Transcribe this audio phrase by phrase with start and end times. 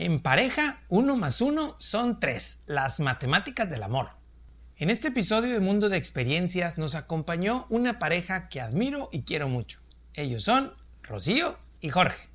[0.00, 4.08] En pareja, uno más uno son tres, las matemáticas del amor.
[4.78, 9.50] En este episodio de Mundo de Experiencias nos acompañó una pareja que admiro y quiero
[9.50, 9.78] mucho.
[10.14, 12.30] Ellos son Rocío y Jorge.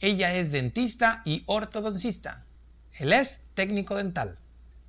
[0.00, 2.44] Ella es dentista y ortodoncista.
[2.92, 4.38] Él es técnico dental.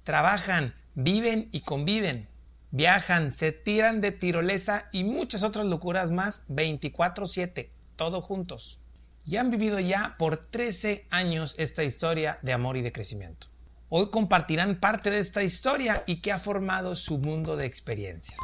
[0.04, 2.28] Trabajan, viven y conviven.
[2.72, 8.82] Viajan, se tiran de tirolesa y muchas otras locuras más 24/7, todos juntos
[9.26, 13.48] y han vivido ya por 13 años esta historia de amor y de crecimiento.
[13.90, 18.40] Hoy compartirán parte de esta historia y que ha formado su mundo de experiencias.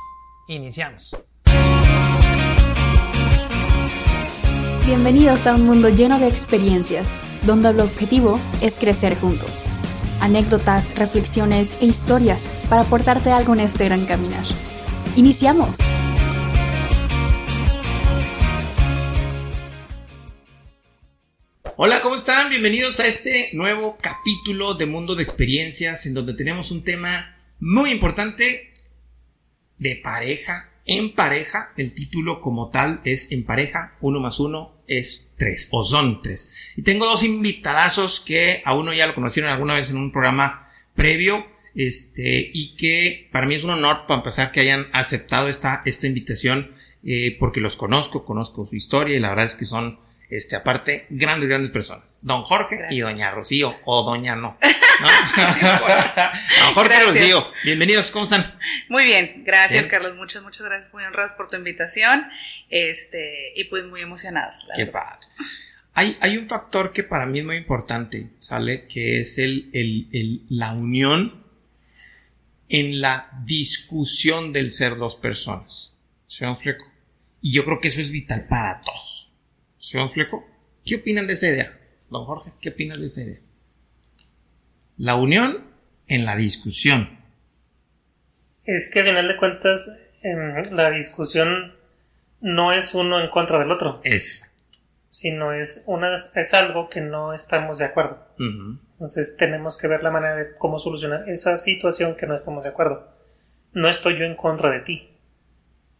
[0.48, 1.16] Iniciamos.
[4.86, 7.08] Bienvenidos a un mundo lleno de experiencias,
[7.44, 9.66] donde el objetivo es crecer juntos.
[10.20, 14.46] Anécdotas, reflexiones e historias para aportarte algo en este gran caminar.
[15.16, 15.76] ¡Iniciamos!
[21.84, 22.52] Hola, ¿cómo están?
[22.52, 27.90] Bienvenidos a este nuevo capítulo de Mundo de Experiencias en donde tenemos un tema muy
[27.90, 28.72] importante
[29.80, 30.70] de pareja.
[30.86, 35.84] En pareja, el título como tal es En pareja, uno más uno es tres, o
[35.84, 36.54] son tres.
[36.78, 40.70] Y tengo dos invitadazos que a uno ya lo conocieron alguna vez en un programa
[40.94, 45.82] previo, este, y que para mí es un honor para empezar que hayan aceptado esta,
[45.88, 50.11] esta invitación, eh, porque los conozco, conozco su historia y la verdad es que son
[50.32, 52.20] este, aparte, grandes, grandes personas.
[52.22, 54.58] Don Jorge y Doña Rocío, o Doña no.
[55.02, 58.58] Don Jorge y Rocío, bienvenidos, ¿cómo están?
[58.88, 62.24] Muy bien, gracias Carlos, muchas, muchas gracias, muy honrados por tu invitación,
[62.70, 64.68] este, y pues muy emocionados.
[64.74, 65.20] Qué padre.
[65.96, 68.88] Hay, hay un factor que para mí es muy importante, ¿sale?
[68.88, 71.44] Que es el, el, el, la unión
[72.70, 75.94] en la discusión del ser dos personas.
[76.28, 76.86] ¿Se me explico?
[77.42, 79.31] Y yo creo que eso es vital para todos.
[80.86, 81.80] ¿Qué opinan de esa idea?
[82.10, 83.40] Don Jorge, ¿qué opinan de esa idea?
[84.98, 85.66] La unión
[86.08, 87.20] en la discusión.
[88.66, 89.90] Es que a final de cuentas,
[90.22, 91.76] en la discusión
[92.42, 94.02] no es uno en contra del otro.
[94.04, 94.52] Es.
[95.10, 98.28] Sino es, una, es algo que no estamos de acuerdo.
[98.38, 102.70] Entonces tenemos que ver la manera de cómo solucionar esa situación que no estamos de
[102.70, 103.12] acuerdo.
[103.74, 105.18] No estoy yo en contra de ti.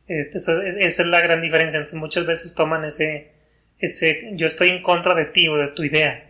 [0.08, 1.78] Esa es la gran diferencia.
[1.78, 3.31] Entonces muchas veces toman ese,
[3.82, 6.26] ese, yo estoy en contra de ti o de tu idea.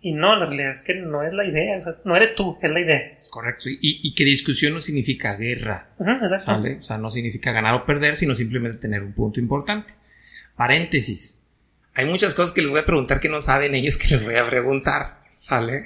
[0.00, 2.56] Y no, la realidad es que no es la idea, o sea, no eres tú,
[2.62, 3.18] es la idea.
[3.30, 5.90] Correcto, y, y que discusión no significa guerra.
[5.98, 6.46] exacto.
[6.46, 6.76] ¿sale?
[6.76, 9.94] O sea, no significa ganar o perder, sino simplemente tener un punto importante.
[10.56, 11.40] Paréntesis.
[11.94, 14.36] Hay muchas cosas que les voy a preguntar que no saben ellos que les voy
[14.36, 15.82] a preguntar, ¿sale?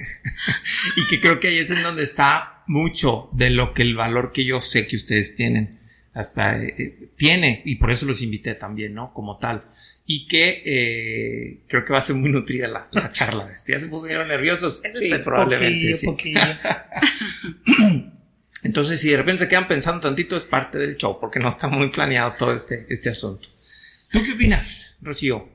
[0.95, 4.31] y que creo que ahí es en donde está mucho de lo que el valor
[4.31, 5.79] que yo sé que ustedes tienen,
[6.13, 9.13] hasta eh, eh, tiene, y por eso los invité también, ¿no?
[9.13, 9.63] Como tal
[10.11, 13.47] y que eh, creo que va a ser muy nutrida la, charla.
[13.67, 14.81] ¿Ya se pusieron nerviosos?
[14.91, 16.07] sí, probablemente sí.
[18.63, 21.67] Entonces, si de repente se quedan pensando tantito, es parte del show, porque no está
[21.67, 23.49] muy planeado todo este, este asunto.
[24.11, 25.47] ¿Tú qué opinas, Rocío?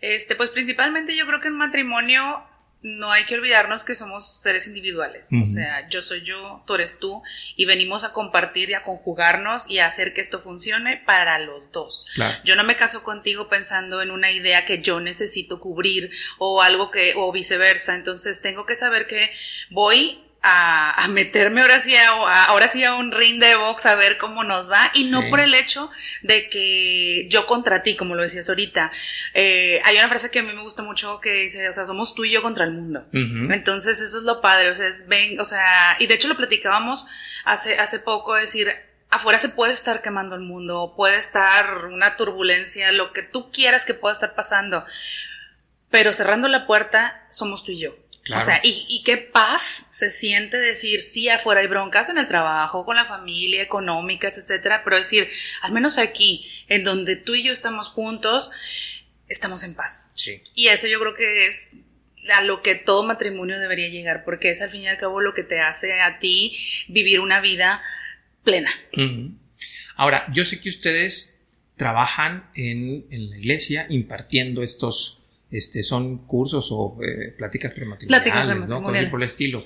[0.00, 2.44] Este, pues principalmente yo creo que en matrimonio
[2.82, 5.28] no hay que olvidarnos que somos seres individuales.
[5.40, 7.22] O sea, yo soy yo, tú eres tú,
[7.54, 11.70] y venimos a compartir y a conjugarnos y a hacer que esto funcione para los
[11.70, 12.06] dos.
[12.44, 16.90] Yo no me caso contigo pensando en una idea que yo necesito cubrir o algo
[16.90, 17.94] que, o viceversa.
[17.94, 19.30] Entonces tengo que saber que
[19.70, 24.18] voy a, meterme ahora sí a, ahora sí a un ring de box a ver
[24.18, 25.90] cómo nos va y no por el hecho
[26.22, 28.90] de que yo contra ti, como lo decías ahorita.
[29.34, 32.14] Eh, hay una frase que a mí me gusta mucho que dice, o sea, somos
[32.14, 33.06] tú y yo contra el mundo.
[33.12, 36.36] Entonces eso es lo padre, o sea, es ven, o sea, y de hecho lo
[36.36, 37.06] platicábamos
[37.44, 38.72] hace, hace poco, decir,
[39.10, 43.84] afuera se puede estar quemando el mundo, puede estar una turbulencia, lo que tú quieras
[43.84, 44.84] que pueda estar pasando,
[45.90, 48.01] pero cerrando la puerta somos tú y yo.
[48.30, 52.84] O sea, y, qué paz se siente decir, sí, afuera hay broncas en el trabajo,
[52.84, 55.28] con la familia, económicas, etcétera, pero decir,
[55.60, 58.52] al menos aquí, en donde tú y yo estamos juntos,
[59.28, 60.08] estamos en paz.
[60.14, 60.40] Sí.
[60.54, 61.70] Y eso yo creo que es
[62.32, 65.34] a lo que todo matrimonio debería llegar, porque es al fin y al cabo lo
[65.34, 67.82] que te hace a ti vivir una vida
[68.44, 68.70] plena.
[69.96, 71.36] Ahora, yo sé que ustedes
[71.76, 75.21] trabajan en, en la iglesia impartiendo estos
[75.52, 78.82] este, son cursos o eh, pláticas prematrimoniales, ¿no?
[78.82, 79.62] Por el estilo.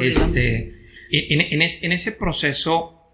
[0.00, 3.12] este, en, en, ese proceso,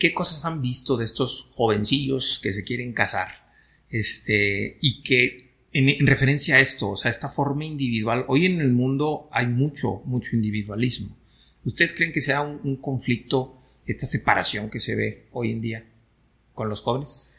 [0.00, 3.28] ¿qué cosas han visto de estos jovencillos que se quieren casar?
[3.88, 8.72] Este, y que en, referencia a esto, o sea, esta forma individual, hoy en el
[8.72, 11.16] mundo hay mucho, mucho individualismo.
[11.64, 15.84] ¿Ustedes creen que sea un, un conflicto, esta separación que se ve hoy en día
[16.54, 17.30] con los jóvenes?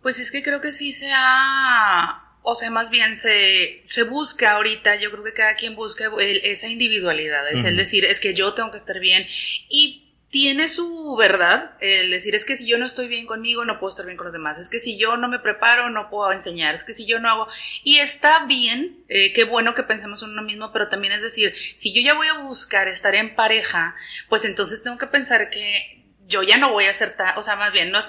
[0.00, 4.52] Pues es que creo que sí se ha O sea, más bien se, se busca
[4.52, 8.54] ahorita, yo creo que cada quien busca esa individualidad, es el decir, es que yo
[8.54, 9.26] tengo que estar bien
[9.68, 13.80] y tiene su verdad, el decir es que si yo no estoy bien conmigo, no
[13.80, 16.30] puedo estar bien con los demás, es que si yo no me preparo, no puedo
[16.30, 17.48] enseñar, es que si yo no hago,
[17.82, 21.52] y está bien, eh, qué bueno que pensemos en uno mismo, pero también es decir,
[21.74, 23.96] si yo ya voy a buscar estar en pareja,
[24.28, 27.56] pues entonces tengo que pensar que yo ya no voy a ser tan, o sea,
[27.56, 28.06] más bien, no es,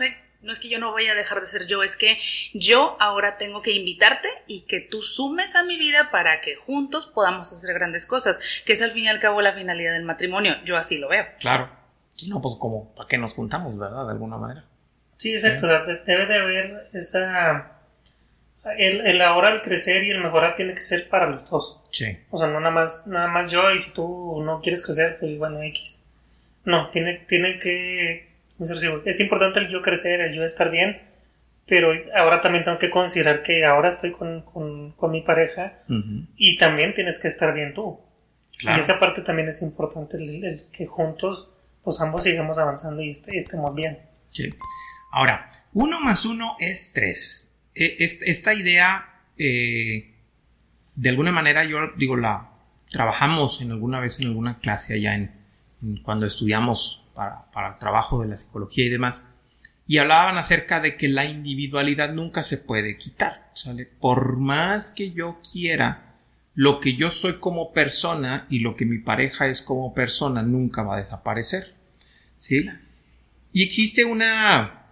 [0.47, 2.17] no es que yo no voy a dejar de ser yo, es que
[2.53, 7.05] yo ahora tengo que invitarte y que tú sumes a mi vida para que juntos
[7.05, 10.55] podamos hacer grandes cosas, que es al fin y al cabo la finalidad del matrimonio,
[10.65, 11.25] yo así lo veo.
[11.39, 11.69] Claro.
[12.15, 14.05] Sí, no, pues como, ¿para qué nos juntamos, verdad?
[14.05, 14.63] De alguna manera.
[15.15, 15.67] Sí, exacto.
[15.67, 17.73] Debe de haber esa...
[18.77, 21.81] El, el, ahora el crecer y el mejorar tiene que ser para los dos.
[21.91, 22.17] Sí.
[22.31, 25.37] O sea, no nada más, nada más yo y si tú no quieres crecer, pues
[25.37, 25.99] bueno, X.
[26.63, 28.36] No, tiene, tiene que...
[29.05, 31.01] Es importante el yo crecer, el yo estar bien,
[31.65, 35.79] pero ahora también tengo que considerar que ahora estoy con, con, con mi pareja
[36.35, 37.99] y también tienes que estar bien tú.
[38.59, 38.77] Claro.
[38.77, 41.51] Y esa parte también es importante, el que juntos
[41.83, 43.99] pues ambos sigamos avanzando y estemos bien.
[44.25, 44.49] Sí.
[45.11, 47.53] Ahora, uno más uno es tres.
[47.73, 50.13] E, esta idea, eh,
[50.95, 52.49] de alguna manera, yo digo, la
[52.89, 55.31] trabajamos en alguna vez en alguna clase allá en,
[56.03, 59.29] cuando estudiamos para, el trabajo de la psicología y demás.
[59.87, 63.51] Y hablaban acerca de que la individualidad nunca se puede quitar.
[63.99, 66.15] Por más que yo quiera,
[66.53, 70.83] lo que yo soy como persona y lo que mi pareja es como persona nunca
[70.83, 71.73] va a desaparecer.
[72.37, 72.67] ¿sí?
[73.51, 74.91] Y existe una,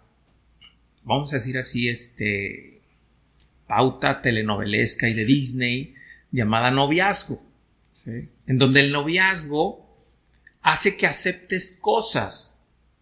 [1.04, 2.82] vamos a decir así, este,
[3.68, 5.94] pauta telenovelesca y de Disney
[6.32, 7.44] llamada noviazgo,
[8.06, 9.85] en donde el noviazgo
[10.66, 12.58] hace que aceptes cosas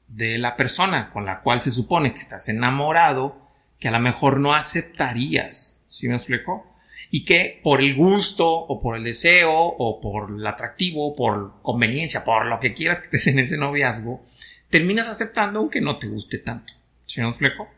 [0.09, 3.41] de la persona con la cual se supone que estás enamorado
[3.79, 6.67] que a lo mejor no aceptarías, ¿sí me explico?
[7.09, 12.25] Y que por el gusto o por el deseo o por el atractivo, por conveniencia,
[12.25, 14.21] por lo que quieras que estés en ese noviazgo,
[14.69, 16.73] terminas aceptando aunque no te guste tanto.
[17.05, 17.69] ¿Sí me explico?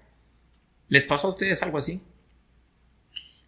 [0.88, 2.02] ¿Les pasó a ustedes algo así?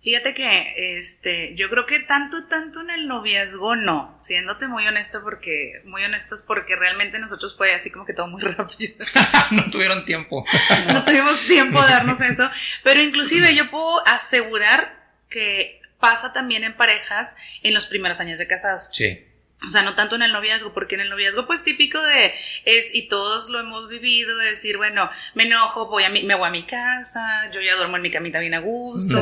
[0.08, 5.20] Fíjate que este, yo creo que tanto, tanto en el noviazgo no, siéndote muy honesto
[5.22, 8.94] porque, muy honestos porque realmente nosotros fue así como que todo muy rápido.
[9.52, 10.46] no tuvieron tiempo.
[10.94, 12.50] no tuvimos tiempo de darnos eso,
[12.86, 18.48] pero inclusive yo puedo asegurar que pasa también en parejas en los primeros años de
[18.48, 18.90] casados.
[18.94, 19.27] Sí.
[19.66, 22.32] O sea, no tanto en el noviazgo, porque en el noviazgo, pues típico de
[22.66, 26.36] es, y todos lo hemos vivido, de decir, bueno, me enojo, voy a mi, me
[26.36, 29.18] voy a mi casa, yo ya duermo en mi camita bien a gusto.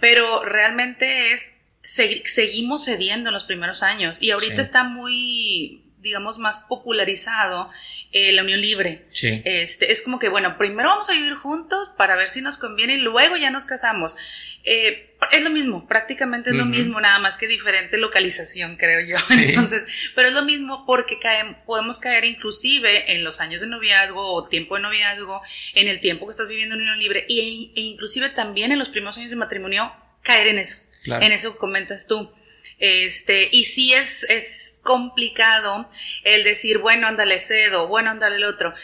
[0.00, 4.22] Pero realmente es, seguimos cediendo en los primeros años.
[4.22, 7.70] Y ahorita está muy, digamos, más popularizado
[8.12, 9.06] eh, la unión libre.
[9.12, 9.42] Sí.
[9.44, 12.94] Este, es como que, bueno, primero vamos a vivir juntos para ver si nos conviene
[12.94, 14.16] y luego ya nos casamos.
[14.64, 19.16] Eh, es lo mismo, prácticamente es lo mismo, nada más que diferente localización, creo yo.
[19.38, 21.18] Entonces, pero es lo mismo porque
[21.66, 25.42] podemos caer inclusive en los años de noviazgo o tiempo de noviazgo,
[25.74, 28.88] en el tiempo que estás viviendo en unión libre y, e inclusive también en los
[28.88, 29.92] primeros años de matrimonio
[30.22, 30.84] caer en eso.
[31.04, 32.30] En eso comentas tú.
[32.80, 35.88] Este, y sí es, es complicado
[36.24, 38.74] el decir, bueno, ándale cedo, bueno, ándale el otro.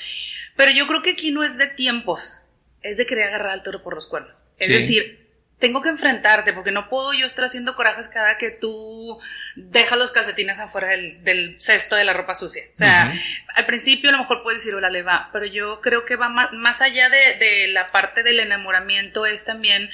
[0.54, 2.42] Pero yo creo que aquí no es de tiempos,
[2.82, 4.44] es de querer agarrar al toro por los cuernos.
[4.58, 5.26] Es decir,
[5.58, 9.18] tengo que enfrentarte porque no puedo yo estar haciendo corajes cada que tú
[9.54, 12.64] dejas los calcetines afuera del, cesto de la ropa sucia.
[12.72, 13.12] O sea,
[13.54, 16.28] al principio a lo mejor puedes decir, hola, le va, pero yo creo que va
[16.28, 19.90] más, allá de, de, la parte del enamoramiento es también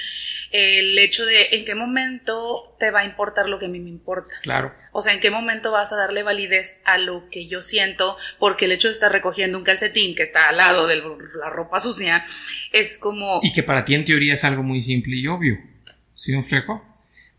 [0.52, 3.88] el hecho de en qué momento te va a importar lo que a mí me
[3.88, 4.34] importa.
[4.42, 4.74] Claro.
[4.92, 8.66] O sea, en qué momento vas a darle validez a lo que yo siento, porque
[8.66, 12.24] el hecho de estar recogiendo un calcetín que está al lado de la ropa sucia
[12.72, 13.40] es como...
[13.42, 15.58] Y que para ti en teoría es algo muy simple y obvio.
[16.14, 16.84] ¿Sí un fleco?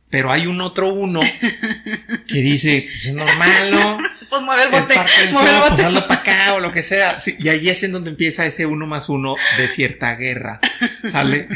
[0.09, 1.21] Pero hay un otro uno
[2.27, 3.97] que dice, pues es normal, ¿no?
[4.29, 4.95] pues mueve el bote,
[5.31, 5.83] mueve el bote.
[5.83, 7.17] Pues para acá o lo que sea.
[7.39, 10.59] y ahí es en donde empieza ese uno más uno de cierta guerra.
[11.11, 11.47] ¿Sale?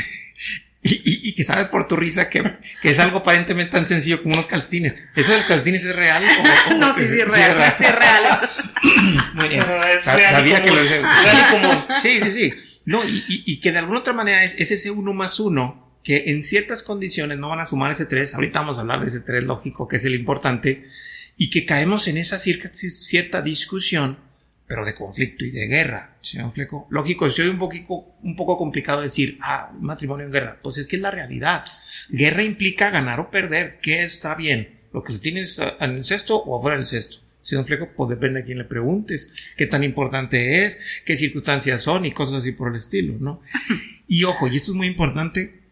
[0.89, 2.41] Y, que sabes por tu risa que,
[2.83, 4.95] es algo aparentemente tan sencillo como unos calcetines.
[5.15, 6.23] ¿Eso de los calcetines es real?
[6.79, 7.73] no, sí, sí, es real.
[7.77, 8.39] Sí, es real.
[9.33, 9.63] Muy bien.
[10.01, 11.85] sabía que lo es real común.
[12.01, 12.53] Sí, sí, sí.
[12.85, 16.83] No, y, que de alguna otra manera es, ese uno más uno que en ciertas
[16.83, 18.33] condiciones no van a sumar ese tres.
[18.33, 20.87] Ahorita vamos a hablar de ese tres lógico, que es el importante.
[21.35, 24.19] Y que caemos en esa cierta, cierta discusión
[24.67, 26.17] pero de conflicto y de guerra.
[26.21, 30.59] Señor Fleco, lógico, soy un poquito, un poco complicado decir, ah, matrimonio en guerra.
[30.61, 31.63] Pues es que es la realidad.
[32.09, 33.79] Guerra implica ganar o perder.
[33.81, 34.81] ¿Qué está bien?
[34.93, 37.19] ¿Lo que tienes en el cesto o afuera del cesto?
[37.47, 42.05] Señor Fleco, pues depende de quién le preguntes, qué tan importante es, qué circunstancias son
[42.05, 43.41] y cosas así por el estilo, ¿no?
[44.09, 45.63] Y ojo, y esto es muy importante,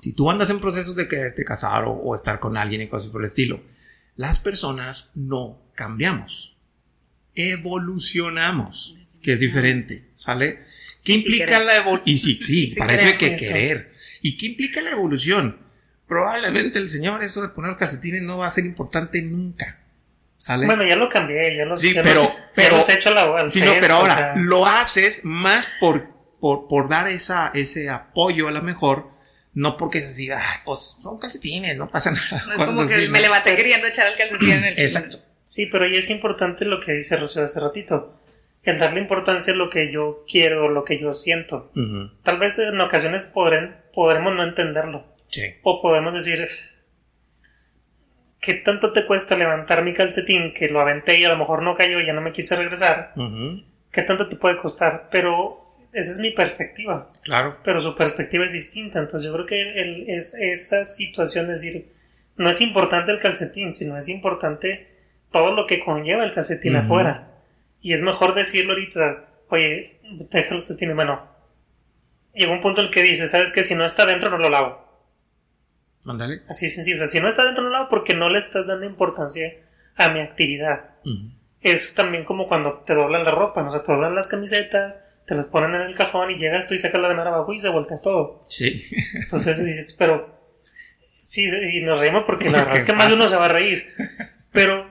[0.00, 3.20] Si tú andas en procesos de quererte casar o, estar con alguien y cosas por
[3.20, 3.60] el estilo,
[4.16, 6.56] las personas no cambiamos.
[7.38, 10.64] Evolucionamos, que es diferente, ¿sale?
[11.04, 12.02] ¿Qué implica la evolución?
[12.04, 13.92] Y sí, sí, parece que querer.
[14.22, 15.58] ¿Y qué implica la evolución?
[16.08, 19.78] Probablemente el señor, eso de poner calcetines no va a ser importante nunca.
[20.36, 20.66] ¿Sale?
[20.66, 23.94] Bueno, ya lo cambié, ya lo Sí, pero, pero, he hecho la sí, no, pero
[23.94, 26.08] ahora lo haces más por,
[26.40, 29.18] por, por dar esa, ese apoyo a lo mejor
[29.54, 32.44] no porque se diga, pues son calcetines, no pasa nada.
[32.46, 35.20] No es como que me levanté queriendo echar el calcetín en el Exacto.
[35.48, 38.14] Sí, pero ahí es importante lo que dice Rocío hace ratito.
[38.62, 41.72] El darle importancia a lo que yo quiero, lo que yo siento.
[42.22, 45.06] Tal vez en ocasiones podremos no entenderlo.
[45.28, 45.42] Sí.
[45.62, 46.46] O podemos decir,
[48.40, 51.74] ¿qué tanto te cuesta levantar mi calcetín que lo aventé y a lo mejor no
[51.74, 53.14] cayó y ya no me quise regresar?
[53.90, 55.08] ¿Qué tanto te puede costar?
[55.10, 55.64] Pero
[55.94, 57.10] esa es mi perspectiva.
[57.22, 57.56] Claro.
[57.64, 58.98] Pero su perspectiva es distinta.
[58.98, 61.88] Entonces yo creo que el, es, esa situación, es decir,
[62.36, 64.87] no es importante el calcetín, sino es importante
[65.30, 67.42] todo lo que conlleva el calcetín afuera.
[67.80, 70.96] Y es mejor decirlo ahorita, oye, deja los calcetines.
[70.96, 71.28] Bueno,
[72.34, 73.62] llega un punto en el que dice, ¿sabes qué?
[73.62, 74.86] Si no está dentro, no lo lavo.
[76.02, 76.42] Mándale.
[76.48, 76.96] Así es sencillo.
[76.96, 79.52] O sea, si no está dentro, no lo lavo porque no le estás dando importancia
[79.96, 80.90] a mi actividad.
[81.60, 83.68] Es también como cuando te doblan la ropa, ¿no?
[83.68, 86.74] O sea, te doblan las camisetas, te las ponen en el cajón y llegas tú
[86.74, 88.40] y sacas la de mar abajo y se voltea todo.
[88.48, 88.82] Sí.
[89.14, 90.38] Entonces dices, pero.
[91.20, 93.48] Sí, y nos reímos porque la verdad es que más de uno se va a
[93.48, 93.92] reír.
[94.52, 94.90] Pero,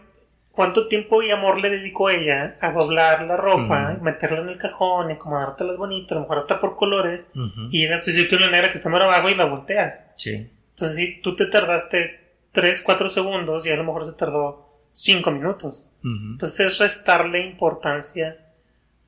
[0.58, 5.12] ¿cuánto tiempo y amor le dedicó ella a doblar la ropa, meterla en el cajón,
[5.12, 7.30] acomodártelas bonito, a lo mejor hasta por colores,
[7.70, 10.08] y llegas tú que una negra que está mar abajo y la volteas?
[10.16, 10.50] Sí.
[10.72, 15.30] Entonces, si tú te tardaste 3, 4 segundos y a lo mejor se tardó 5
[15.30, 15.86] minutos.
[16.04, 18.36] Entonces, es restarle importancia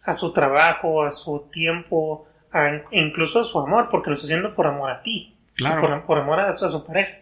[0.03, 2.27] a su trabajo, a su tiempo,
[2.91, 6.03] incluso a su amor, porque lo está haciendo por amor a ti, claro.
[6.05, 7.17] por, amor a, su pareja.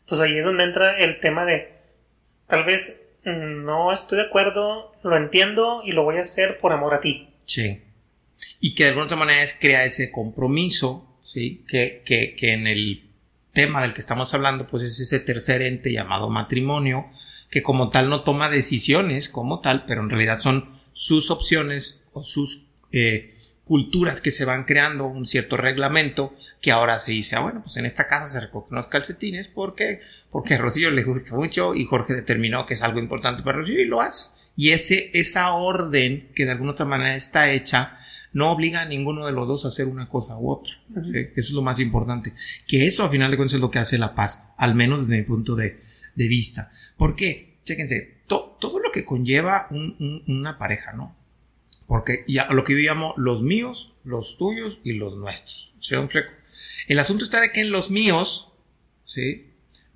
[0.00, 1.78] Entonces ahí es donde entra el tema de,
[2.46, 6.94] tal vez no estoy de acuerdo, lo entiendo y lo voy a hacer por amor
[6.94, 7.28] a ti.
[7.44, 7.82] Sí.
[8.60, 11.64] Y que de alguna manera es crea ese compromiso, ¿sí?
[11.68, 13.10] Que, que, que en el
[13.52, 17.10] tema del que estamos hablando, pues es ese tercer ente llamado matrimonio,
[17.50, 22.22] que como tal no toma decisiones como tal, pero en realidad son sus opciones o
[22.22, 23.34] sus eh,
[23.64, 27.76] culturas que se van creando, un cierto reglamento que ahora se dice, ah, bueno, pues
[27.76, 31.84] en esta casa se recogen los calcetines porque, porque a Rocío le gusta mucho y
[31.84, 34.30] Jorge determinó que es algo importante para Rocío y lo hace.
[34.56, 37.98] Y ese, esa orden que de alguna otra manera está hecha,
[38.32, 40.74] no obliga a ninguno de los dos a hacer una cosa u otra.
[40.94, 42.32] Eso es lo más importante.
[42.66, 45.18] Que eso, a final de cuentas, es lo que hace la paz, al menos desde
[45.18, 45.80] mi punto de,
[46.14, 46.70] de vista.
[46.96, 47.58] ¿Por qué?
[47.64, 51.16] Chéquense, todo lo que conlleva una pareja, ¿no?
[51.86, 55.72] Porque ya lo que yo llamo los míos, los tuyos y los nuestros.
[55.80, 55.96] ¿Sí?
[55.96, 56.30] Un fleco.
[56.86, 58.52] El asunto está de que en los míos,
[59.04, 59.49] ¿sí?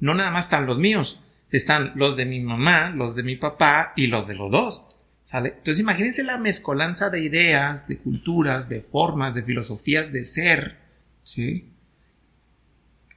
[0.05, 3.95] No nada más están los míos, están los de mi mamá, los de mi papá
[3.97, 4.99] y los de los dos.
[5.23, 5.55] ¿Sale?
[5.57, 10.79] Entonces imagínense la mezcolanza de ideas, de culturas, de formas, de filosofías de ser,
[11.23, 11.71] ¿sí?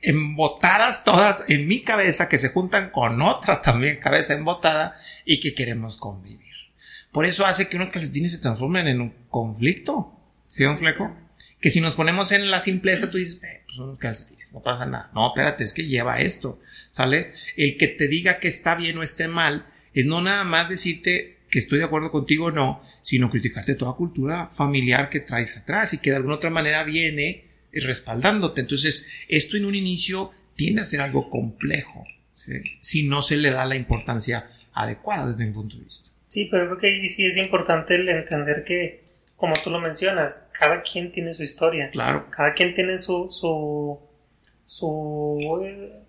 [0.01, 5.53] embotadas todas en mi cabeza que se juntan con otra también cabeza embotada y que
[5.53, 6.53] queremos convivir.
[7.11, 10.13] Por eso hace que unos calcetines se transformen en un conflicto.
[10.47, 11.13] ¿Sí, un fleco?
[11.59, 14.85] Que si nos ponemos en la simpleza, tú dices, eh, pues son calcetines, no pasa
[14.85, 15.11] nada.
[15.13, 17.33] No, espérate, es que lleva esto, ¿sale?
[17.55, 21.37] El que te diga que está bien o esté mal, es no nada más decirte
[21.49, 25.93] que estoy de acuerdo contigo o no, sino criticarte toda cultura familiar que traes atrás
[25.93, 28.61] y que de alguna otra manera viene respaldándote.
[28.61, 32.05] Entonces, esto en un inicio tiende a ser algo complejo,
[32.79, 36.11] si no se le da la importancia adecuada desde mi punto de vista.
[36.25, 39.03] Sí, pero creo que ahí sí es importante el entender que,
[39.35, 41.89] como tú lo mencionas, cada quien tiene su historia.
[41.91, 42.29] Claro.
[42.29, 43.99] Cada quien tiene su, su,
[44.67, 45.39] su,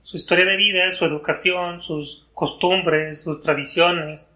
[0.03, 4.35] su historia de vida, su educación, sus costumbres, sus tradiciones.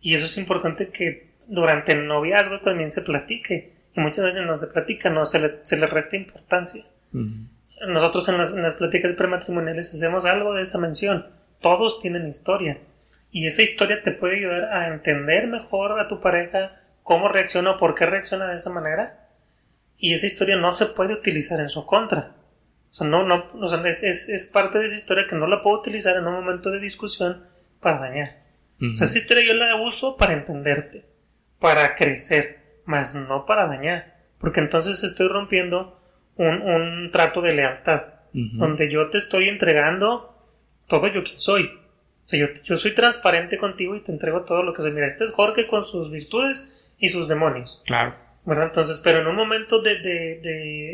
[0.00, 4.56] Y eso es importante que durante el noviazgo también se platique y muchas veces no
[4.56, 6.84] se platica, no se le, se le resta importancia.
[7.12, 11.26] Nosotros en las, en las pláticas prematrimoniales hacemos algo de esa mención.
[11.60, 12.78] Todos tienen historia.
[13.32, 17.76] Y esa historia te puede ayudar a entender mejor a tu pareja cómo reacciona o
[17.76, 19.28] por qué reacciona de esa manera.
[19.98, 22.37] Y esa historia no se puede utilizar en su contra.
[22.90, 25.46] O sea, no, no, o sea, es, es, es, parte de esa historia que no
[25.46, 27.42] la puedo utilizar en un momento de discusión
[27.80, 28.44] para dañar.
[28.80, 31.04] O sea, esa historia yo la uso para entenderte,
[31.58, 36.00] para crecer más no para dañar, porque entonces estoy rompiendo
[36.36, 38.02] un, un trato de lealtad,
[38.32, 40.34] donde yo te estoy entregando
[40.86, 41.66] todo yo que soy.
[41.66, 44.92] O sea, yo, yo, soy transparente contigo y te entrego todo lo que soy.
[44.92, 47.82] Mira, este es Jorge con sus virtudes y sus demonios.
[47.86, 48.14] Claro.
[48.44, 48.66] ¿Verdad?
[48.66, 50.40] Entonces, pero en un momento de, de,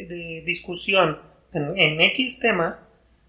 [0.08, 1.18] de, discusión
[1.54, 2.80] en, en, X tema,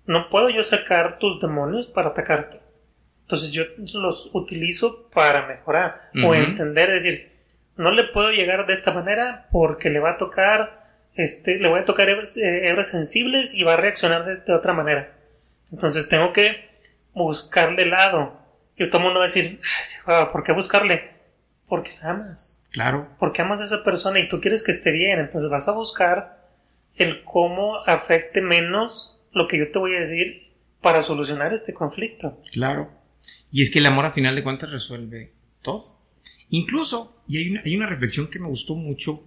[0.05, 2.60] no puedo yo sacar tus demonios para atacarte.
[3.22, 3.63] Entonces yo
[3.96, 7.32] los utilizo para mejorar o entender, es decir,
[7.75, 11.79] no le puedo llegar de esta manera porque le va a tocar, este, le voy
[11.79, 15.12] a tocar hebras, eh, sensibles y va a reaccionar de, otra manera.
[15.72, 16.70] Entonces tengo que
[17.13, 18.39] buscarle el lado.
[18.77, 19.60] Y todo el mundo va a decir,
[20.32, 21.10] ¿por qué buscarle?
[21.67, 22.62] Porque la amas.
[22.72, 23.08] Claro.
[23.17, 25.20] Porque amas a esa persona y tú quieres que esté bien.
[25.20, 26.35] Entonces vas a buscar
[26.98, 30.34] el cómo afecte menos lo que yo te voy a decir
[30.82, 32.42] para solucionar este conflicto.
[32.52, 32.92] Claro.
[33.52, 36.00] Y es que el amor a final de cuentas resuelve todo.
[36.50, 39.24] Incluso, y hay una, hay una reflexión que me gustó mucho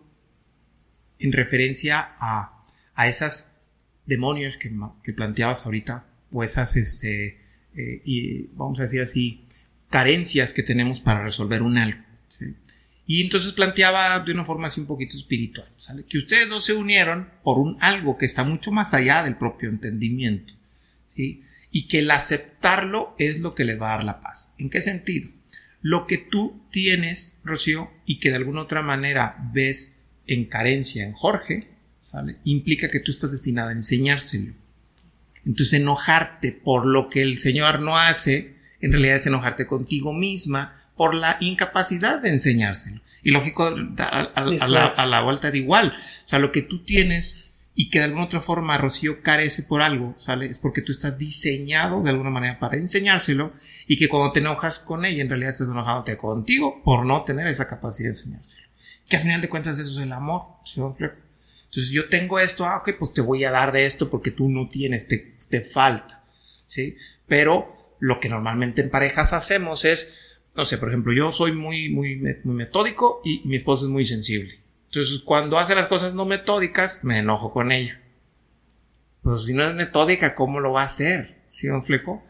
[1.18, 3.54] en referencia a, a esas
[4.06, 4.72] demonios que,
[5.02, 7.40] que, planteabas ahorita, o esas, este,
[7.74, 9.44] eh, y vamos a decir así,
[9.90, 12.00] carencias que tenemos para resolver un algo.
[13.10, 16.04] Y entonces planteaba de una forma así un poquito espiritual, ¿sale?
[16.04, 19.70] Que ustedes dos se unieron por un algo que está mucho más allá del propio
[19.70, 20.52] entendimiento,
[21.16, 21.42] ¿sí?
[21.72, 24.54] Y que el aceptarlo es lo que le va a dar la paz.
[24.58, 25.30] ¿En qué sentido?
[25.80, 29.96] Lo que tú tienes, Rocío, y que de alguna otra manera ves
[30.26, 31.60] en carencia en Jorge,
[32.02, 32.36] ¿sale?
[32.44, 34.52] Implica que tú estás destinada a enseñárselo.
[35.46, 40.77] Entonces enojarte por lo que el Señor no hace, en realidad es enojarte contigo misma
[40.98, 43.00] por la incapacidad de enseñárselo.
[43.22, 45.94] Y lógico, a, la, vuelta de igual.
[46.24, 49.80] O sea, lo que tú tienes y que de alguna otra forma Rocío carece por
[49.80, 50.46] algo, ¿sale?
[50.46, 53.52] Es porque tú estás diseñado de alguna manera para enseñárselo
[53.86, 57.46] y que cuando te enojas con ella, en realidad estás enojándote contigo por no tener
[57.46, 58.66] esa capacidad de enseñárselo.
[59.08, 60.80] Que a final de cuentas eso es el amor, ¿sí?
[60.80, 64.48] Entonces yo tengo esto, ah, ok, pues te voy a dar de esto porque tú
[64.48, 66.24] no tienes, te, te falta,
[66.66, 66.96] ¿sí?
[67.28, 70.14] Pero lo que normalmente en parejas hacemos es,
[70.58, 74.58] no sé, por ejemplo, yo soy muy, muy, metódico y mi esposa es muy sensible.
[74.86, 78.00] Entonces, cuando hace las cosas no metódicas, me enojo con ella.
[79.22, 81.42] Pues si no es metódica, ¿cómo lo va a hacer?
[81.46, 82.24] ¿Sí me fleco?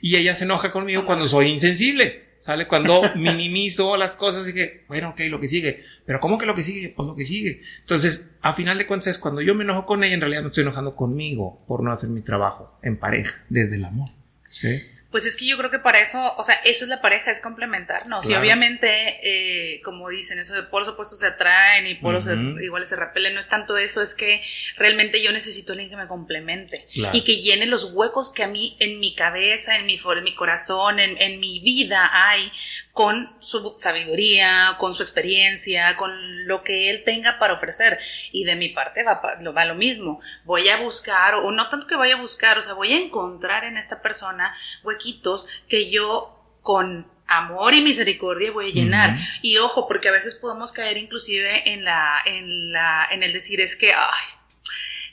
[0.00, 2.24] Y ella se enoja conmigo cuando soy insensible.
[2.38, 2.66] ¿Sale?
[2.66, 5.84] Cuando minimizo las cosas y que, bueno, ok, lo que sigue.
[6.06, 6.94] Pero ¿cómo que lo que sigue?
[6.96, 7.60] Pues lo que sigue.
[7.80, 10.62] Entonces, a final de cuentas, cuando yo me enojo con ella, en realidad me estoy
[10.62, 14.08] enojando conmigo por no hacer mi trabajo en pareja, desde el amor.
[14.48, 14.80] ¿Sí?
[15.14, 17.40] Pues es que yo creo que para eso, o sea, eso es la pareja, es
[17.40, 18.28] complementarnos.
[18.28, 22.26] Y obviamente, eh, como dicen, eso de polos opuestos se atraen y polos
[22.60, 24.42] iguales se repelen, no es tanto eso, es que
[24.76, 28.48] realmente yo necesito a alguien que me complemente y que llene los huecos que a
[28.48, 32.50] mí en mi cabeza, en mi, en mi corazón, en, en mi vida hay,
[32.94, 37.98] con su sabiduría, con su experiencia, con lo que él tenga para ofrecer.
[38.30, 40.20] Y de mi parte va, va lo mismo.
[40.44, 43.64] Voy a buscar, o no tanto que vaya a buscar, o sea, voy a encontrar
[43.64, 44.54] en esta persona
[44.84, 49.18] huequitos que yo con amor y misericordia voy a llenar.
[49.42, 53.60] Y ojo, porque a veces podemos caer inclusive en la, en la, en el decir
[53.60, 54.38] es que, ay,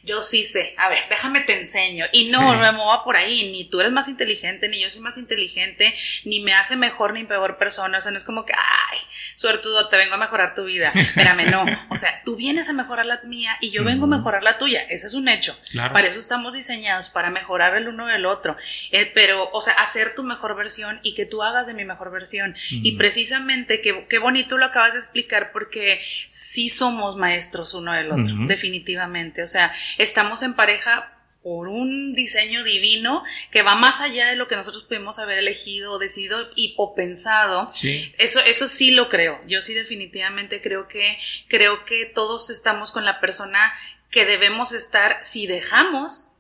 [0.04, 2.06] yo sí sé, a ver, déjame te enseño.
[2.12, 5.02] Y no, no me mueva por ahí, ni tú eres más inteligente, ni yo soy
[5.02, 5.94] más inteligente,
[6.26, 7.98] ni me hace mejor ni peor persona.
[7.98, 9.00] O sea, no es como que, ay,
[9.36, 10.92] suertudo, te vengo a mejorar tu vida.
[10.96, 11.66] Espérame, no.
[11.90, 14.82] O sea, tú vienes a mejorar la mía y yo vengo a mejorar la tuya.
[14.90, 15.58] Ese es un hecho.
[15.76, 18.56] Para eso estamos diseñados, para mejorar el uno del otro.
[18.92, 22.12] Eh, pero, o sea, hacer tu mejor versión y que tú hagas de mi mejor
[22.12, 22.56] versión.
[22.70, 28.12] Y precisamente, qué, qué bonito lo acabas de explicar, porque sí somos maestros uno del
[28.12, 29.44] otro, definitivamente.
[29.44, 34.48] O sea, estamos en pareja por un diseño divino que va más allá de lo
[34.48, 37.68] que nosotros pudimos haber elegido o decidido y o pensado.
[37.74, 38.14] Sí.
[38.18, 39.40] Eso, eso sí lo creo.
[39.48, 43.74] Yo sí definitivamente creo que, creo que todos estamos con la persona
[44.12, 46.31] que debemos estar si dejamos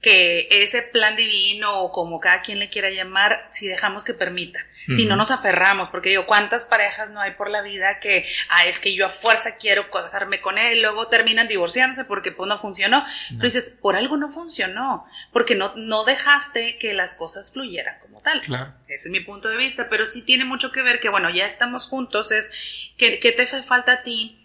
[0.00, 4.64] que ese plan divino o como cada quien le quiera llamar, si dejamos que permita,
[4.96, 8.64] si no nos aferramos, porque digo, ¿cuántas parejas no hay por la vida que, ah,
[8.64, 12.58] es que yo a fuerza quiero casarme con él, luego terminan divorciándose porque pues no
[12.58, 13.04] funcionó?
[13.28, 18.22] Pero dices, por algo no funcionó, porque no, no dejaste que las cosas fluyeran como
[18.22, 18.40] tal.
[18.40, 18.72] Claro.
[18.88, 21.44] Ese es mi punto de vista, pero sí tiene mucho que ver que, bueno, ya
[21.44, 22.50] estamos juntos, es
[22.96, 24.38] que, ¿qué te falta a ti?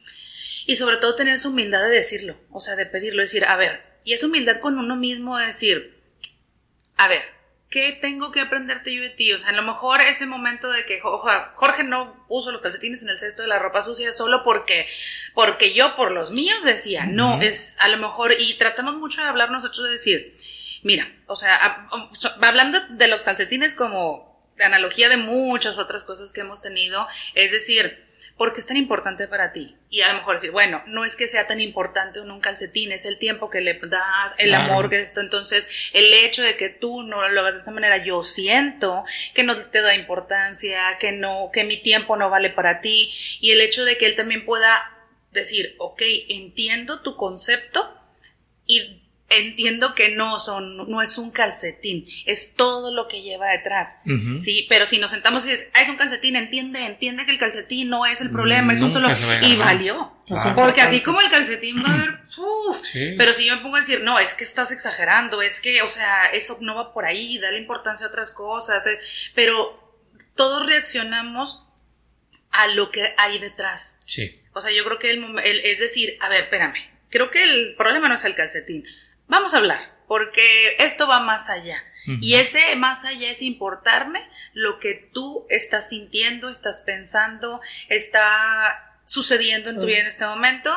[0.65, 3.94] Y sobre todo tener esa humildad de decirlo, o sea, de pedirlo, decir, a ver,
[4.06, 6.00] y es humildad con uno mismo decir,
[6.96, 7.24] a ver,
[7.70, 9.34] ¿qué tengo que aprenderte yo de ti?
[9.34, 13.10] O sea, a lo mejor ese momento de que Jorge no puso los calcetines en
[13.10, 14.88] el cesto de la ropa sucia solo porque,
[15.34, 19.28] porque yo por los míos decía, no, es a lo mejor, y tratamos mucho de
[19.28, 20.32] hablar nosotros de decir,
[20.84, 21.89] mira, o sea,
[22.41, 28.05] hablando de los calcetines como analogía de muchas otras cosas que hemos tenido, es decir,
[28.38, 29.78] ¿por qué es tan importante para ti?
[29.89, 33.06] Y a lo mejor decir, bueno, no es que sea tan importante un calcetín, es
[33.06, 35.21] el tiempo que le das, el amor que esto.
[35.21, 39.43] Entonces, el hecho de que tú no lo hagas de esa manera, yo siento que
[39.43, 43.13] no te da importancia, que no, que mi tiempo no vale para ti.
[43.39, 44.91] Y el hecho de que él también pueda
[45.32, 47.93] decir, ok, entiendo tu concepto
[48.65, 54.00] y entiendo que no son, no es un calcetín, es todo lo que lleva detrás.
[54.40, 57.40] Sí, pero si nos sentamos y decimos, ah, es un calcetín, entiende, entiende que el
[57.40, 59.10] calcetín no es el problema, es un solo.
[59.42, 60.16] Y valió.
[60.56, 62.20] Porque así como el calcetín va a haber,
[63.18, 65.88] pero si yo me pongo a decir, no, es que estás exagerando, es que, o
[65.88, 69.00] sea, eso no va por ahí, dale importancia a otras cosas, eh",
[69.34, 69.82] pero
[70.36, 71.68] todos reaccionamos
[72.52, 73.98] a lo que hay detrás.
[74.06, 74.42] Sí.
[74.54, 76.76] O sea, yo creo que el, es decir, a ver, espérame,
[77.10, 78.86] creo que el problema no es el calcetín
[79.28, 81.84] vamos a hablar, porque esto va más allá.
[82.22, 84.20] Y ese más allá es importarme
[84.54, 90.72] lo que tú estás sintiendo, estás pensando, está sucediendo en tu vida en este momento.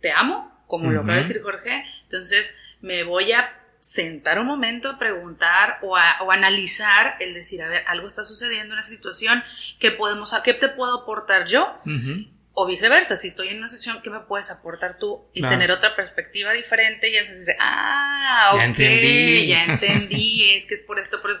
[0.00, 1.84] Te amo, como lo acaba de decir Jorge.
[2.04, 7.68] Entonces me voy a sentar un momento a preguntar o a, analizar el decir, a
[7.68, 9.42] ver, algo está sucediendo en esa situación,
[9.80, 11.78] ¿qué, podemos, qué te puedo aportar yo?
[12.54, 15.22] O viceversa, si estoy en una sesión, ¿qué me puedes aportar tú?
[15.32, 20.66] Y tener otra perspectiva diferente y entonces dice, ah, ok, ya entendí, ya entendí es
[20.66, 21.40] que es por esto, por eso.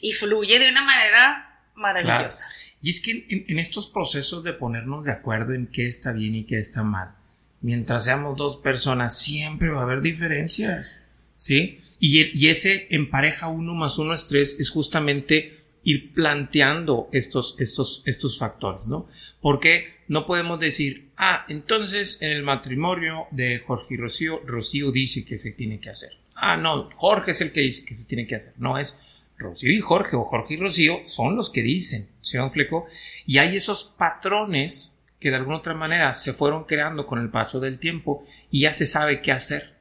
[0.00, 2.48] Y fluye de una manera maravillosa.
[2.80, 6.44] Y es que en, estos procesos de ponernos de acuerdo en qué está bien y
[6.44, 7.14] qué está mal,
[7.60, 11.84] mientras seamos dos personas, siempre va a haber diferencias, ¿sí?
[12.00, 17.56] Y, y ese en pareja uno más uno es tres es justamente ir planteando estos,
[17.58, 19.08] estos, estos factores, ¿no?
[19.40, 25.24] Porque no podemos decir, ah, entonces en el matrimonio de Jorge y Rocío, Rocío dice
[25.24, 26.16] que se tiene que hacer.
[26.34, 28.54] Ah, no, Jorge es el que dice que se tiene que hacer.
[28.56, 29.00] No es
[29.36, 32.86] Rocío y Jorge o Jorge y Rocío son los que dicen, ¿se me explicó?
[33.26, 37.60] Y hay esos patrones que de alguna otra manera se fueron creando con el paso
[37.60, 39.74] del tiempo y ya se sabe qué hacer.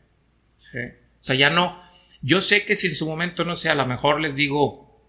[0.57, 0.79] ¿sí?
[0.79, 1.79] O sea, ya no,
[2.21, 4.99] yo sé que si en su momento, no sé, a lo mejor les digo,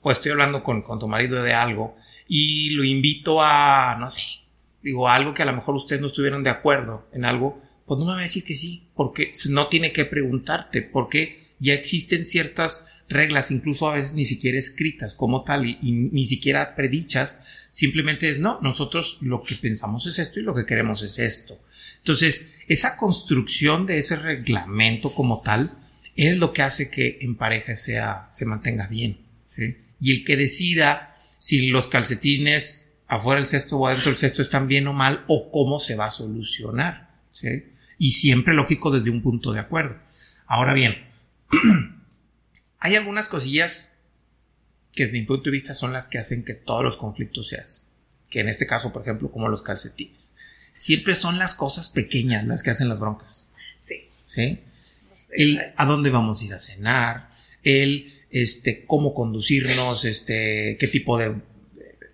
[0.00, 4.22] o estoy hablando con, con tu marido de algo y lo invito a, no sé,
[4.82, 8.06] digo, algo que a lo mejor ustedes no estuvieron de acuerdo en algo, pues no
[8.06, 12.86] me va a decir que sí, porque no tiene que preguntarte, porque ya existen ciertas
[13.08, 18.38] reglas, incluso a veces ni siquiera escritas como tal y, ni siquiera predichas, simplemente es
[18.38, 21.58] no, nosotros lo que pensamos es esto y lo que queremos es esto.
[21.98, 25.72] Entonces, esa construcción de ese reglamento como tal
[26.16, 29.76] es lo que hace que en pareja sea, se mantenga bien, ¿sí?
[30.00, 34.68] Y el que decida si los calcetines afuera del cesto o adentro del cesto están
[34.68, 37.10] bien o mal o cómo se va a solucionar.
[37.32, 37.72] ¿sí?
[37.98, 39.98] Y siempre lógico desde un punto de acuerdo.
[40.46, 40.94] Ahora bien,
[42.78, 43.92] hay algunas cosillas
[44.94, 47.56] que desde mi punto de vista son las que hacen que todos los conflictos se
[47.56, 47.84] hacen.
[48.30, 50.34] Que en este caso, por ejemplo, como los calcetines.
[50.70, 53.50] Siempre son las cosas pequeñas las que hacen las broncas.
[53.78, 54.08] Sí.
[54.24, 54.60] ¿Sí?
[55.32, 57.28] El a dónde vamos a ir a cenar,
[57.64, 61.34] el este, cómo conducirnos, este, qué tipo de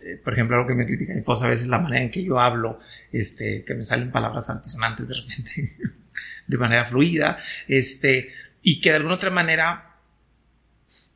[0.05, 2.25] eh, por ejemplo, algo que me critica mi esposa a veces la manera en que
[2.25, 2.81] yo hablo,
[3.13, 5.77] este, que me salen palabras antisonantes de repente,
[6.47, 7.39] de manera fluida,
[7.69, 8.29] este,
[8.63, 9.97] y que de alguna otra manera,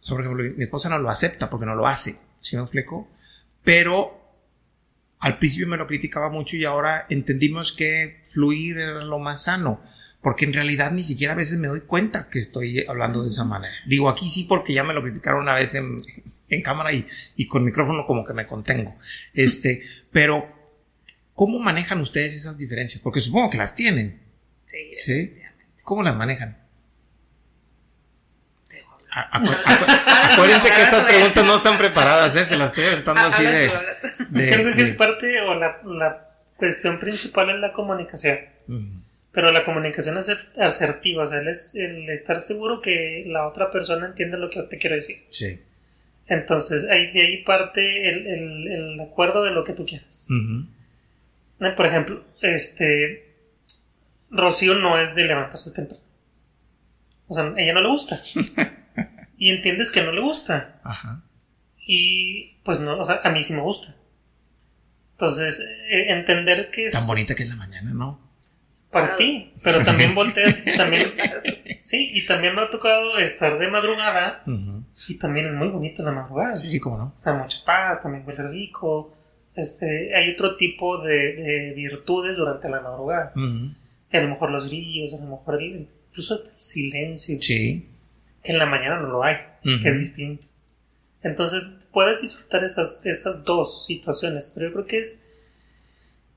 [0.08, 3.08] por ejemplo, mi esposa no lo acepta porque no lo hace, ¿sí me explico?
[3.62, 4.18] Pero
[5.18, 9.82] al principio me lo criticaba mucho y ahora entendimos que fluir era lo más sano
[10.20, 13.44] porque en realidad ni siquiera a veces me doy cuenta que estoy hablando de esa
[13.44, 13.72] manera.
[13.86, 15.96] Digo aquí sí porque ya me lo criticaron una vez en,
[16.48, 17.06] en cámara y,
[17.36, 18.96] y con micrófono como que me contengo.
[19.34, 19.82] Este,
[20.12, 20.48] pero,
[21.34, 23.02] ¿cómo manejan ustedes esas diferencias?
[23.02, 24.20] Porque supongo que las tienen.
[24.66, 25.34] Sí, ¿sí?
[25.82, 26.68] ¿Cómo las manejan?
[29.10, 32.46] acuérdense que estas preguntas no están preparadas, ¿eh?
[32.46, 33.70] se las estoy aventando así de,
[34.30, 36.24] Creo que es parte o la, la,
[36.56, 38.38] cuestión principal es la comunicación.
[39.32, 44.06] Pero la comunicación es asertiva, o sea, el, el, estar seguro que la otra persona
[44.06, 45.24] entiende lo que yo te quiero decir.
[45.30, 45.60] Sí.
[46.28, 50.28] Entonces, ahí, de ahí parte el, acuerdo de lo que tú quieras.
[50.30, 53.24] Eh, por ejemplo, este.
[54.30, 56.02] Rocío no es de levantarse temprano.
[57.28, 58.20] O sea, a ella no le gusta.
[59.38, 60.80] y entiendes que no le gusta.
[60.84, 61.22] Ajá.
[61.78, 63.96] Y pues no, o sea, a mí sí me gusta.
[65.12, 65.60] Entonces,
[65.90, 66.92] eh, entender que es.
[66.92, 68.20] Tan bonita que es la mañana, ¿no?
[68.90, 71.12] Para ti, pero también volteas, también,
[71.82, 74.42] sí, y también me ha tocado estar de madrugada
[75.08, 76.56] y también es muy bonito la madrugada.
[76.56, 77.12] Sí, cómo no.
[77.14, 79.14] Está mucha paz, también huele rico,
[79.54, 83.32] este, hay otro tipo de, virtudes durante la madrugada.
[83.34, 87.40] A lo mejor los grillos, a lo mejor incluso hasta el silencio.
[87.40, 87.88] Sí.
[88.42, 90.46] Que en la mañana no lo hay, que es distinto.
[91.22, 95.24] Entonces, puedes disfrutar esas, esas dos situaciones, pero yo creo que es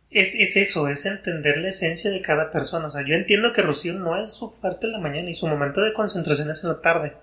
[0.10, 2.88] es, es, eso, es entender la esencia de cada persona.
[2.88, 5.47] O sea, yo entiendo que Rocío no es su fuerte en la mañana y su
[5.47, 7.13] momento de concentración es en la tarde.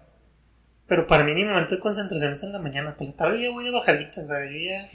[0.89, 2.97] Pero para mí mi momento de concentración es en la mañana.
[2.97, 4.23] Por la tarde ya voy de bajadita.
[4.23, 4.89] O sea, yo ya,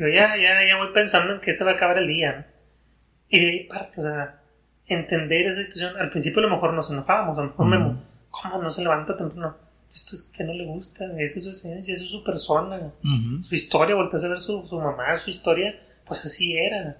[0.00, 2.46] yo ya, ya, ya voy pensando en que se va a acabar el día.
[3.30, 4.42] Y de ahí parte, o sea,
[4.86, 5.96] entender esa situación.
[5.98, 9.16] Al principio a lo mejor nos enojábamos, a lo mejor Memo, ¿cómo no se levanta
[9.16, 9.56] temprano?
[9.94, 12.92] Esto es que no le gusta, esa es su esencia, esa es su persona,
[13.40, 16.98] su historia, volteas a ver su, su mamá, su historia, pues así era.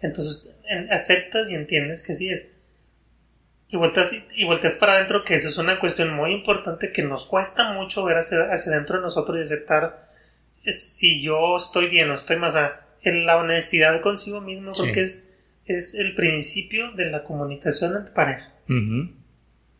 [0.00, 0.50] Entonces
[0.90, 2.50] aceptas y entiendes que así es.
[3.68, 7.26] Y vueltas, y vueltas para adentro, que eso es una cuestión muy importante que nos
[7.26, 10.10] cuesta mucho ver hacia, hacia adentro de nosotros y aceptar
[10.66, 12.56] si yo estoy bien o estoy más.
[13.02, 15.30] En la honestidad consigo mismo, porque es,
[15.66, 18.52] es el principio de la comunicación entre pareja.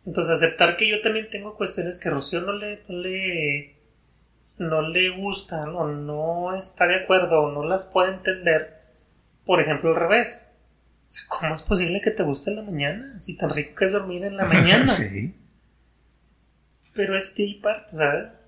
[0.06, 3.76] Entonces, aceptar que yo también tengo cuestiones que Rocío no le, no le,
[4.58, 8.82] no le gustan o no está de acuerdo o no las puede entender.
[9.46, 10.50] Por ejemplo, al revés.
[11.08, 13.18] O sea, ¿cómo es posible que te guste en la mañana?
[13.20, 14.86] Si tan rico que es dormir en la mañana.
[14.88, 15.34] sí.
[16.92, 17.94] Pero es de parte.
[17.94, 18.40] O sea,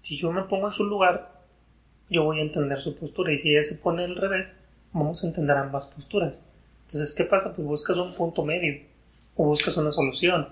[0.00, 1.42] si yo me pongo en su lugar,
[2.10, 3.32] yo voy a entender su postura.
[3.32, 6.40] Y si ella se pone al revés, vamos a entender ambas posturas.
[6.86, 7.54] Entonces, ¿qué pasa?
[7.54, 8.82] Pues buscas un punto medio
[9.36, 10.48] o buscas una solución.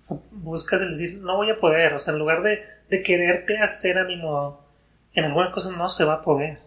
[0.00, 1.94] O sea, buscas el decir, no voy a poder.
[1.94, 4.64] O sea, en lugar de, de quererte hacer a mi modo,
[5.14, 6.58] en algunas cosas no se va a poder.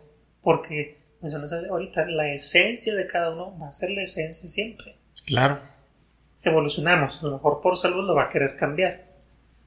[0.41, 4.95] Porque, mencionas ahorita, la esencia de cada uno va a ser la esencia siempre.
[5.25, 5.59] Claro.
[6.43, 7.21] Evolucionamos.
[7.21, 9.05] A lo mejor por salud lo va a querer cambiar.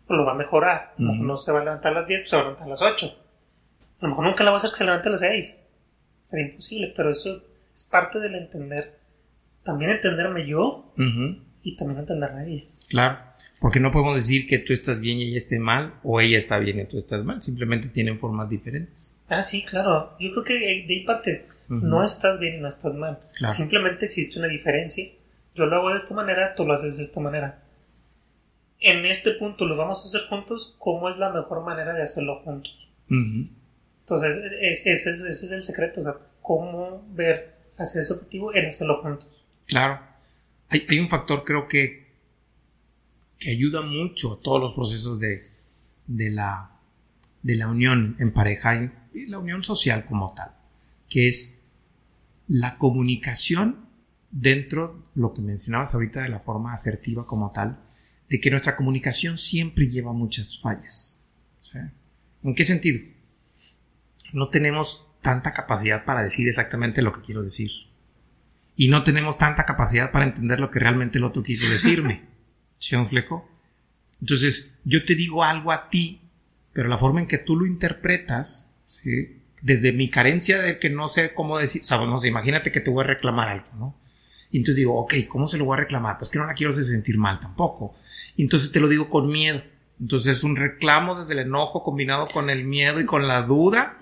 [0.08, 0.94] O lo va a mejorar.
[0.98, 2.66] Lo mejor no se va a levantar a las 10, pues se va a levantar
[2.66, 3.24] a las 8
[4.04, 5.60] a lo mejor nunca la va a hacer que se levante a las 6.
[6.24, 7.40] Sería imposible, pero eso
[7.72, 8.98] es parte del entender.
[9.62, 10.92] También entenderme yo
[11.62, 12.64] y también entenderla a ella.
[12.90, 13.18] Claro,
[13.64, 16.58] porque no podemos decir que tú estás bien y ella esté mal, o ella está
[16.58, 19.16] bien y tú estás mal, simplemente tienen formas diferentes.
[19.26, 20.14] Ah, sí, claro.
[20.20, 20.52] Yo creo que
[20.86, 21.46] de ahí parte.
[21.70, 23.20] No estás bien y no estás mal.
[23.46, 25.08] Simplemente existe una diferencia.
[25.54, 27.62] Yo lo hago de esta manera, tú lo haces de esta manera.
[28.80, 30.76] En este punto lo vamos a hacer juntos.
[30.78, 32.90] ¿Cómo es la mejor manera de hacerlo juntos?
[33.08, 39.46] Entonces, ese, es, el secreto, o sea, cómo ver hacia ese objetivo en hacerlo juntos.
[39.64, 40.00] Claro.
[40.68, 42.03] Hay, un factor, creo que,
[43.38, 45.50] que ayuda mucho a todos los procesos de,
[46.06, 46.80] de, la,
[47.42, 50.52] de la unión en pareja y la unión social como tal,
[51.08, 51.58] que es
[52.48, 53.86] la comunicación
[54.30, 57.80] dentro, lo que mencionabas ahorita de la forma asertiva como tal,
[58.28, 61.22] de que nuestra comunicación siempre lleva muchas fallas.
[62.42, 63.00] ¿En qué sentido?
[64.34, 67.70] no tenemos tanta capacidad para decir exactamente lo que quiero decir.
[68.76, 72.33] Y no tenemos tanta capacidad para entender lo que realmente el otro quiso decirme.
[72.84, 73.48] ¿Sí, fleco?
[74.20, 76.20] Entonces, yo te digo algo a ti,
[76.72, 79.40] pero la forma en que tú lo interpretas, ¿sí?
[79.62, 82.80] desde mi carencia de que no sé cómo decir, o sea, no sé, imagínate que
[82.80, 83.98] te voy a reclamar algo, ¿no?
[84.50, 86.18] Y entonces digo, ok, ¿cómo se lo voy a reclamar?
[86.18, 87.96] Pues que no la quiero hacer sentir mal tampoco.
[88.36, 89.62] Y entonces te lo digo con miedo.
[89.98, 93.98] Entonces es un reclamo desde el enojo combinado con el miedo y con la duda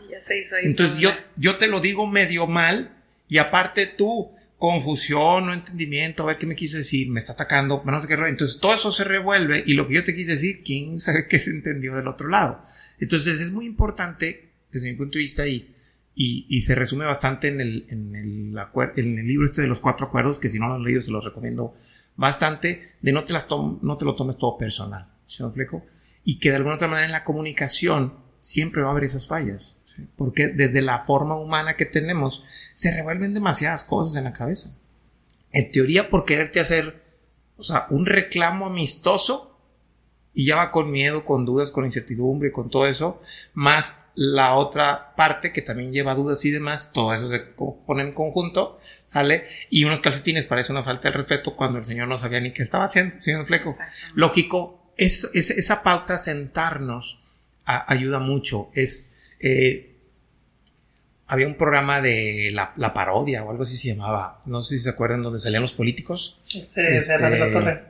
[0.63, 2.95] entonces yo, yo te lo digo medio mal
[3.29, 4.31] y aparte tú,
[4.63, 8.15] confusión, no entendimiento, a ver qué me quiso decir, me está atacando, no sé qué.
[8.15, 11.41] Entonces todo eso se revuelve y lo que yo te quise decir, ¿quién sabe qué
[11.41, 12.63] se entendió del otro lado?
[13.01, 15.75] Entonces es muy importante, desde mi punto de vista, y,
[16.15, 18.57] y, se resume bastante en el, en, el,
[18.95, 21.11] en el libro este de los cuatro acuerdos, que si no lo han leído se
[21.11, 21.75] los recomiendo
[22.15, 25.85] bastante, de no te, las no te lo tomes todo personal, ¿se me explico?
[26.23, 29.83] Y que de alguna otra manera en la comunicación siempre va a haber esas fallas
[30.17, 32.45] porque desde la forma humana que tenemos
[32.75, 34.77] se revuelven demasiadas cosas en la cabeza.
[35.53, 37.03] En teoría, por quererte hacer,
[37.57, 39.53] o sea, un reclamo amistoso
[40.35, 43.21] y ya va con miedo, con dudas, con incertidumbre, con todo eso,
[43.53, 48.13] más la otra parte que también lleva dudas y demás, todo eso se pone en
[48.13, 52.41] conjunto, sale, y unos calcetines parece una falta de respeto cuando el señor no sabía
[52.41, 53.75] ni qué estaba haciendo, señor Fleco.
[54.15, 57.21] Lógico, es, esa pauta, sentarnos,
[57.65, 59.09] ayuda mucho, es
[59.41, 59.92] eh,
[61.33, 64.39] había un programa de la, parodia o algo así se llamaba.
[64.45, 66.39] No sé si se acuerdan donde salían los políticos.
[66.55, 67.85] Este, este de la Torre.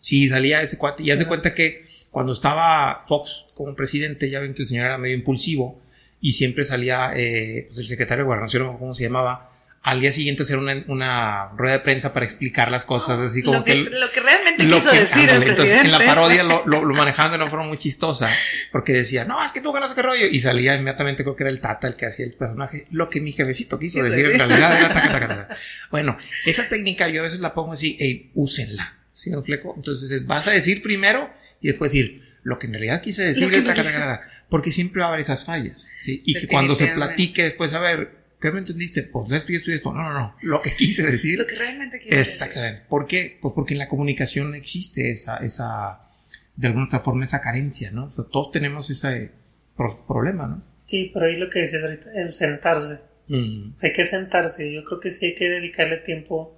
[0.00, 1.04] Sí, salía ese cuate.
[1.04, 4.86] Y haz de cuenta que cuando estaba Fox como presidente, ya ven que el señor
[4.86, 5.80] era medio impulsivo
[6.20, 9.49] y siempre salía eh, pues el secretario de Gobernación, ¿cómo se llamaba?
[9.82, 13.58] Al día siguiente hacer una, una, rueda de prensa para explicar las cosas, así como
[13.58, 17.32] lo que, Lo que realmente quiso decir el Entonces, en la parodia lo, lo, manejaban
[17.32, 18.28] de una forma muy chistosa,
[18.72, 21.50] porque decía, no, es que tú ganas qué rollo, y salía inmediatamente, creo que era
[21.50, 24.76] el Tata el que hacía el personaje, lo que mi jefecito quiso decir, en realidad
[24.76, 25.56] era taca, taca, taca.
[25.90, 29.72] Bueno, esa técnica yo a veces la pongo así, hey, úsenla, ¿sí me fleco?
[29.76, 33.64] Entonces, vas a decir primero, y después decir, lo que en realidad quise decir es
[33.64, 36.22] taca, taca, taca, porque siempre va a haber esas fallas, ¿sí?
[36.26, 39.02] Y que cuando se platique después, a ver, ¿Qué me entendiste?
[39.02, 39.92] Pues esto y esto y esto.
[39.92, 40.36] No, no, no.
[40.40, 41.38] Lo que quise decir.
[41.38, 42.82] Lo que realmente quise Exactamente.
[42.88, 43.38] ¿Por qué?
[43.40, 46.10] Pues porque en la comunicación existe esa, esa,
[46.56, 48.06] de alguna otra forma, esa carencia, ¿no?
[48.06, 49.32] O sea, todos tenemos ese
[49.76, 50.62] problema, ¿no?
[50.86, 53.02] Sí, pero ahí lo que decías ahorita, el sentarse.
[53.28, 53.74] Mm.
[53.74, 54.72] O sea, hay que sentarse.
[54.72, 56.56] Yo creo que sí hay que dedicarle tiempo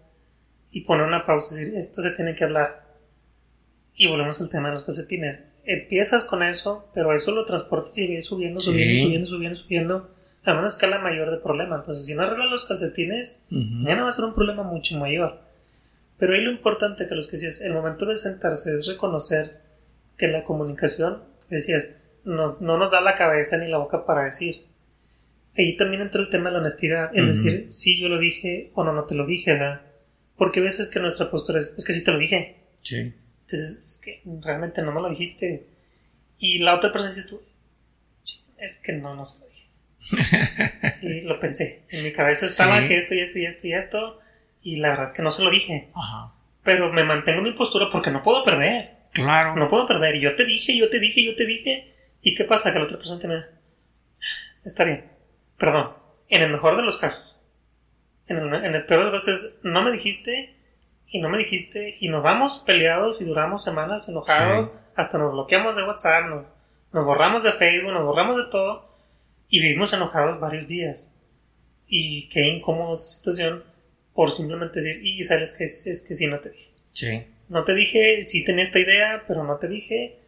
[0.71, 2.87] y poner una pausa y decir, esto se tiene que hablar.
[3.95, 5.43] Y volvemos al tema de los calcetines.
[5.65, 10.59] Empiezas con eso, pero eso lo transportas y viene subiendo, subiendo, subiendo, subiendo, subiendo, a
[10.59, 11.77] una escala mayor de problema.
[11.77, 15.41] Entonces, si no arreglas los calcetines, ya no va a ser un problema mucho mayor.
[16.19, 19.61] Pero ahí lo importante que los que decías, el momento de sentarse es reconocer
[20.17, 21.91] que la comunicación, decías,
[22.25, 24.67] no, no nos da la cabeza ni la boca para decir.
[25.57, 28.85] Ahí también entra el tema de la honestidad, es decir, si yo lo dije o
[28.85, 29.83] no, no te lo dije, ¿verdad?
[30.37, 32.57] Porque a veces que nuestra postura es, es que sí te lo dije.
[32.83, 33.13] Sí.
[33.43, 35.67] Entonces, es que realmente no me lo dijiste.
[36.39, 37.43] Y la otra persona dice tú,
[38.57, 39.52] es que no, no se lo dije.
[41.03, 41.85] Y lo pensé.
[41.91, 44.21] En mi cabeza estaba que esto y esto y esto y esto.
[44.63, 45.91] Y la verdad es que no se lo dije.
[45.95, 46.33] Ajá.
[46.63, 48.99] Pero me mantengo en mi postura porque no puedo perder.
[49.13, 49.57] Claro.
[49.57, 50.17] No puedo perder.
[50.17, 51.95] Y yo te dije, yo te dije, yo te dije.
[52.21, 52.73] ¿Y qué pasa?
[52.73, 53.45] Que la otra persona tiene...
[54.65, 55.11] Está bien.
[55.59, 55.93] Perdón.
[56.29, 57.41] En el mejor de los casos.
[58.27, 60.57] En el, en el peor de los casos, no me dijiste
[61.07, 64.73] y no me dijiste y nos vamos peleados y duramos semanas enojados.
[64.95, 66.47] Hasta nos bloqueamos de WhatsApp, nos,
[66.93, 68.92] nos borramos de Facebook, nos borramos de todo
[69.53, 71.13] y vivimos enojados varios días.
[71.87, 73.63] Y qué incómoda esa situación
[74.15, 76.71] por simplemente decir, y sabes que es, es que sí, no te dije.
[76.93, 77.27] Sí.
[77.51, 80.19] No te dije, sí tenía esta idea, pero no te dije,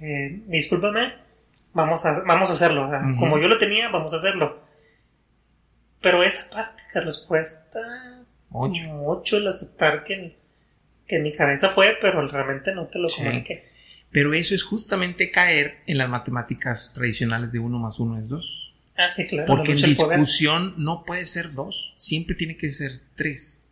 [0.00, 1.14] eh, discúlpame,
[1.72, 2.90] vamos a, vamos a hacerlo.
[3.20, 4.60] Como yo lo tenía, vamos a hacerlo.
[6.00, 10.36] Pero esa parte, Carlos, cuesta mucho, el aceptar que,
[11.06, 13.70] que mi cabeza fue, pero realmente no te lo comuniqué.
[14.10, 18.61] Pero eso es justamente caer en las matemáticas tradicionales de uno más uno es dos.
[18.96, 19.46] Ah, sí, claro.
[19.46, 23.62] Porque en discusión no puede ser dos, siempre tiene que ser tres.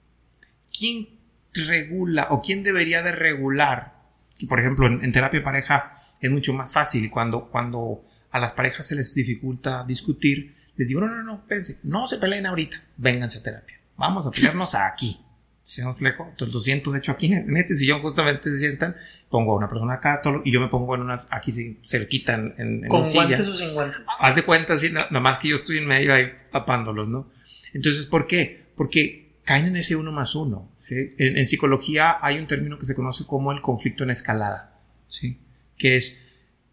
[0.76, 1.08] ¿Quién
[1.52, 4.00] regula o quién debería de regular?
[4.38, 8.52] Que por ejemplo en, terapia de pareja es mucho más fácil cuando, cuando a las
[8.52, 12.82] parejas se les dificulta discutir, les digo, no, no, no, espérense, no se peleen ahorita,
[12.96, 13.78] vénganse a terapia.
[13.96, 15.20] Vamos a pelearnos aquí.
[15.62, 16.26] ¿Se nos fleco?
[16.28, 18.96] Entonces lo siento, de hecho aquí en este sillón justamente se sientan,
[19.28, 22.88] pongo a una persona acá y yo me pongo en unas, aquí cerquita en, en,
[22.88, 24.00] ¿Con guantes o sin guantes?
[24.20, 27.30] Haz de cuenta, sí, nada más que yo estoy en medio ahí tapándolos, ¿no?
[27.74, 28.68] Entonces, ¿por qué?
[28.74, 30.70] Porque caen en ese uno más uno.
[30.78, 31.14] ¿sí?
[31.18, 35.38] En, en, psicología hay un término que se conoce como el conflicto en escalada, ¿sí?
[35.76, 36.22] Que es,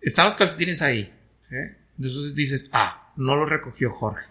[0.01, 1.13] están los calcetines ahí,
[1.49, 1.55] ¿sí?
[1.99, 4.25] Entonces dices, ah, no lo recogió Jorge.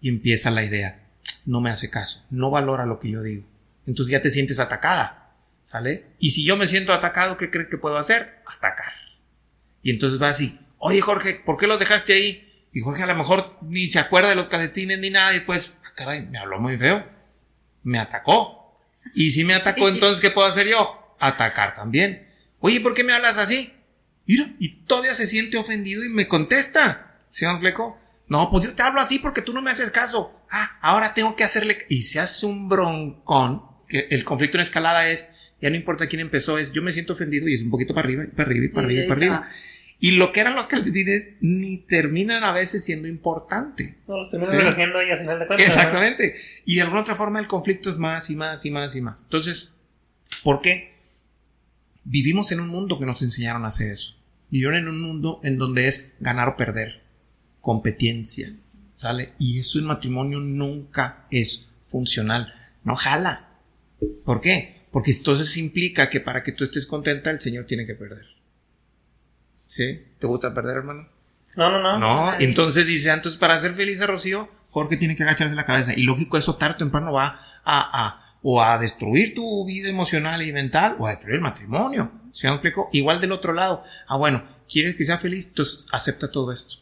[0.00, 1.06] Y empieza la idea,
[1.44, 3.51] no me hace caso, no valora lo que yo digo
[3.86, 6.06] entonces ya te sientes atacada, ¿sale?
[6.18, 8.42] Y si yo me siento atacado, ¿qué crees que puedo hacer?
[8.46, 8.92] Atacar.
[9.82, 12.68] Y entonces va así, oye Jorge, ¿por qué lo dejaste ahí?
[12.72, 15.74] Y Jorge a lo mejor ni se acuerda de los calcetines ni nada y después,
[15.84, 17.06] ah, caray, me habló muy feo,
[17.82, 18.74] me atacó.
[19.14, 21.16] Y si me atacó, entonces, ¿qué puedo hacer yo?
[21.20, 22.28] Atacar también.
[22.60, 23.74] Oye, ¿por qué me hablas así?
[24.26, 27.20] Mira, y todavía se siente ofendido y me contesta.
[27.28, 27.98] ¿Sí, Fleco?
[28.28, 30.40] No, pues yo te hablo así porque tú no me haces caso.
[30.50, 31.86] Ah, ahora tengo que hacerle.
[31.90, 36.20] Y se hace un broncón que el conflicto en escalada es, ya no importa quién
[36.20, 38.64] empezó, es yo me siento ofendido y es un poquito para arriba, y para arriba,
[38.64, 39.48] y para arriba, y para arriba.
[40.00, 43.98] Y lo que eran los calcetines ni terminan a veces siendo importante.
[44.08, 44.82] No, los terminan ¿Sí?
[44.82, 45.68] ahí a final de cuentas.
[45.68, 46.34] Exactamente.
[46.64, 49.22] Y de alguna otra forma el conflicto es más y más y más y más.
[49.22, 49.76] Entonces,
[50.42, 50.94] ¿por qué?
[52.02, 54.16] Vivimos en un mundo que nos enseñaron a hacer eso.
[54.50, 57.02] Vivieron en un mundo en donde es ganar o perder.
[57.60, 58.52] Competencia.
[58.96, 59.34] ¿Sale?
[59.38, 62.52] Y eso en matrimonio nunca es funcional.
[62.82, 63.51] No jala.
[64.24, 64.86] ¿Por qué?
[64.90, 68.26] Porque entonces implica que para que tú estés contenta, el Señor tiene que perder.
[69.66, 70.02] ¿Sí?
[70.18, 71.08] ¿Te gusta perder, hermano?
[71.56, 71.98] No, no, no.
[71.98, 75.92] No, entonces dice, entonces para ser feliz a Rocío, Jorge tiene que agacharse la cabeza.
[75.96, 80.42] Y lógico, eso tarde o temprano va a, a, o a destruir tu vida emocional
[80.42, 82.10] y mental, o a destruir el matrimonio.
[82.32, 82.88] ¿Se me explico?
[82.92, 83.82] Igual del otro lado.
[84.08, 85.48] Ah, bueno, ¿quieres que sea feliz?
[85.48, 86.76] Entonces acepta todo esto.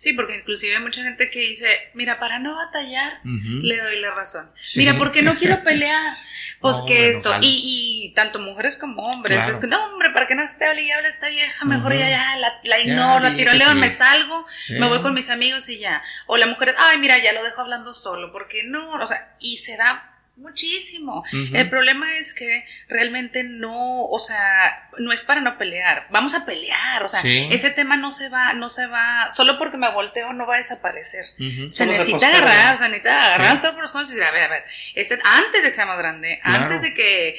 [0.00, 4.14] Sí, porque inclusive hay mucha gente que dice, mira, para no batallar, le doy la
[4.14, 4.50] razón.
[4.76, 6.16] Mira, porque no quiero pelear.
[6.58, 10.34] Pues que esto, y, y, tanto mujeres como hombres, es que no, hombre, para que
[10.34, 13.90] no esté hable esta vieja, mejor ya, ya, la, la ignoro, la tiro león, me
[13.90, 16.02] salgo, me voy con mis amigos y ya.
[16.26, 19.58] O la mujer ay, mira, ya lo dejo hablando solo, porque no, o sea, y
[19.58, 20.09] se da
[20.40, 21.22] Muchísimo.
[21.32, 26.06] El problema es que realmente no, o sea, no es para no pelear.
[26.10, 29.76] Vamos a pelear, o sea, ese tema no se va, no se va, solo porque
[29.76, 31.26] me volteo no va a desaparecer.
[31.70, 34.48] Se necesita agarrar, o sea, necesita agarrar todos los cosas y decir, a ver, a
[34.48, 34.64] ver,
[34.94, 37.36] este, antes de que sea más grande, antes de que,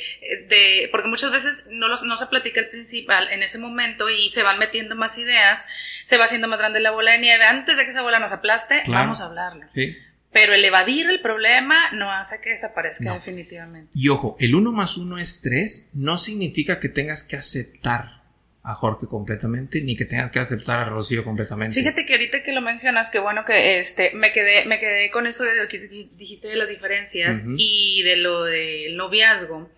[0.47, 4.29] de, porque muchas veces no, los, no se platica el principal en ese momento y
[4.29, 5.65] se van metiendo más ideas,
[6.03, 7.45] se va haciendo más grande la bola de nieve.
[7.45, 9.65] Antes de que esa bola nos aplaste, vamos a hablarlo.
[9.73, 9.97] Sí.
[10.31, 13.91] Pero el evadir el problema no hace que desaparezca definitivamente.
[13.93, 18.21] Y ojo, el uno más uno es tres no significa que tengas que aceptar
[18.63, 21.79] a Jorge completamente, ni que tenga que aceptar a Rocío completamente.
[21.79, 25.25] Fíjate que ahorita que lo mencionas, que bueno que este, me quedé, me quedé con
[25.25, 29.69] eso de lo que dijiste de las diferencias y de lo del noviazgo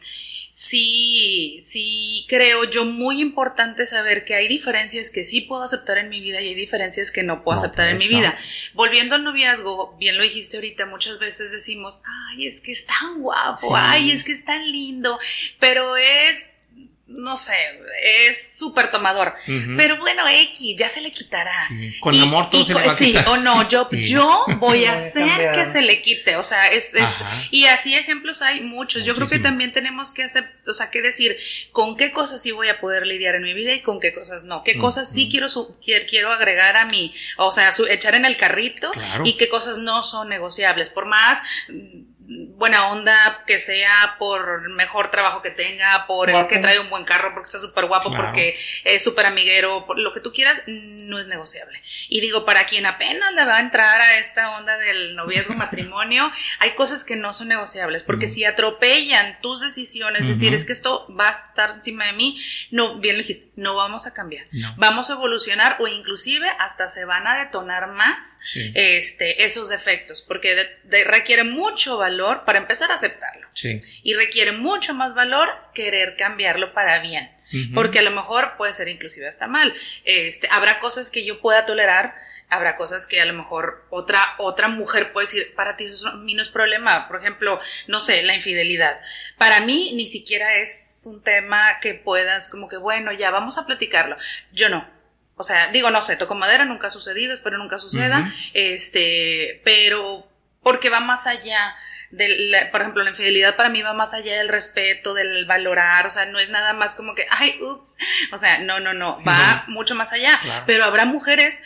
[0.55, 6.09] sí, sí creo yo muy importante saber que hay diferencias que sí puedo aceptar en
[6.09, 8.37] mi vida y hay diferencias que no puedo aceptar en mi vida.
[8.75, 13.21] Volviendo al noviazgo, bien lo dijiste ahorita, muchas veces decimos, ay, es que es tan
[13.21, 15.17] guapo, ay, es que es tan lindo,
[15.59, 16.51] pero es
[17.05, 17.55] no sé,
[18.27, 19.35] es súper tomador.
[19.45, 21.55] Pero bueno, X, ya se le quitará.
[21.99, 25.51] Con amor todo se le va a Sí, o no, yo, yo voy a hacer
[25.51, 26.37] que se le quite.
[26.37, 27.09] O sea, es, es
[27.51, 29.03] y así ejemplos hay muchos.
[29.03, 31.37] Yo creo que también tenemos que hacer, o sea, que decir
[31.71, 34.45] con qué cosas sí voy a poder lidiar en mi vida y con qué cosas
[34.45, 34.63] no.
[34.63, 35.47] Qué cosas sí quiero,
[36.07, 38.89] quiero agregar a mí, o sea, echar en el carrito
[39.25, 40.89] y qué cosas no son negociables.
[40.89, 41.43] Por más
[42.57, 47.03] buena onda, que sea por mejor trabajo que tenga, por el que trae un buen
[47.03, 51.19] carro, porque está súper guapo, porque es súper amiguero, por lo que tú quieras, no
[51.19, 51.81] es negociable.
[52.09, 56.31] Y digo, para quien apenas le va a entrar a esta onda del noviazgo matrimonio,
[56.59, 60.73] hay cosas que no son negociables, porque si atropellan tus decisiones, es decir, es que
[60.73, 62.39] esto va a estar encima de mí,
[62.71, 64.45] no, bien lo dijiste, no vamos a cambiar,
[64.77, 68.39] vamos a evolucionar o inclusive hasta se van a detonar más
[68.75, 70.55] este, esos defectos, porque
[71.05, 73.47] requiere mucho valor para empezar a aceptarlo.
[74.03, 77.31] Y requiere mucho más valor querer cambiarlo para bien.
[77.75, 79.75] Porque a lo mejor puede ser inclusive hasta mal.
[80.05, 82.15] Este, habrá cosas que yo pueda tolerar,
[82.49, 86.15] habrá cosas que a lo mejor otra, otra mujer puede decir, para ti eso a
[86.15, 87.07] mí no es problema.
[87.07, 88.99] Por ejemplo, no sé, la infidelidad.
[89.37, 93.65] Para mí ni siquiera es un tema que puedas como que, bueno, ya vamos a
[93.67, 94.17] platicarlo.
[94.51, 94.87] Yo no.
[95.35, 98.33] O sea, digo, no sé, toco madera, nunca ha sucedido, espero nunca suceda.
[98.53, 100.27] Este, pero
[100.61, 101.75] porque va más allá
[102.71, 106.25] por ejemplo, la infidelidad para mí va más allá del respeto, del valorar, o sea,
[106.25, 107.97] no es nada más como que, ay, ups,
[108.31, 111.63] o sea, no, no, no, va mucho más allá, pero habrá mujeres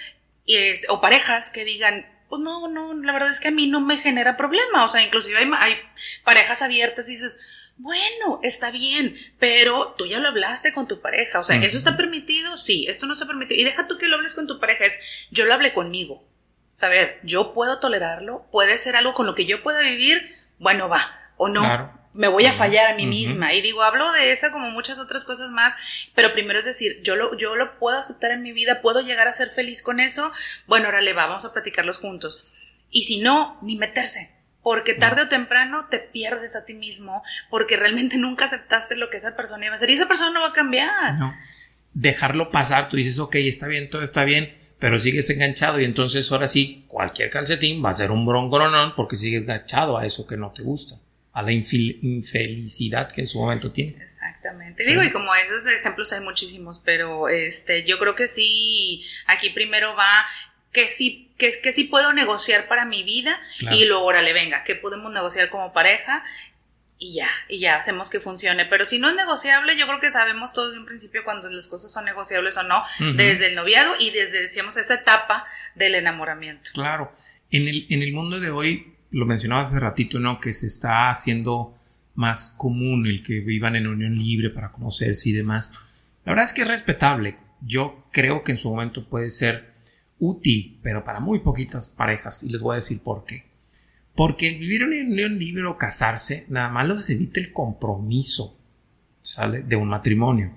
[0.90, 3.98] o parejas que digan, pues no, no, la verdad es que a mí no me
[3.98, 5.80] genera problema, o sea, inclusive hay, hay
[6.24, 7.40] parejas abiertas y dices,
[7.78, 11.96] bueno, está bien, pero tú ya lo hablaste con tu pareja, o sea, ¿eso está
[11.96, 12.58] permitido?
[12.58, 13.60] Sí, esto no está permitido.
[13.60, 16.28] Y deja tú que lo hables con tu pareja, es, yo lo hablé conmigo.
[16.74, 21.12] Saber, yo puedo tolerarlo, puede ser algo con lo que yo pueda vivir, bueno, va,
[21.38, 21.96] o no.
[22.14, 23.54] Me voy a fallar a mí misma.
[23.54, 25.76] Y digo, hablo de esa como muchas otras cosas más,
[26.16, 29.28] pero primero es decir, yo lo, yo lo puedo aceptar en mi vida, puedo llegar
[29.28, 30.32] a ser feliz con eso.
[30.66, 32.56] Bueno, órale, va, vamos a platicarlos juntos.
[32.90, 34.36] Y si no, ni meterse.
[34.64, 39.18] Porque tarde o temprano te pierdes a ti mismo, porque realmente nunca aceptaste lo que
[39.18, 39.92] esa persona iba a hacer.
[39.92, 41.16] Y esa persona no va a cambiar.
[41.20, 41.36] No.
[41.94, 46.32] Dejarlo pasar, tú dices, ok, está bien, todo está bien pero sigues enganchado y entonces
[46.32, 50.38] ahora sí, cualquier calcetín va a ser un bronconón porque sigues enganchado a eso que
[50.38, 50.96] no te gusta,
[51.34, 54.00] a la infelicidad que en su momento tienes.
[54.00, 54.86] Exactamente.
[54.86, 59.96] Digo, y como esos ejemplos hay muchísimos, pero este, yo creo que sí, aquí primero
[59.96, 60.26] va
[60.72, 63.40] que sí, que, que sí puedo negociar para mi vida
[63.72, 66.24] y luego, órale, venga, que podemos negociar como pareja
[67.00, 68.66] y ya, y ya hacemos que funcione.
[68.66, 71.68] Pero si no es negociable, yo creo que sabemos todos de un principio cuando las
[71.68, 72.84] cosas son negociables o no,
[73.16, 75.46] desde el noviado y desde, decíamos, esa etapa
[75.76, 76.72] del enamoramiento.
[76.74, 77.12] Claro.
[77.52, 80.40] En el, en el mundo de hoy, lo mencionaba hace ratito, ¿no?
[80.40, 81.78] Que se está haciendo
[82.16, 85.74] más común el que vivan en unión libre para conocerse y demás.
[86.26, 87.38] La verdad es que es respetable.
[87.62, 89.74] Yo creo que en su momento puede ser
[90.20, 93.47] útil, pero para muy poquitas parejas, y les voy a decir por qué.
[94.18, 98.58] Porque vivir en unión libre o casarse, nada más les evita el compromiso,
[99.22, 99.62] ¿sale?
[99.62, 100.52] De un matrimonio,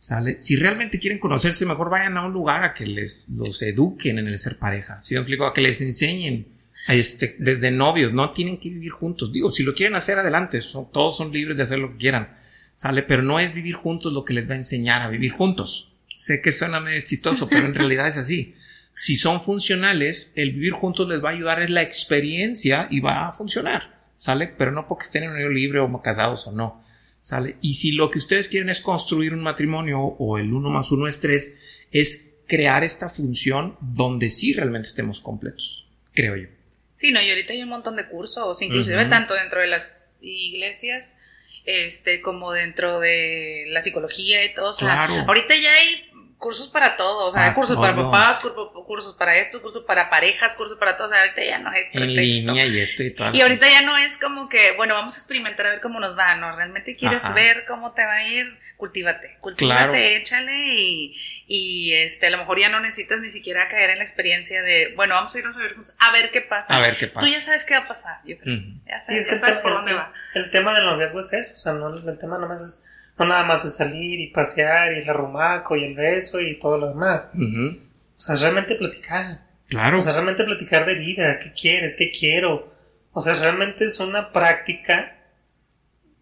[0.00, 0.40] ¿sale?
[0.40, 4.26] Si realmente quieren conocerse, mejor vayan a un lugar a que les los eduquen en
[4.26, 5.46] el ser pareja, ¿sí me explico?
[5.46, 6.48] A que les enseñen
[6.88, 9.32] este, desde novios, no tienen que vivir juntos.
[9.32, 10.60] Digo, si lo quieren hacer, adelante,
[10.92, 12.36] todos son libres de hacer lo que quieran,
[12.74, 13.04] ¿sale?
[13.04, 15.92] Pero no es vivir juntos lo que les va a enseñar a vivir juntos.
[16.12, 18.55] Sé que suena medio chistoso, pero en realidad es así
[18.98, 23.28] si son funcionales, el vivir juntos les va a ayudar, es la experiencia y va
[23.28, 24.48] a funcionar, ¿sale?
[24.48, 26.82] Pero no porque estén en unión libre o casados o no,
[27.20, 27.58] ¿sale?
[27.60, 31.06] Y si lo que ustedes quieren es construir un matrimonio o el uno más uno
[31.06, 31.58] es tres,
[31.92, 36.48] es crear esta función donde sí realmente estemos completos, creo yo.
[36.94, 41.18] Sí, no, y ahorita hay un montón de cursos, inclusive tanto dentro de las iglesias,
[41.66, 44.70] este, como dentro de la psicología y todo.
[44.70, 48.40] O sea, ahorita ya hay cursos para todo, o sea, cursos para papás,
[48.86, 51.86] cursos, para esto, cursos para parejas, cursos para todo, o sea, ahorita ya no es
[51.92, 53.30] En línea y esto y todo.
[53.32, 56.16] Y ahorita ya no es como que, bueno, vamos a experimentar a ver cómo nos
[56.16, 61.16] va, no, realmente quieres ver cómo te va a ir, cultívate, cultívate, échale y,
[61.46, 64.92] y este, a lo mejor ya no necesitas ni siquiera caer en la experiencia de,
[64.94, 66.76] bueno, vamos a irnos a ver a ver qué pasa.
[66.76, 67.26] A ver qué pasa.
[67.26, 68.60] Tú ya sabes qué va a pasar, yo creo.
[68.86, 70.12] Ya sabes, es que sabes por dónde va.
[70.34, 72.84] El tema del noviazgo es eso, o sea, no, el tema nomás es
[73.18, 76.78] no nada más es salir y pasear y el arrumaco y el beso y todo
[76.78, 77.32] lo demás.
[77.34, 79.46] O sea, realmente platicar.
[79.68, 79.98] Claro.
[79.98, 82.72] O sea, realmente platicar de vida, qué quieres, qué quiero.
[83.12, 85.16] O sea, realmente es una práctica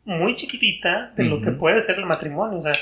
[0.04, 2.60] muy chiquitita de lo que puede ser el matrimonio.
[2.60, 2.74] O sea,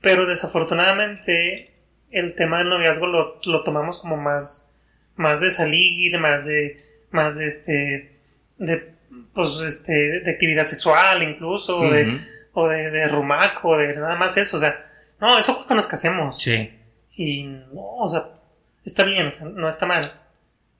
[0.00, 1.72] pero desafortunadamente
[2.10, 4.72] el tema del noviazgo lo, lo tomamos como más,
[5.16, 6.76] más de salir, más de,
[7.10, 8.20] más de este,
[8.58, 8.94] de,
[9.34, 12.20] pues, este, de actividad sexual incluso, de,
[12.58, 14.56] o de, de rumaco, de nada más eso.
[14.56, 14.76] O sea,
[15.20, 16.40] no, eso cuando nos casemos.
[16.40, 16.70] Sí.
[17.16, 18.28] Y no, o sea,
[18.84, 20.22] está bien, o sea, no está mal.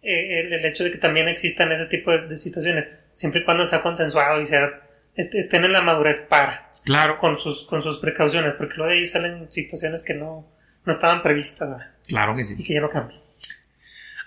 [0.03, 3.83] Eh, el, hecho de que también existan ese tipo de, situaciones, siempre y cuando sea
[3.83, 4.81] consensuado y sea,
[5.17, 6.71] estén en la madurez para.
[6.85, 7.19] Claro.
[7.19, 10.47] Con sus, con sus precauciones, porque luego de ahí salen situaciones que no,
[10.85, 11.83] no estaban previstas.
[12.07, 12.55] Claro que sí.
[12.57, 13.21] Y que ya no cambian.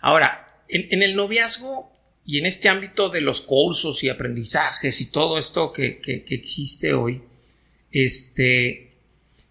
[0.01, 1.91] Ahora, en, el noviazgo
[2.25, 6.35] y en este ámbito de los cursos y aprendizajes y todo esto que, que, que
[6.35, 7.23] existe hoy,
[7.91, 8.93] este,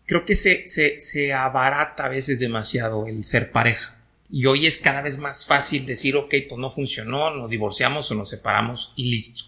[0.06, 3.96] creo que se, se, se abarata a veces demasiado el ser pareja.
[4.30, 8.14] Y hoy es cada vez más fácil decir, ok, pues no funcionó, nos divorciamos o
[8.14, 9.44] nos separamos y listo.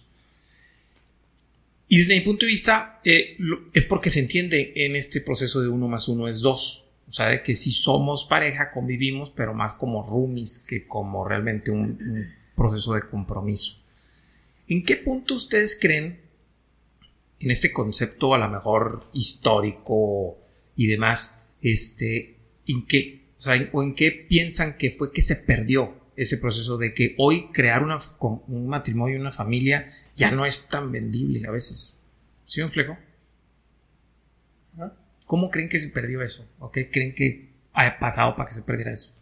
[1.89, 3.37] Y desde mi punto de vista, eh,
[3.75, 6.87] es porque se entiende en este proceso de uno más uno es dos.
[7.09, 11.71] O sea, de que si somos pareja, convivimos, pero más como roomies que como realmente
[11.71, 13.79] un, un proceso de compromiso.
[14.69, 16.19] ¿En qué punto ustedes creen,
[17.43, 20.39] en este concepto a lo mejor histórico
[20.77, 25.35] y demás, este, en qué o sea, ¿o en qué piensan que fue que se
[25.35, 30.47] perdió ese proceso de que hoy crear una, un matrimonio y una familia ya no
[30.47, 31.99] es tan vendible a veces?
[32.45, 32.97] ¿Sí me explico?
[35.25, 36.49] ¿Cómo creen que se perdió eso?
[36.61, 39.13] ¿O qué creen que ha pasado para que se perdiera eso?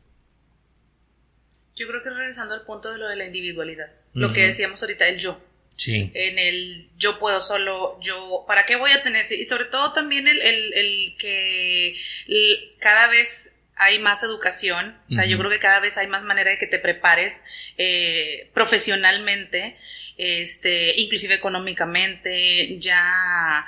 [1.74, 5.08] Yo creo que regresando al punto de lo de la individualidad, lo que decíamos ahorita,
[5.08, 5.40] el yo.
[5.80, 6.10] Sí.
[6.12, 9.24] En el yo puedo solo, yo, ¿para qué voy a tener?
[9.32, 11.96] Y sobre todo también el, el, el que
[12.78, 16.50] cada vez hay más educación, o sea, yo creo que cada vez hay más manera
[16.50, 17.44] de que te prepares
[17.78, 19.78] eh, profesionalmente,
[20.18, 23.66] este, inclusive económicamente, ya,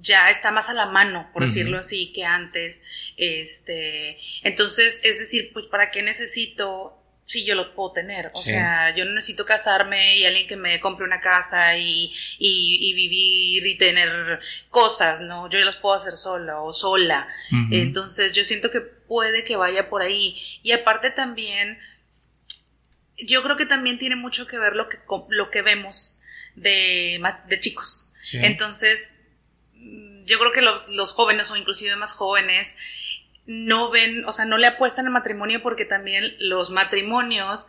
[0.00, 2.82] ya está más a la mano, por decirlo así, que antes,
[3.16, 6.97] este, entonces, es decir, pues, ¿para qué necesito
[7.28, 8.30] sí yo lo puedo tener.
[8.32, 12.94] O sea, yo no necesito casarme y alguien que me compre una casa y, y,
[12.94, 15.48] vivir y tener cosas, ¿no?
[15.50, 17.28] Yo las puedo hacer sola o sola.
[17.70, 20.40] Entonces yo siento que puede que vaya por ahí.
[20.62, 21.78] Y aparte también,
[23.18, 24.98] yo creo que también tiene mucho que ver lo que,
[25.28, 26.22] lo que vemos
[26.56, 28.12] de, más, de chicos.
[28.32, 29.16] Entonces,
[30.24, 32.76] yo creo que los jóvenes o inclusive más jóvenes
[33.48, 37.68] no ven, o sea, no le apuestan al matrimonio porque también los matrimonios,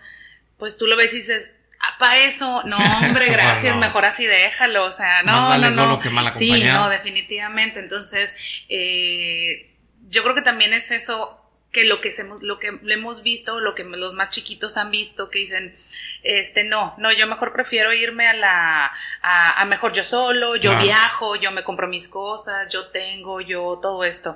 [0.58, 4.84] pues tú lo ves y dices, ah, para eso, no, hombre, gracias, mejor así déjalo,
[4.84, 6.00] o sea, no, no, no.
[6.34, 7.80] sí, no, definitivamente.
[7.80, 8.36] Entonces,
[8.68, 9.74] eh,
[10.10, 11.38] yo creo que también es eso
[11.72, 14.92] que lo que hemos, lo que le hemos visto, lo que los más chiquitos han
[14.92, 15.74] visto, que dicen,
[16.24, 21.38] este, no, no, yo mejor prefiero irme a la, a, mejor yo solo, yo viajo,
[21.38, 24.36] yo me compro mis cosas, yo tengo, yo todo esto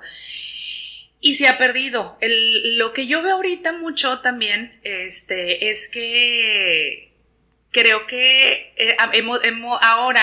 [1.23, 2.17] y se ha perdido.
[2.19, 7.13] El, lo que yo veo ahorita mucho también este, es que
[7.71, 9.39] creo que eh, hemos,
[9.81, 10.21] ahora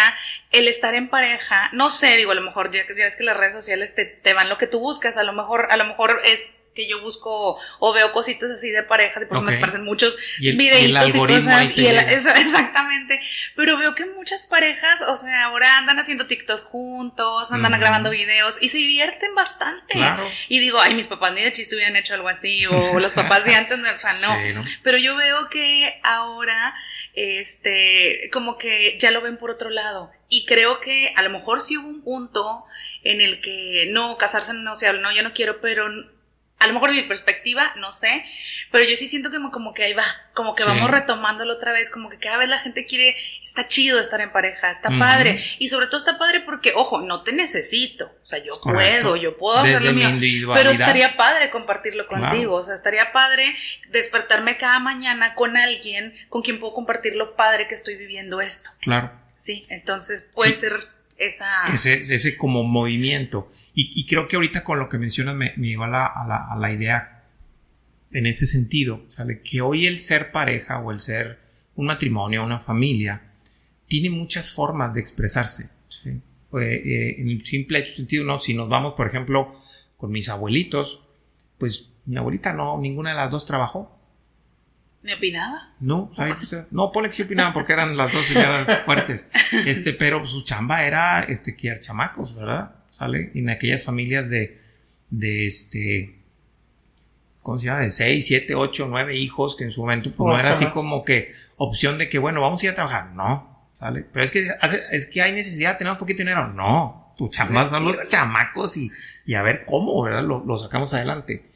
[0.53, 3.39] el estar en pareja, no sé, digo, a lo mejor ya, ya ves que las
[3.39, 6.21] redes sociales te, te, van lo que tú buscas, a lo mejor, a lo mejor
[6.23, 11.15] es que yo busco o veo cositas así de pareja, porque me parecen muchos videitos
[11.15, 11.77] y, cosas.
[11.77, 13.21] Y exactamente.
[13.57, 18.59] Pero veo que muchas parejas, o sea, ahora andan haciendo TikToks juntos, andan grabando videos
[18.61, 19.99] y se divierten bastante.
[20.49, 23.45] Y digo, ay, mis papás ni de chiste hubieran hecho algo así, o los papás
[23.45, 24.65] de antes, o sea, no.
[24.83, 26.75] Pero yo veo que ahora,
[27.15, 30.13] este, como que ya lo ven por otro lado.
[30.29, 32.65] Y creo que a lo mejor sí hubo un punto
[33.03, 35.89] en el que no, casarse no se habla, no, yo no quiero, pero
[36.61, 38.23] a lo mejor de mi perspectiva, no sé,
[38.71, 40.05] pero yo sí siento que como que ahí va,
[40.35, 43.99] como que vamos retomándolo otra vez, como que cada vez la gente quiere, está chido
[43.99, 48.13] estar en pareja, está padre, y sobre todo está padre porque, ojo, no te necesito,
[48.23, 50.11] o sea, yo puedo, yo puedo hacerlo mío,
[50.53, 53.57] pero estaría padre compartirlo contigo, o sea, estaría padre
[53.89, 58.71] despertarme cada mañana con alguien con quien puedo compartir lo padre que estoy viviendo esto.
[58.83, 59.13] Claro.
[59.39, 60.79] Sí, entonces puede ser
[61.17, 61.65] esa...
[61.73, 63.51] Ese, ese como movimiento.
[63.83, 67.25] Y, creo que ahorita con lo que mencionas me, me a la, a, la, idea
[68.13, 69.41] en ese sentido, ¿sale?
[69.43, 71.39] que hoy el ser pareja o el ser
[71.77, 73.33] un matrimonio, una familia,
[73.87, 75.71] tiene muchas formas de expresarse.
[75.89, 76.21] ¿sí?
[76.51, 78.39] Pues, eh, en el simple sentido, ¿no?
[78.39, 79.61] Si nos vamos, por ejemplo,
[79.97, 81.05] con mis abuelitos,
[81.59, 83.99] pues mi abuelita no, ninguna de las dos trabajó.
[85.03, 85.75] ¿Me opinaba?
[85.81, 86.13] No,
[86.71, 89.31] No, pone que sí opinaban porque eran las dos señoras fuertes.
[89.67, 92.80] Este, pero su chamba era este criar chamacos, ¿verdad?
[93.01, 93.31] ¿Sale?
[93.35, 94.61] En aquellas familias de,
[95.09, 96.19] de este,
[97.41, 97.81] ¿cómo se llama?
[97.81, 101.03] De 6, 7, 8, 9 hijos, que en su momento pues, no era así como
[101.03, 103.13] que opción de que, bueno, vamos a ir a trabajar.
[103.15, 104.05] No, ¿sale?
[104.13, 104.47] Pero es que,
[104.93, 106.49] es que hay necesidad, tenemos poquito dinero.
[106.49, 108.93] No, tu chamas son los chamacos y,
[109.25, 110.23] y a ver cómo, ¿verdad?
[110.23, 111.47] Lo, lo, sacamos adelante.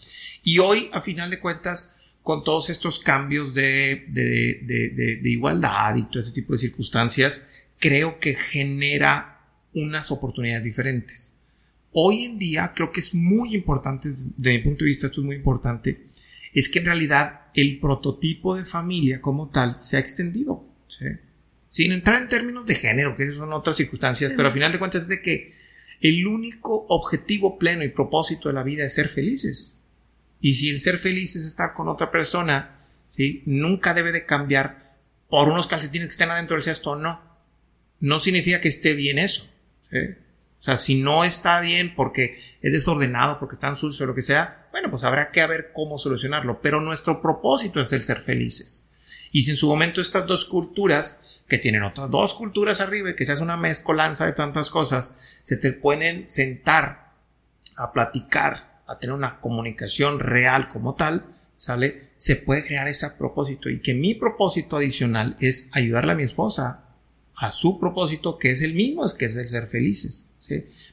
[0.43, 5.95] Y hoy, a final de cuentas, con todos estos cambios de, de, de, de igualdad
[5.97, 7.47] y todo ese tipo de circunstancias,
[7.79, 9.43] creo que genera
[9.75, 11.34] unas oportunidades diferentes.
[11.95, 15.27] Hoy en día creo que es muy importante, desde mi punto de vista esto es
[15.27, 16.09] muy importante,
[16.53, 20.65] es que en realidad el prototipo de familia como tal se ha extendido.
[21.69, 24.79] Sin entrar en términos de género, que esas son otras circunstancias, pero al final de
[24.79, 25.55] cuentas es de que
[26.01, 29.81] el único objetivo pleno y propósito de la vida es ser felices.
[30.41, 33.43] Y si el ser feliz es estar con otra persona, ¿sí?
[33.47, 37.35] nunca debe de cambiar por unos calcetines que estén adentro del cesto o no
[38.01, 39.49] no significa que esté bien eso.
[40.65, 44.67] Sea, si no está bien porque es desordenado, porque está sucio o lo que sea,
[44.73, 46.63] bueno, pues habrá que ver cómo solucionarlo.
[46.63, 48.89] Pero nuestro propósito es el ser felices.
[49.31, 53.15] Y si en su momento estas dos culturas, que tienen otras dos culturas arriba y
[53.15, 57.13] que se hace una mezcolanza de tantas cosas, se te pueden sentar
[57.77, 62.09] a platicar, a tener una comunicación real como tal, ¿sale?
[62.17, 63.69] Se puede crear ese propósito.
[63.69, 66.85] Y que mi propósito adicional es ayudarle a mi esposa
[67.37, 70.31] a su propósito, que es el mismo, es que es el ser felices.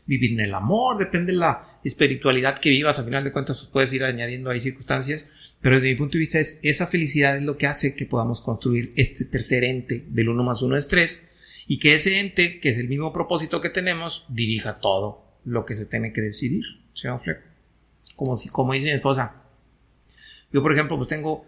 [0.05, 3.69] Vivir en el amor, depende de la espiritualidad que vivas, a final de cuentas pues,
[3.69, 5.29] puedes ir añadiendo ahí circunstancias,
[5.61, 8.41] pero desde mi punto de vista es esa felicidad es lo que hace que podamos
[8.41, 11.29] construir este tercer ente del uno más uno es tres
[11.67, 15.75] y que ese ente, que es el mismo propósito que tenemos, dirija todo lo que
[15.75, 16.63] se tiene que decidir.
[18.15, 19.43] Como, si, como dice mi esposa,
[20.51, 21.45] yo por ejemplo pues tengo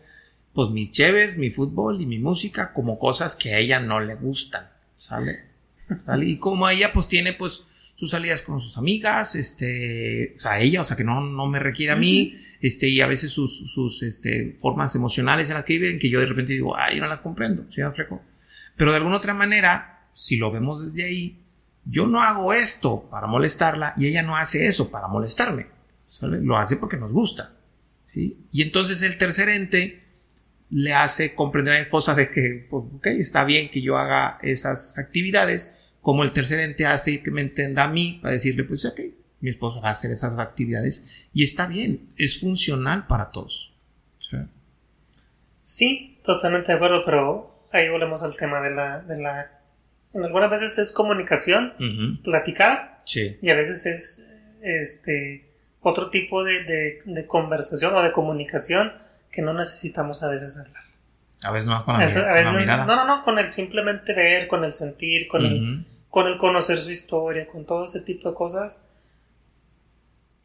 [0.53, 4.15] pues mis cheves, mi fútbol y mi música como cosas que a ella no le
[4.15, 4.69] gustan.
[4.95, 5.43] ¿sale?
[6.05, 6.25] ¿Sale?
[6.25, 7.63] Y como ella pues tiene pues
[7.95, 11.59] sus salidas con sus amigas, este, o sea, ella, o sea, que no, no me
[11.59, 15.73] requiere a mí, este, y a veces sus, sus, este, formas emocionales en las que
[15.73, 17.81] viven, que yo de repente digo, ay, no las comprendo, ¿sí
[18.75, 21.39] Pero de alguna otra manera, si lo vemos desde ahí,
[21.85, 25.67] yo no hago esto para molestarla y ella no hace eso para molestarme,
[26.07, 26.39] ¿sale?
[26.41, 27.57] Lo hace porque nos gusta,
[28.13, 28.37] ¿sí?
[28.51, 30.03] Y entonces el tercer ente
[30.69, 34.39] le hace comprender a mi esposa de que, pues, ok, está bien que yo haga
[34.41, 38.85] esas actividades, como el tercer ente hace que me entienda a mí para decirle, pues,
[38.85, 38.99] ok,
[39.39, 43.71] mi esposa va a hacer esas actividades y está bien, es funcional para todos.
[45.63, 46.19] ¿Sí?
[46.25, 49.49] totalmente de acuerdo, pero ahí volvemos al tema de la, de la
[50.13, 51.73] algunas veces es comunicación
[52.23, 53.37] platicada sí.
[53.41, 54.29] y a veces es
[54.61, 55.49] este
[55.81, 56.63] otro tipo de,
[57.05, 58.93] de, conversación o de comunicación
[59.31, 60.83] que no necesitamos a veces hablar.
[61.43, 65.27] A veces no con la, No, no, no, con el simplemente ver, con el sentir,
[65.27, 68.79] con, el, con el conocer su historia, con todo ese tipo de cosas.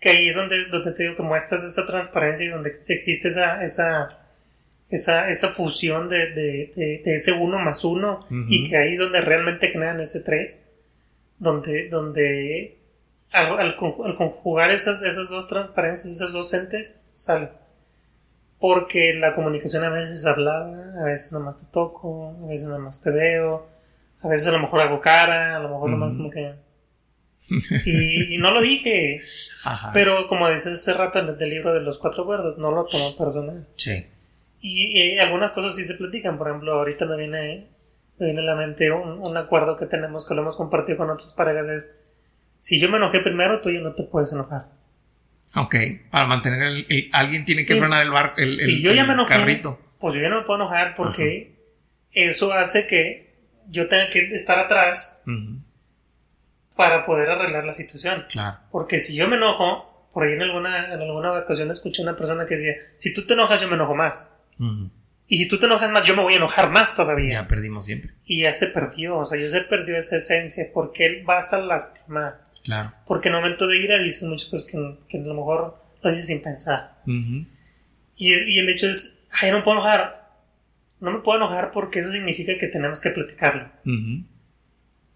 [0.00, 3.62] Que ahí es donde, donde te digo que muestras esa transparencia y donde existe esa,
[3.62, 4.18] esa,
[4.88, 9.68] esa, esa fusión de, de, de, ese uno más uno y que ahí donde realmente
[9.68, 10.68] generan ese tres,
[11.38, 12.78] donde, donde
[13.30, 17.50] al, al, conjugar esas, esas dos transparencias, esas dos entes, sale
[18.58, 23.10] porque la comunicación a veces hablaba, a veces nomás te toco, a veces nomás te
[23.10, 23.66] veo,
[24.22, 26.54] a veces a lo mejor hago cara, a lo mejor nomás como que...
[27.86, 29.22] Y, no lo dije,
[29.94, 33.16] pero como dices hace rato en el libro de los cuatro acuerdos, no lo tomo
[33.16, 33.66] personal.
[33.76, 34.06] Sí.
[34.60, 37.68] Y, algunas cosas sí se platican, por ejemplo, ahorita me viene,
[38.18, 41.08] me viene a la mente un, un acuerdo que tenemos que lo hemos compartido con
[41.08, 41.94] otras parejas, es,
[42.60, 44.66] si yo me enojé primero, tú ya no te puedes enojar.
[45.56, 45.74] Ok,
[46.10, 49.34] para mantener el, alguien tiene que frenar el barco, el, si yo ya me enojé,
[49.34, 49.78] carrito.
[49.98, 51.56] Pues yo ya no me puedo enojar porque
[52.12, 53.27] eso hace que
[53.68, 55.22] yo tenga que estar atrás
[56.76, 58.24] para poder arreglar la situación.
[58.28, 58.58] Claro.
[58.70, 62.46] Porque si yo me enojo, por ahí en alguna, en alguna ocasión escuché una persona
[62.46, 64.36] que decía, si tú te enojas yo me enojo más.
[65.30, 67.32] Y si tú te enojas más, yo me voy a enojar más todavía.
[67.42, 68.14] Ya perdimos siempre.
[68.24, 71.60] Y ya se perdió, o sea, ya se perdió esa esencia, porque él vas a
[71.60, 72.48] lastimar.
[72.64, 72.94] Claro.
[73.06, 76.10] Porque en el momento de ira dices muchas cosas que, que, a lo mejor lo
[76.10, 77.02] dices sin pensar.
[77.06, 77.44] y,
[78.16, 80.17] y, el hecho es, ay, no puedo enojar.
[81.00, 83.70] No me puedo enojar porque eso significa que tenemos que platicarlo.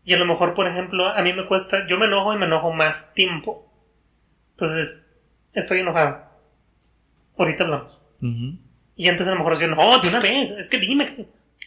[0.05, 2.47] Y a lo mejor, por ejemplo, a mí me cuesta, yo me enojo y me
[2.47, 3.69] enojo más tiempo.
[4.51, 5.09] Entonces,
[5.53, 6.25] estoy enojado.
[7.37, 8.01] Ahorita hablamos.
[8.95, 11.27] Y antes a lo mejor decía, no, de una vez, es que dime.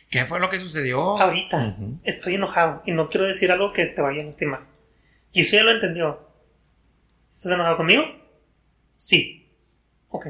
[0.09, 1.17] ¿Qué fue lo que sucedió?
[1.17, 4.61] Ahorita, estoy enojado y no quiero decir algo que te vaya a lastimar.
[5.31, 6.29] Y eso ya lo entendió.
[7.33, 8.03] ¿Estás enojado conmigo?
[8.95, 9.51] Sí.
[10.09, 10.27] Ok.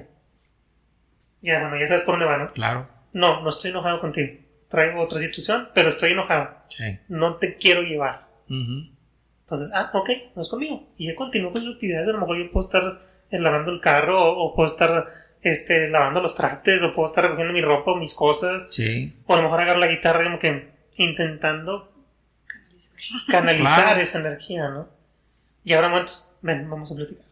[1.41, 2.53] Ya, bueno, ya sabes por dónde va, ¿no?
[2.53, 2.89] Claro.
[3.15, 4.37] No, no estoy enojado contigo.
[4.67, 6.57] Traigo otra situación, pero estoy enojado.
[6.67, 6.99] Sí.
[7.07, 8.27] No te quiero llevar.
[8.49, 10.89] Entonces, ah, ok, no es conmigo.
[10.97, 12.09] Y ya continúo con las actividades.
[12.09, 13.01] A lo mejor yo puedo estar
[13.31, 15.05] eh, lavando el carro o, puedo estar
[15.41, 18.67] este, lavando los trastes o puedo estar recogiendo mi ropa o mis cosas.
[18.69, 19.15] Sí.
[19.27, 21.93] O a lo mejor agarrar la guitarra como que intentando
[23.29, 24.89] canalizar esa energía, ¿no?
[25.63, 27.25] Y ahora, momentos, ven, vamos a platicar.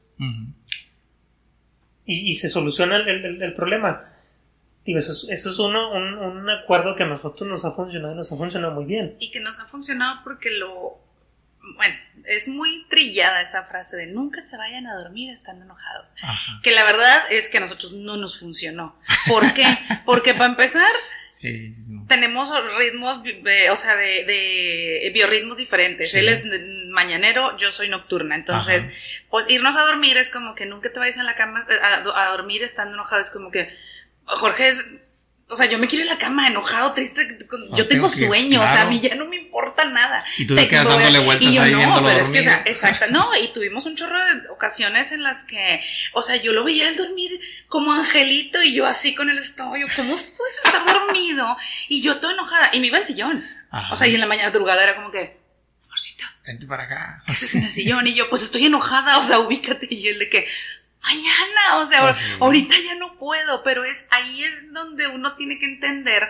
[2.05, 4.12] y, se soluciona el, problema.
[4.85, 8.35] Digo, eso es, uno, un, acuerdo que a nosotros nos ha funcionado y nos ha
[8.35, 9.15] funcionado muy bien.
[9.19, 10.99] Y que nos ha funcionado porque lo.
[11.77, 16.13] Bueno, es muy trillada esa frase de nunca se vayan a dormir estando enojados.
[16.61, 18.99] Que la verdad es que a nosotros no nos funcionó.
[19.29, 19.63] ¿Por qué?
[20.05, 20.91] Porque para empezar,
[22.07, 23.21] tenemos ritmos,
[23.71, 26.13] o sea, de, biorritmos diferentes.
[26.13, 26.43] Él es
[26.89, 28.35] mañanero, yo soy nocturna.
[28.35, 28.89] Entonces,
[29.29, 32.29] pues irnos a dormir es como que nunca te vayas a la cama a, a
[32.31, 33.21] dormir estando enojado.
[33.21, 33.69] Es como que
[34.25, 34.85] Jorge es
[35.53, 37.21] o sea, yo me quiero ir a la cama enojado, triste.
[37.75, 40.25] Yo tengo, sueño, o sea, a mí ya no me importa nada.
[40.37, 43.05] Y tú te quedas dándole vueltas y yo, no, pero es que, o sea, exacto,
[43.11, 46.87] no, y tuvimos un chorro de ocasiones en las que, o sea, yo lo veía
[46.87, 51.55] al dormir como angelito y yo así con el estómago, ¿cómo puedes estar dormido?
[51.87, 53.45] Y yo toda enojada, y me iba al sillón.
[53.91, 55.39] O sea, y en la mañana drugada era como que,
[55.83, 56.25] amorcito.
[56.45, 57.23] Vente para acá.
[57.25, 58.07] ¿Qué haces en el sillón?
[58.07, 59.87] Y yo, pues estoy enojada, o sea, ubícate.
[59.89, 60.47] Y el de que,
[61.03, 65.59] mañana, o sea, pues ahorita ya no puedo, pero es ahí es donde uno tiene
[65.59, 66.29] que entender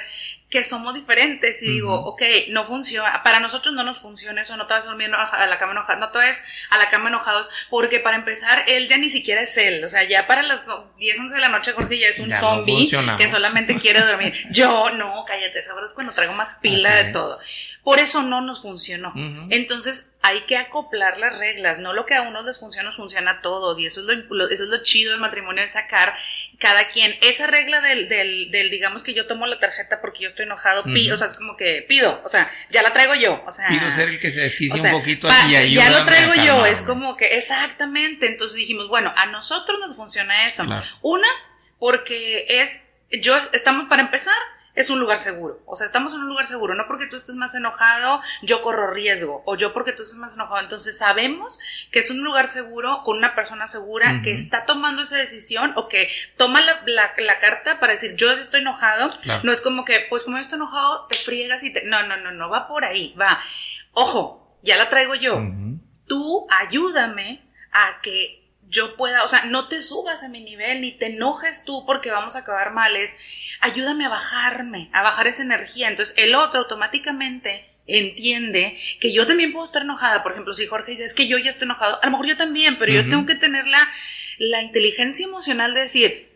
[0.53, 4.67] que somos diferentes y digo, ok, no funciona, para nosotros no nos funciona eso, no
[4.67, 7.49] te vas a dormir a la cama enojado, no te vas a la cama enojados,
[7.71, 10.67] porque para empezar, él ya ni siquiera es él, o sea, ya para las
[10.99, 14.31] 10, 11 de la noche Jorge ya es un zombie que solamente quiere dormir.
[14.51, 17.35] Yo, no, cállate, sabrás cuando traigo más pila de todo.
[17.83, 19.13] Por eso no nos funcionó.
[19.49, 23.31] Entonces hay que acoplar las reglas, no lo que a unos les funciona nos funciona
[23.31, 26.15] a todos y eso es lo, eso es lo chido del matrimonio, de sacar
[26.59, 30.29] cada quien esa regla del, del, del, digamos que yo tomo la tarjeta porque yo
[30.29, 33.43] estoy enojado, pido, o sea, es como que pido, o sea, ya la traigo yo,
[33.45, 33.67] o sea.
[33.67, 36.81] Pido ser el que se desquicie un poquito aquí y Ya lo traigo yo, es
[36.81, 40.63] como que, exactamente, entonces dijimos, bueno, a nosotros nos funciona eso.
[41.01, 41.27] Una,
[41.79, 42.85] porque es,
[43.21, 44.37] yo, estamos para empezar,
[44.75, 45.61] es un lugar seguro.
[45.65, 46.73] O sea, estamos en un lugar seguro.
[46.73, 49.43] No porque tú estés más enojado, yo corro riesgo.
[49.45, 50.61] O yo porque tú estés más enojado.
[50.61, 51.59] Entonces sabemos
[51.91, 55.87] que es un lugar seguro con una persona segura que está tomando esa decisión o
[55.87, 59.09] que toma la, la, carta para decir yo estoy enojado.
[59.43, 61.83] No es como que, pues como yo estoy enojado, te friegas y te...
[61.85, 63.13] No, no, no, no, va por ahí.
[63.19, 63.41] Va.
[63.91, 65.39] Ojo, ya la traigo yo.
[66.07, 68.42] Tú ayúdame a que
[68.73, 72.09] yo pueda, o sea, no te subas a mi nivel, ni te enojes tú porque
[72.09, 73.15] vamos a acabar mal, es
[73.61, 75.87] ayúdame a bajarme, a bajar esa energía.
[75.87, 80.23] Entonces el otro automáticamente entiende que yo también puedo estar enojada.
[80.23, 82.35] Por ejemplo, si Jorge dice, es que yo ya estoy enojado, a lo mejor yo
[82.35, 83.89] también, pero yo tengo que tener la,
[84.39, 86.29] la inteligencia emocional de decir,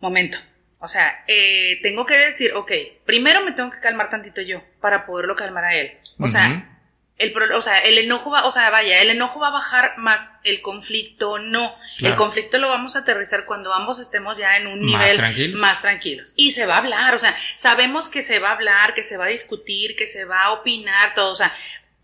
[0.00, 0.38] momento,
[0.78, 2.70] o sea, eh, tengo que decir, ok,
[3.04, 5.98] primero me tengo que calmar tantito yo para poderlo calmar a él.
[6.20, 6.77] O sea,
[7.18, 10.34] el, o sea, el enojo va, o sea, vaya, el enojo va a bajar más
[10.44, 11.74] el conflicto, no.
[12.00, 16.32] El conflicto lo vamos a aterrizar cuando ambos estemos ya en un nivel más tranquilos.
[16.36, 19.16] Y se va a hablar, o sea, sabemos que se va a hablar, que se
[19.16, 21.52] va a discutir, que se va a opinar, todo, o sea,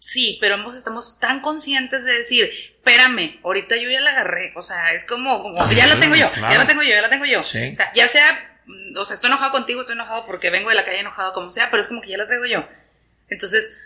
[0.01, 2.51] sí, pero ambos estamos tan conscientes de decir,
[2.85, 6.59] espérame, ahorita yo ya la agarré, o sea, es como, ya la tengo yo, ya
[6.59, 7.41] la tengo yo, ya la tengo yo.
[7.41, 8.59] O sea, ya sea,
[8.97, 11.71] o sea, estoy enojado contigo, estoy enojado porque vengo de la calle enojado, como sea,
[11.71, 12.67] pero es como que ya la traigo yo.
[13.29, 13.81] Entonces,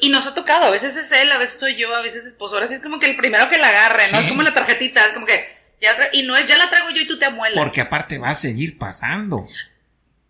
[0.00, 2.34] y nos ha tocado, a veces es él, a veces soy yo, a veces es
[2.34, 4.18] pues ahora sí es como que el primero que la agarre, ¿no?
[4.18, 5.44] Es como la tarjetita, es como que
[5.80, 7.62] ya y no es ya la traigo yo y tú te amuelas.
[7.62, 9.46] Porque aparte va a seguir pasando.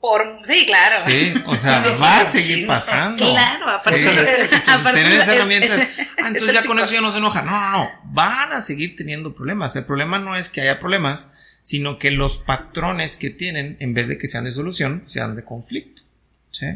[0.05, 0.97] Por, sí, claro.
[1.09, 3.31] Sí, o sea, va a seguir pasando.
[3.31, 5.81] Claro, aparte, sí, aparte tener esas herramientas.
[6.25, 7.43] Ah, entonces ya con eso ya no se enoja.
[7.43, 7.91] No, no, no.
[8.05, 9.77] Van a seguir teniendo problemas.
[9.77, 11.29] El problema no es que haya problemas,
[11.61, 15.45] sino que los patrones que tienen, en vez de que sean de solución, sean de
[15.45, 16.03] conflicto.
[16.51, 16.67] ¿Sí?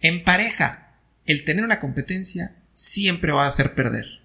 [0.00, 0.85] En pareja,
[1.26, 4.20] el tener una competencia siempre va a hacer perder.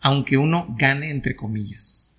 [0.00, 2.14] Aunque uno gane entre comillas.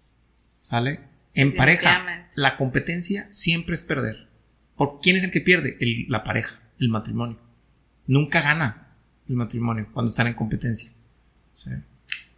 [0.59, 0.99] ¿Sale?
[1.33, 4.27] En pareja, la competencia siempre es perder.
[4.75, 5.77] ¿Por quién es el que pierde?
[6.07, 7.39] la pareja, el matrimonio.
[8.07, 8.95] Nunca gana
[9.29, 10.91] el matrimonio cuando están en competencia.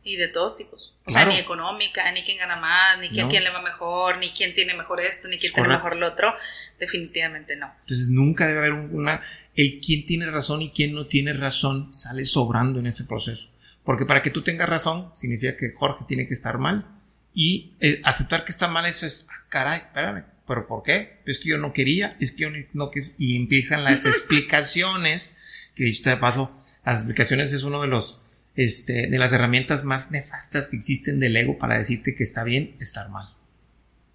[0.04, 0.94] Y de todos tipos.
[1.06, 4.30] O sea, ni económica, ni quién gana más, ni quién, quién, le va mejor, ni
[4.30, 6.34] quién tiene mejor esto, ni quién tiene mejor lo otro.
[6.80, 7.74] Definitivamente no.
[7.82, 9.22] Entonces nunca debe haber una
[9.56, 13.50] el quién tiene razón y quién no tiene razón sale sobrando en ese proceso.
[13.84, 16.88] Porque para que tú tengas razón, significa que Jorge tiene que estar mal.
[17.34, 21.20] Y eh, aceptar que está mal, eso es, ah, caray, espérame, ¿pero por qué?
[21.26, 23.12] Es que yo no quería, es que yo no quería.
[23.18, 25.36] Y empiezan las explicaciones,
[25.76, 28.22] que dicho de paso, las explicaciones es uno de los,
[28.56, 32.76] este, de las herramientas más nefastas que existen del ego para decirte que está bien
[32.80, 33.34] estar mal.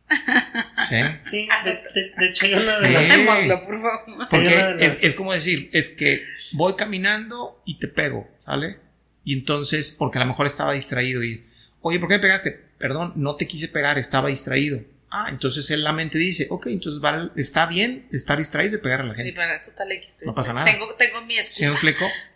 [1.25, 3.61] Sí, de, hecho hay una de las...
[3.61, 4.29] por favor.
[4.31, 8.79] Porque es, como decir, es que voy caminando y te pego, ¿sale?
[9.25, 11.45] Y entonces, porque a lo mejor estaba distraído y,
[11.81, 12.69] oye, ¿por qué me pegaste?
[12.79, 14.81] Perdón, no te quise pegar, estaba distraído.
[15.11, 17.01] Ah, entonces él la mente dice, ok, entonces
[17.37, 19.35] está bien estar distraído y pegar a la gente.
[20.25, 20.71] no pasa nada.
[20.71, 21.65] Tengo, tengo mi excusa.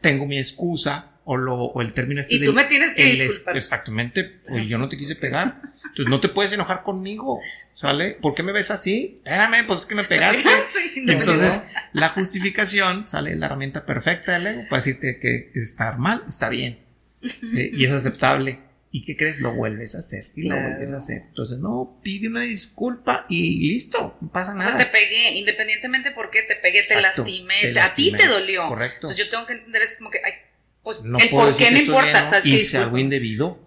[0.00, 3.56] Tengo mi excusa o, lo, o el término este Y tú me tienes que disculpar.
[3.56, 5.60] exactamente, oye, yo no te quise pegar.
[5.92, 7.38] Entonces no te puedes enojar conmigo,
[7.74, 8.12] ¿sale?
[8.12, 9.20] ¿Por qué me ves así?
[9.24, 10.48] Espérame, pues es que me pegaste.
[10.96, 16.48] Entonces, la justificación sale la herramienta perfecta del ego para decirte que estar mal está
[16.48, 16.78] bien.
[17.20, 18.58] Y es aceptable.
[18.94, 19.40] ¿Y qué crees?
[19.40, 21.22] Lo vuelves a hacer y lo vuelves a hacer.
[21.28, 24.74] Entonces, no, pide una disculpa y listo, no pasa nada.
[24.74, 28.68] O sea, te pegué, independientemente por qué te pegué, te, lastimé, a ti te dolió.
[28.68, 29.08] Correcto.
[29.08, 30.34] Entonces, yo tengo que entender, es como que, ay,
[30.82, 32.44] pues, el por qué no importa, ¿sabes?
[32.44, 33.58] Hice algo indebido.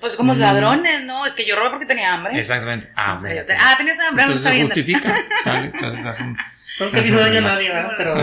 [0.00, 0.38] Pues como mm.
[0.38, 1.26] ladrones, ¿no?
[1.26, 2.38] Es que yo robé porque tenía hambre.
[2.38, 2.88] Exactamente.
[2.94, 5.16] Ah, ah tenías hambre, Entonces no se justifica.
[5.44, 5.66] ¿sale?
[5.74, 6.36] Entonces, un,
[6.80, 7.92] no que hizo daño a nadie, ¿verdad?
[7.96, 8.14] Pero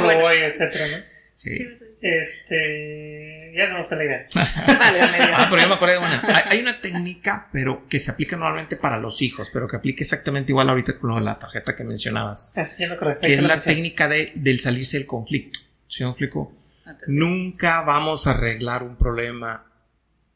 [0.00, 1.04] robó, etcétera, ¿no?
[1.34, 1.68] Sí.
[2.00, 3.41] Este.
[3.54, 4.26] Ya se me fue la idea.
[4.34, 5.00] vale,
[5.34, 6.22] ah, pero yo me acordé de una.
[6.48, 10.52] Hay, una técnica, pero que se aplica normalmente para los hijos, pero que aplica exactamente
[10.52, 12.52] igual ahorita con lo de la tarjeta que mencionabas.
[12.56, 15.60] Ah, ya que es la técnica de, del salirse del conflicto.
[15.86, 16.54] ¿Sí me explico?
[16.86, 19.66] Ah, Nunca vamos a arreglar un problema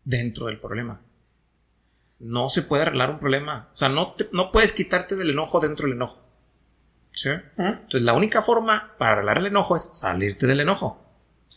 [0.04, 1.00] dentro del problema.
[2.18, 3.70] No se puede arreglar un problema.
[3.72, 6.22] O sea, no, no puedes quitarte del enojo dentro del enojo.
[7.12, 7.30] ¿Sí?
[7.56, 11.05] Entonces, la única forma para arreglar el enojo es salirte del enojo.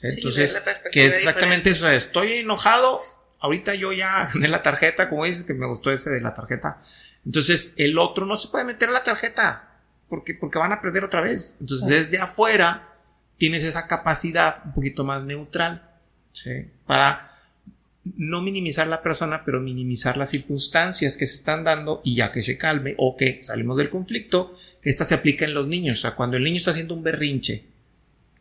[0.02, 1.88] Entonces, que es exactamente eso.
[1.88, 3.00] Estoy enojado.
[3.39, 6.82] Ahorita yo ya gané la tarjeta, como dices, que me gustó ese de la tarjeta.
[7.26, 9.66] Entonces, el otro no se puede meter a la tarjeta.
[10.10, 11.58] Porque, porque van a perder otra vez.
[11.60, 12.95] Entonces, desde afuera,
[13.38, 15.89] tienes esa capacidad un poquito más neutral.
[16.34, 16.68] ¿sí?
[16.86, 17.30] Para
[18.18, 22.41] no minimizar la persona, pero minimizar las circunstancias que se están dando y ya que
[22.41, 26.00] se calme o que salimos del conflicto, que esta se aplica en los niños.
[26.00, 27.66] O sea, cuando el niño está haciendo un berrinche,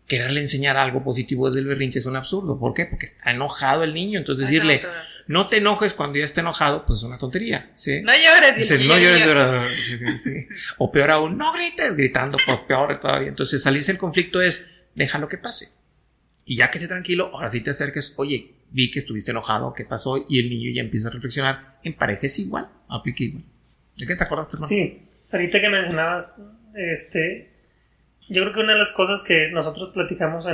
[0.08, 2.58] quererle enseñar algo positivo desde el berrinche es un absurdo.
[2.58, 2.86] ¿Por qué?
[2.86, 4.18] Porque está enojado el niño.
[4.18, 4.82] Entonces decirle,
[5.26, 7.70] no te enojes cuando ya esté enojado, pues es una tontería.
[7.74, 8.00] ¿sí?
[8.00, 8.70] No llores.
[8.86, 9.84] no llores.
[9.84, 10.48] Sí, sí, sí.
[10.78, 13.28] O peor aún, no grites gritando, pues peor todavía.
[13.28, 15.72] Entonces salirse del conflicto es, déjalo que pase.
[16.46, 19.84] Y ya que esté tranquilo, ahora sí te acerques, oye, vi que estuviste enojado, ¿qué
[19.84, 20.24] pasó?
[20.26, 21.78] Y el niño ya empieza a reflexionar.
[21.84, 23.44] En pareja es igual, aplica igual.
[23.98, 24.66] ¿De qué te acuerdas, hermano?
[24.66, 26.40] Sí, ahorita que mencionabas,
[26.74, 27.47] este,
[28.28, 30.46] yo creo que una de las cosas que nosotros platicamos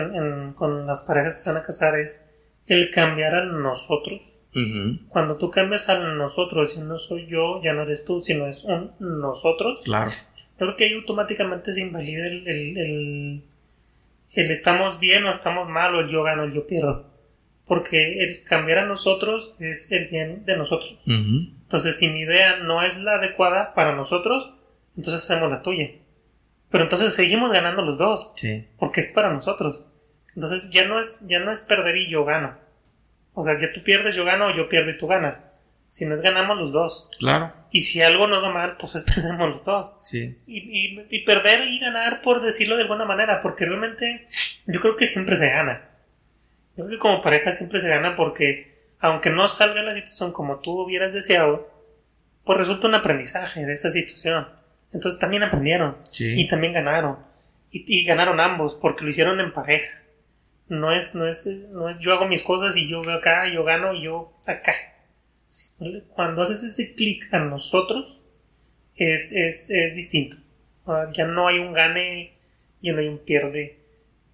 [0.57, 2.25] con las parejas que se van a casar es
[2.66, 4.39] el cambiar a nosotros.
[5.09, 8.64] Cuando tú cambias a nosotros, ya no soy yo, ya no eres tú, sino es
[8.64, 9.83] un nosotros.
[9.85, 10.11] Claro.
[10.11, 13.45] Yo creo que ahí automáticamente se invalida el, el, el,
[14.31, 17.14] el estamos bien o estamos mal o el yo gano, el yo pierdo
[17.66, 20.99] porque el cambiar a nosotros es el bien de nosotros.
[21.07, 24.51] Entonces, si mi idea no es la adecuada para nosotros,
[24.97, 25.91] entonces hacemos la tuya.
[26.75, 28.33] Pero entonces seguimos ganando los dos.
[28.35, 28.66] Sí.
[28.81, 29.83] Porque es para nosotros.
[30.35, 32.59] Entonces ya no es, ya no es perder y yo gano.
[33.33, 35.49] O sea, ya tú pierdes, yo gano, o yo pierdo y tú ganas.
[35.87, 37.09] Si no es ganamos los dos.
[37.16, 37.53] Creo.
[37.70, 39.93] Y si algo no va mal, pues es perdemos los dos.
[40.01, 40.37] Sí.
[40.49, 44.27] Y, y, y perder y ganar, por decirlo de alguna manera, porque realmente
[44.66, 45.91] yo creo que siempre se gana.
[46.77, 50.59] Yo creo que como pareja siempre se gana porque, aunque no salga la situación como
[50.59, 51.70] tú hubieras deseado,
[52.45, 54.64] pues resulta un aprendizaje de esa situación.
[54.95, 57.18] Entonces también aprendieron y también ganaron.
[57.70, 60.01] Y, ganaron ambos porque lo hicieron en pareja.
[60.68, 63.64] No es, no es, no es yo hago mis cosas y yo veo acá, yo
[63.64, 64.74] gano y yo acá.
[66.14, 68.22] Cuando haces ese clic a nosotros,
[68.95, 70.36] es, es, es distinto.
[71.12, 72.38] Ya no hay un gane,
[72.80, 73.80] ya no hay un pierde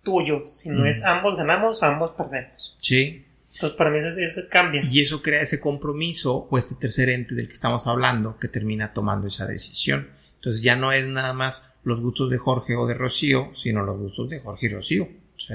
[0.02, 2.76] tuyo, sino es ambos ganamos, ambos perdemos.
[2.78, 3.24] Sí.
[3.54, 4.82] Entonces para mí eso, cambia.
[4.84, 8.92] Y eso crea ese compromiso o este tercer ente del que estamos hablando que termina
[8.92, 10.20] tomando esa decisión.
[10.41, 13.99] Entonces ya no es nada más los gustos de Jorge o de Rocío, sino los
[13.99, 15.07] gustos de Jorge y Rocío.
[15.36, 15.53] ¿sí?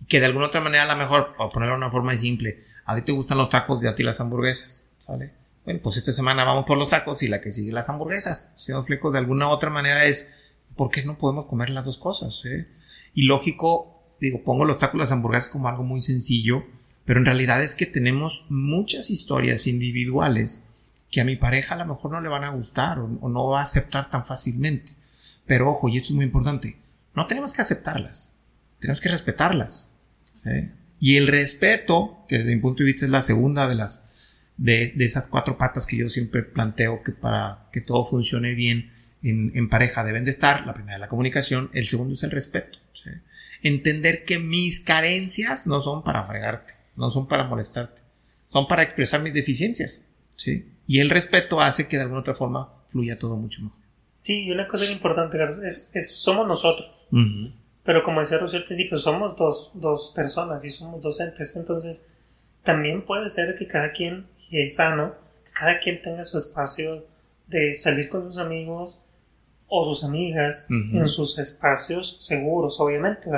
[0.00, 2.64] Y que de alguna otra manera, a lo mejor, para ponerlo de una forma simple,
[2.84, 4.88] a ti te gustan los tacos y a ti las hamburguesas.
[4.98, 5.30] ¿sale?
[5.64, 8.50] Bueno, pues esta semana vamos por los tacos y la que sigue las hamburguesas.
[8.54, 10.34] Si me explico, de alguna otra manera es,
[10.74, 12.40] ¿por qué no podemos comer las dos cosas?
[12.42, 12.66] ¿sí?
[13.14, 16.64] Y lógico, digo, pongo los tacos las hamburguesas como algo muy sencillo,
[17.04, 20.67] pero en realidad es que tenemos muchas historias individuales
[21.10, 23.60] que a mi pareja a lo mejor no le van a gustar o, no va
[23.60, 24.92] a aceptar tan fácilmente.
[25.46, 26.76] Pero ojo, y esto es muy importante,
[27.14, 28.34] no tenemos que aceptarlas,
[28.78, 29.92] tenemos que respetarlas.
[31.00, 34.04] Y el respeto, que desde mi punto de vista es la segunda de las
[34.56, 38.90] de, de, esas cuatro patas que yo siempre planteo que para que todo funcione bien
[39.22, 42.78] en, pareja deben de estar, la primera es la comunicación, el segundo es el respeto.
[43.62, 48.02] Entender que mis carencias no son para fregarte, no son para molestarte,
[48.44, 50.08] son para expresar mis deficiencias.
[50.36, 50.66] ¿sí?
[50.88, 53.78] Y el respeto hace que de alguna otra forma fluya todo mucho mejor.
[54.22, 57.06] Sí, y una cosa importante, es, es somos nosotros.
[57.84, 62.02] Pero como decía Rocío al principio, somos dos, dos personas y somos docentes, entonces
[62.62, 65.14] también puede ser que cada quien, y es sano,
[65.44, 67.06] que cada quien tenga su espacio
[67.46, 68.98] de salir con sus amigos
[69.68, 73.30] o sus amigas en sus espacios seguros, obviamente,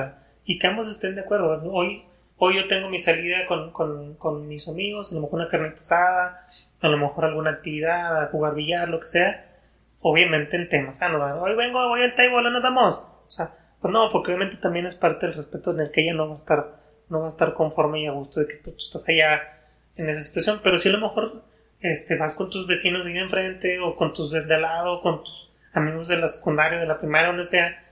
[0.44, 1.61] y que ambos estén de acuerdo.
[1.72, 2.03] Hoy,
[2.38, 5.74] hoy yo tengo mi salida con, con, con, mis amigos, a lo mejor una carne
[5.76, 6.38] asada,
[6.81, 9.59] a lo mejor alguna actividad, a jugar billar, lo que sea,
[10.01, 11.20] obviamente en temas sanos.
[11.41, 12.97] Hoy vengo, voy al table, nos vamos.
[12.97, 16.14] O sea, pues no, porque obviamente también es parte del respeto en el que ella
[16.14, 18.76] no va a estar, no va a estar conforme y a gusto de que pues,
[18.76, 19.41] tú estás allá
[19.97, 21.43] en esa situación, pero si a lo mejor
[21.81, 25.51] este, vas con tus vecinos de enfrente o con tus de al lado, con tus
[25.72, 27.83] amigos de la secundaria, de la primaria, donde sea,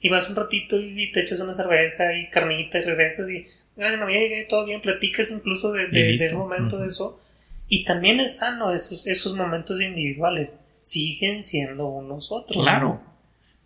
[0.00, 4.00] y vas un ratito y te echas una cerveza y carnita y regresas y gracias
[4.00, 7.20] a llegué todo bien, platicas incluso de, del momento de eso
[7.68, 12.62] y también es sano esos, esos momentos individuales siguen siendo unos otros.
[12.62, 13.00] Claro.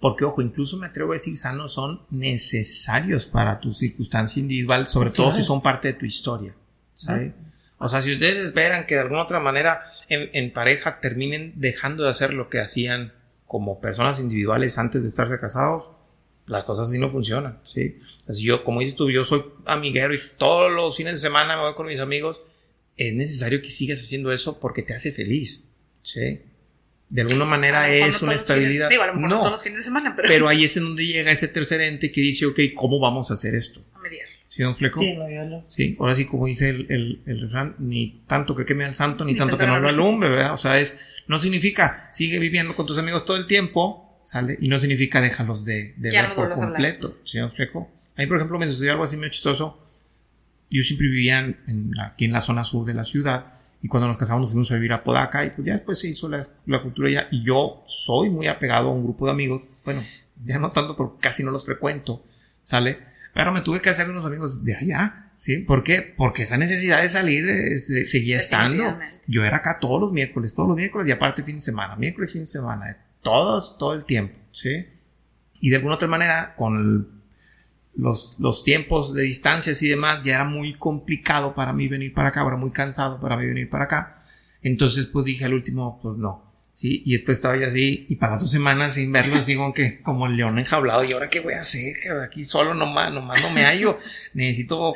[0.00, 5.10] Porque, ojo, incluso me atrevo a decir sanos son necesarios para tu circunstancia individual, sobre
[5.10, 6.54] todo si son parte de tu historia.
[6.94, 7.32] ¿Sabes?
[7.78, 12.10] O sea, si ustedes esperan que de alguna otra manera en, pareja terminen dejando de
[12.10, 13.12] hacer lo que hacían
[13.46, 15.90] como personas individuales antes de estarse casados,
[16.46, 18.00] las cosas así no funcionan, ¿sí?
[18.28, 21.62] Así yo, como dices tú, yo soy amiguero y todos los fines de semana me
[21.62, 22.42] voy con mis amigos,
[22.98, 25.64] es necesario que sigas haciendo eso porque te hace feliz,
[26.02, 26.40] ¿sí?
[27.10, 28.90] de alguna manera es una estabilidad.
[29.14, 30.28] no, todos los fines de semana, pero...
[30.28, 30.48] pero...
[30.48, 33.54] ahí es en donde llega ese tercer ente que dice, ok, ¿cómo vamos a hacer
[33.54, 33.82] esto?
[33.94, 34.26] A mediar.
[34.46, 35.00] ¿Sí me explico?
[35.00, 35.64] Sí, mediarlo.
[35.68, 39.34] Sí, ahora sí, como dice el, el, refrán, ni tanto que queme al santo, ni,
[39.36, 40.54] tanto que no lo alumbre, ¿verdad?
[40.54, 44.56] O sea, es, no significa sigue viviendo con tus amigos todo el tiempo, ¿sale?
[44.60, 47.18] Y no significa déjalos de, de ver por completo.
[47.24, 47.90] ¿Sí me explico?
[48.16, 49.78] Ahí, por ejemplo, me sucedió algo así muy chistoso.
[50.70, 54.16] Yo siempre vivía en, aquí en la zona sur de la ciudad y cuando nos
[54.16, 56.82] casamos nos fuimos a vivir a Podaca y pues ya después se hizo la, la
[56.82, 57.28] cultura ya.
[57.30, 59.62] Y yo soy muy apegado a un grupo de amigos.
[59.84, 60.02] Bueno,
[60.44, 62.24] ya no tanto porque casi no los frecuento,
[62.62, 62.98] ¿sale?
[63.32, 65.58] Pero me tuve que hacer unos amigos de allá, ¿sí?
[65.58, 66.14] ¿Por qué?
[66.16, 67.46] Porque esa necesidad de salir
[67.78, 68.98] seguía estando.
[69.26, 72.32] Yo era acá todos los miércoles, todos los miércoles y aparte fin de semana, miércoles,
[72.32, 74.88] fin de semana, todos, todo el tiempo, ¿sí?
[75.60, 77.17] Y de alguna otra manera, con
[77.98, 82.28] los, los tiempos de distancias y demás, ya era muy complicado para mí venir para
[82.28, 84.24] acá, era muy cansado para mí venir para acá.
[84.62, 86.48] Entonces, pues dije al último, pues no.
[86.72, 90.26] Sí, y después estaba yo así, y para dos semanas sin verlos, digo que como
[90.26, 91.96] el león enjaulado, ¿y ahora qué voy a hacer?
[92.24, 93.98] Aquí solo nomás, nomás no me hallo.
[94.32, 94.94] Necesito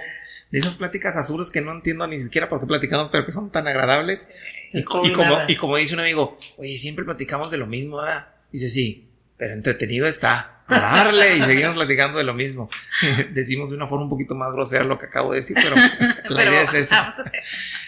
[0.52, 3.50] de esas pláticas azules que no entiendo ni siquiera por qué platicamos, pero que son
[3.50, 4.28] tan agradables.
[4.72, 5.08] Y, como,
[5.48, 8.32] y como dice un amigo, oye, siempre platicamos de lo mismo, ¿verdad?
[8.52, 9.11] Dice, sí,
[9.42, 12.70] pero entretenido está darle y seguimos platicando de lo mismo.
[13.32, 15.74] Decimos de una forma un poquito más grosera lo que acabo de decir, pero
[16.32, 17.12] la idea es esa.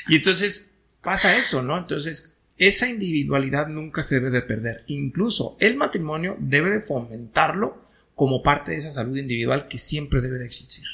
[0.09, 1.79] Y entonces pasa eso, ¿no?
[1.79, 4.83] Entonces, esa individualidad nunca se debe de perder.
[4.89, 7.87] Incluso el matrimonio debe de fomentarlo
[8.17, 10.87] como parte de esa salud individual que siempre debe de existir.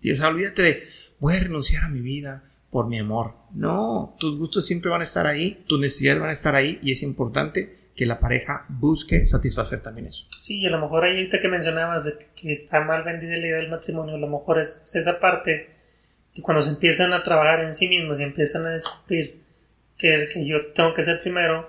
[0.00, 0.82] Y o olvídate de,
[1.18, 3.34] voy a renunciar a mi vida por mi amor.
[3.52, 6.92] No, tus gustos siempre van a estar ahí, tus necesidades van a estar ahí y
[6.92, 10.24] es importante que la pareja busque satisfacer también eso.
[10.30, 13.56] Sí, y a lo mejor ahí que mencionabas de que está mal vendida la idea
[13.58, 15.68] del matrimonio, a lo mejor es, esa parte
[16.32, 19.42] que cuando se empiezan a trabajar en sí mismos y empiezan a descubrir
[19.98, 21.68] que, que yo tengo que ser primero,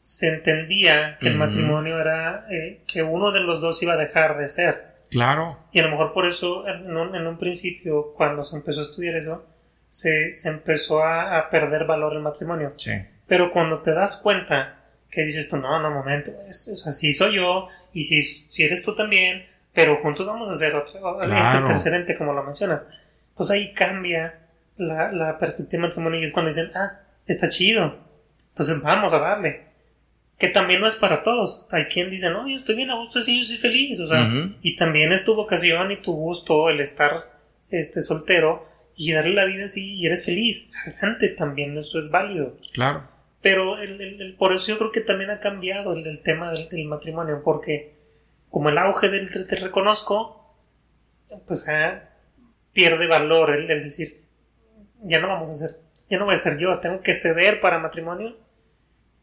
[0.00, 4.38] se entendía que el matrimonio era eh, que uno de los dos iba a dejar
[4.38, 4.94] de ser.
[5.10, 5.66] Claro.
[5.70, 8.84] Y a lo mejor por eso en un, en un principio, cuando se empezó a
[8.84, 9.44] estudiar eso,
[9.86, 12.70] se, se empezó a, a, perder valor el matrimonio.
[12.74, 12.92] Sí.
[13.26, 14.77] Pero cuando te das cuenta
[15.10, 18.94] que dices tú, no, no, momento, es, así soy yo, y si, si eres tú
[18.94, 22.82] también, pero juntos vamos a hacer otro, este tercer ente, como lo mencionas.
[23.30, 24.38] Entonces ahí cambia
[24.76, 27.98] la, la perspectiva del matrimonio y es cuando dicen, ah, está chido,
[28.58, 29.68] entonces vamos a darle.
[30.36, 31.66] Que también no es para todos.
[31.70, 34.00] Hay quien dice, no, yo estoy bien a gusto, así yo soy feliz.
[34.00, 34.28] O sea,
[34.62, 37.16] y también es tu vocación y tu gusto el estar
[37.70, 40.68] este, soltero y darle la vida así y eres feliz.
[40.86, 42.56] Adelante, también eso es válido.
[42.72, 43.08] Claro.
[43.48, 47.94] Pero el, por eso yo creo que también ha cambiado el, tema del, matrimonio, porque
[48.50, 50.54] como el auge del te, reconozco,
[51.46, 52.10] pues ah,
[52.74, 54.22] pierde valor el, decir,
[55.02, 55.80] ya no vamos a ser,
[56.10, 58.36] ya no voy a ser yo, tengo que ceder para matrimonio,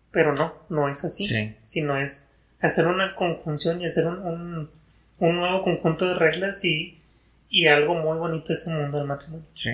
[0.10, 4.72] pero no, no es así, sino es hacer una conjunción y hacer un,
[5.20, 7.00] un, nuevo conjunto de reglas y,
[7.48, 9.46] y algo muy bonito ese mundo del matrimonio.
[9.54, 9.70] Sí.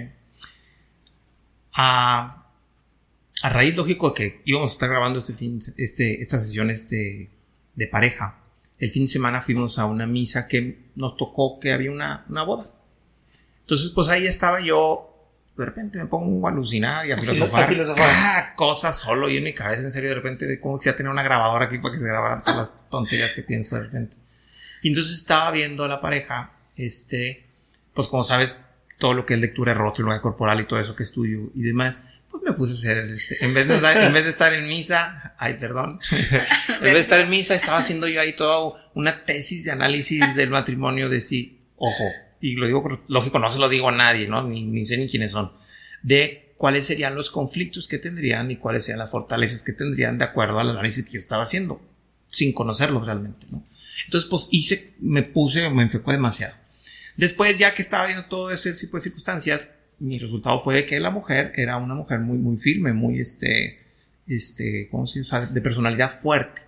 [1.74, 2.41] Ah
[3.44, 7.30] a raíz lógico de que íbamos a estar grabando este fin, este, estas sesiones de,
[7.76, 8.40] de, pareja,
[8.80, 12.44] el fin de semana fuimos a una misa que nos tocó que había una, una
[12.44, 12.66] boda.
[13.62, 15.12] Entonces, pues ahí estaba yo,
[15.58, 17.70] de repente me pongo a alucinar y a filosofar.
[18.00, 21.12] Ah, cosas solo y en mi cabeza, en serio, de repente, de cómo quisiera tener
[21.12, 24.18] una grabadora aquí para que se grabaran todas las tonterías que pienso de repente.
[24.82, 27.46] Y entonces estaba viendo a la pareja este,
[27.94, 28.64] pues como sabes,
[28.98, 32.06] todo lo que es lectura de lenguaje corporal y todo eso que estudio y demás,
[32.32, 35.36] pues me puse a hacer, este, en vez de, en vez de estar en misa,
[35.38, 39.66] ay, perdón, en vez de estar en misa, estaba haciendo yo ahí toda una tesis
[39.66, 42.04] de análisis del matrimonio de sí, ojo,
[42.40, 44.48] y lo digo lógico, no se lo digo a nadie, ¿no?
[44.48, 45.52] Ni, ni sé ni quiénes son,
[46.02, 50.26] de cuáles serían los conflictos que tendrían y cuáles serían las fortalezas que tendrían de
[50.26, 51.82] acuerdo al análisis que yo estaba haciendo,
[52.28, 53.64] sin conocerlos realmente, ¿no?
[54.06, 56.56] Entonces, pues hice, me puse, me enfocó demasiado.
[57.18, 59.70] Después, ya que estaba viendo todo ese tipo de circunstancias,
[60.02, 63.80] mi resultado fue de que la mujer era una mujer muy, muy firme, muy, este,
[64.28, 65.38] este, ¿cómo se dice?
[65.54, 66.64] de personalidad fuerte.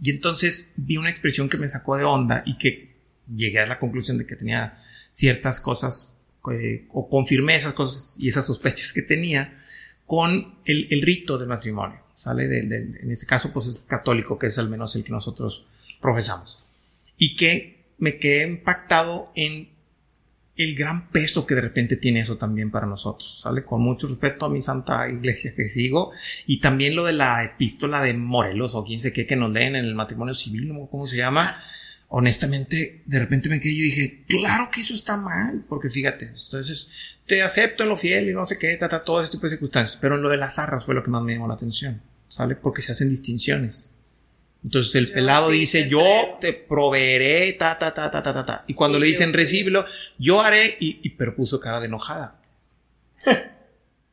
[0.00, 2.94] Y entonces vi una expresión que me sacó de onda y que
[3.34, 6.14] llegué a la conclusión de que tenía ciertas cosas,
[6.52, 9.58] eh, o confirmé esas cosas y esas sospechas que tenía
[10.06, 12.00] con el, el rito del matrimonio.
[12.14, 15.66] Sale del, en este caso, pues es católico, que es al menos el que nosotros
[16.00, 16.62] profesamos.
[17.18, 19.71] Y que me quedé impactado en
[20.56, 23.64] el gran peso que de repente tiene eso también para nosotros, ¿sale?
[23.64, 26.12] Con mucho respeto a mi santa iglesia que sigo
[26.46, 29.76] y también lo de la epístola de Morelos o quién sé qué que nos leen
[29.76, 31.54] en el matrimonio civil, ¿cómo se llama?
[32.08, 36.90] Honestamente, de repente me quedé y dije, claro que eso está mal, porque fíjate, entonces
[37.26, 39.98] te acepto en lo fiel y no sé qué, trata todo este tipo de circunstancias,
[40.02, 42.56] pero en lo de las arras fue lo que más me llamó la atención, ¿sale?
[42.56, 43.91] Porque se hacen distinciones.
[44.64, 48.98] Entonces el pelado dice, yo te proveeré, ta, ta, ta, ta, ta, ta, Y cuando
[48.98, 49.84] le dicen, recíbelo,
[50.18, 52.40] yo haré, y, y, pero puso cara de enojada.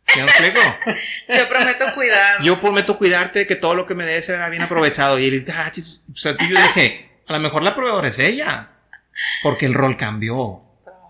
[0.02, 0.60] ¿Se explico?
[1.38, 2.42] Yo prometo cuidar.
[2.44, 5.20] Yo prometo cuidarte de que todo lo que me des será bien aprovechado.
[5.20, 5.72] Y él dice, ah,
[6.12, 8.72] o sea, yo dije, a lo mejor la proveedora es ella.
[9.44, 10.64] Porque el rol cambió.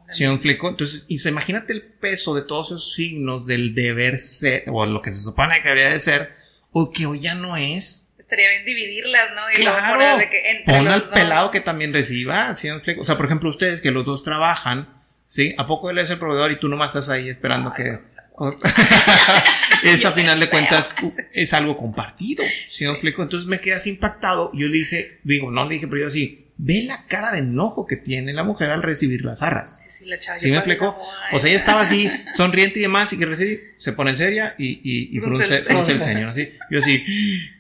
[0.09, 0.67] ¿Sí me explico?
[0.67, 5.01] Entonces, y se, imagínate el peso de todos esos signos del deber ser, o lo
[5.01, 6.35] que se supone que debería de ser,
[6.71, 9.41] o que hoy ya no es estaría bien dividirlas, ¿no?
[9.51, 13.49] Y claro, de que pon al pelado que también reciba, ¿sí O sea, por ejemplo,
[13.49, 14.87] ustedes que los dos trabajan,
[15.27, 15.55] ¿sí?
[15.57, 17.97] ¿A poco él es el proveedor y tú nomás estás ahí esperando que...
[19.83, 20.95] es a final de cuentas
[21.33, 23.21] es algo compartido, ¿sí me explico?
[23.21, 24.51] Entonces me quedas impactado.
[24.53, 27.95] Yo dije, digo, no le dije, pero yo así, ve la cara de enojo que
[27.95, 29.81] tiene la mujer al recibir las arras.
[29.87, 30.93] Sí, la ¿Sí me explicó?
[31.31, 34.81] O sea, ella estaba así, sonriente y demás, y que recibe, se pone seria y,
[34.83, 36.51] y, y frunce, el ceño, así.
[36.69, 37.03] Yo así,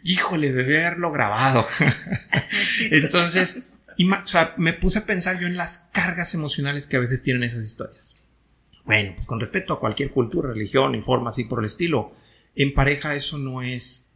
[0.03, 1.65] híjole, debe haberlo grabado.
[2.91, 6.99] Entonces, y, o sea, me puse a pensar yo en las cargas emocionales que a
[6.99, 8.17] veces tienen esas historias.
[8.83, 12.11] Bueno, pues con respecto a cualquier cultura, religión y forma así por el estilo,
[12.53, 14.07] en pareja eso no es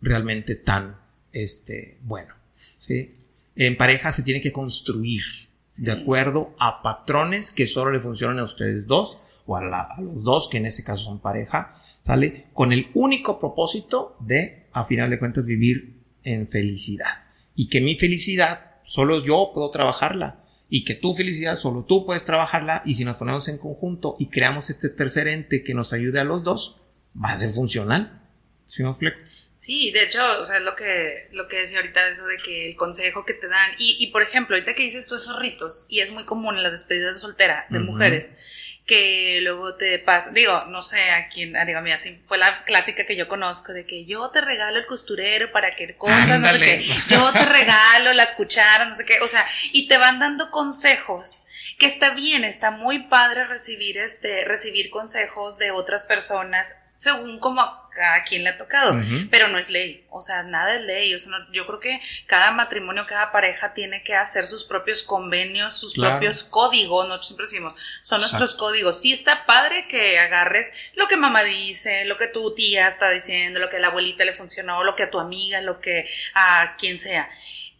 [0.00, 1.00] realmente tan,
[1.32, 3.08] este, bueno, ¿sí?
[3.56, 5.22] En pareja se tiene que construir
[5.78, 10.48] de acuerdo a patrones que solo le funcionan a ustedes dos o a, los dos
[10.48, 12.44] que en este caso son pareja, ¿sale?
[12.52, 17.24] Con el único propósito de, a final de cuentas, vivir en felicidad.
[17.54, 22.24] Y que mi felicidad solo yo puedo trabajarla y que tu felicidad solo tú puedes
[22.24, 26.20] trabajarla y si nos ponemos en conjunto y creamos este tercer ente que nos ayude
[26.20, 26.76] a los dos,
[27.16, 28.22] va a ser funcional.
[28.66, 29.18] ¿Sí me explico?
[29.60, 32.70] Sí, de hecho, o sea, es lo que, lo que decía ahorita, eso de que
[32.70, 35.84] el consejo que te dan, y, y por ejemplo, ahorita que dices tú esos ritos,
[35.90, 38.32] y es muy común en las despedidas de soltera de mujeres,
[38.86, 42.64] que luego te pasa, digo, no sé a quién, digo, a mí así fue la
[42.64, 46.48] clásica que yo conozco, de que yo te regalo el costurero para que cosas, no
[46.48, 50.20] sé qué, yo te regalo las cucharas, no sé qué, o sea, y te van
[50.20, 51.44] dando consejos
[51.78, 57.79] que está bien, está muy padre recibir este, recibir consejos de otras personas según como
[57.90, 58.96] cada quien le ha tocado,
[59.30, 62.50] pero no es ley, o sea, nada es ley, o sea, yo creo que cada
[62.50, 67.74] matrimonio, cada pareja tiene que hacer sus propios convenios, sus propios códigos, nosotros siempre decimos,
[68.02, 72.54] son nuestros códigos, sí está padre que agarres lo que mamá dice, lo que tu
[72.54, 75.60] tía está diciendo, lo que a la abuelita le funcionó, lo que a tu amiga,
[75.60, 77.28] lo que a quien sea,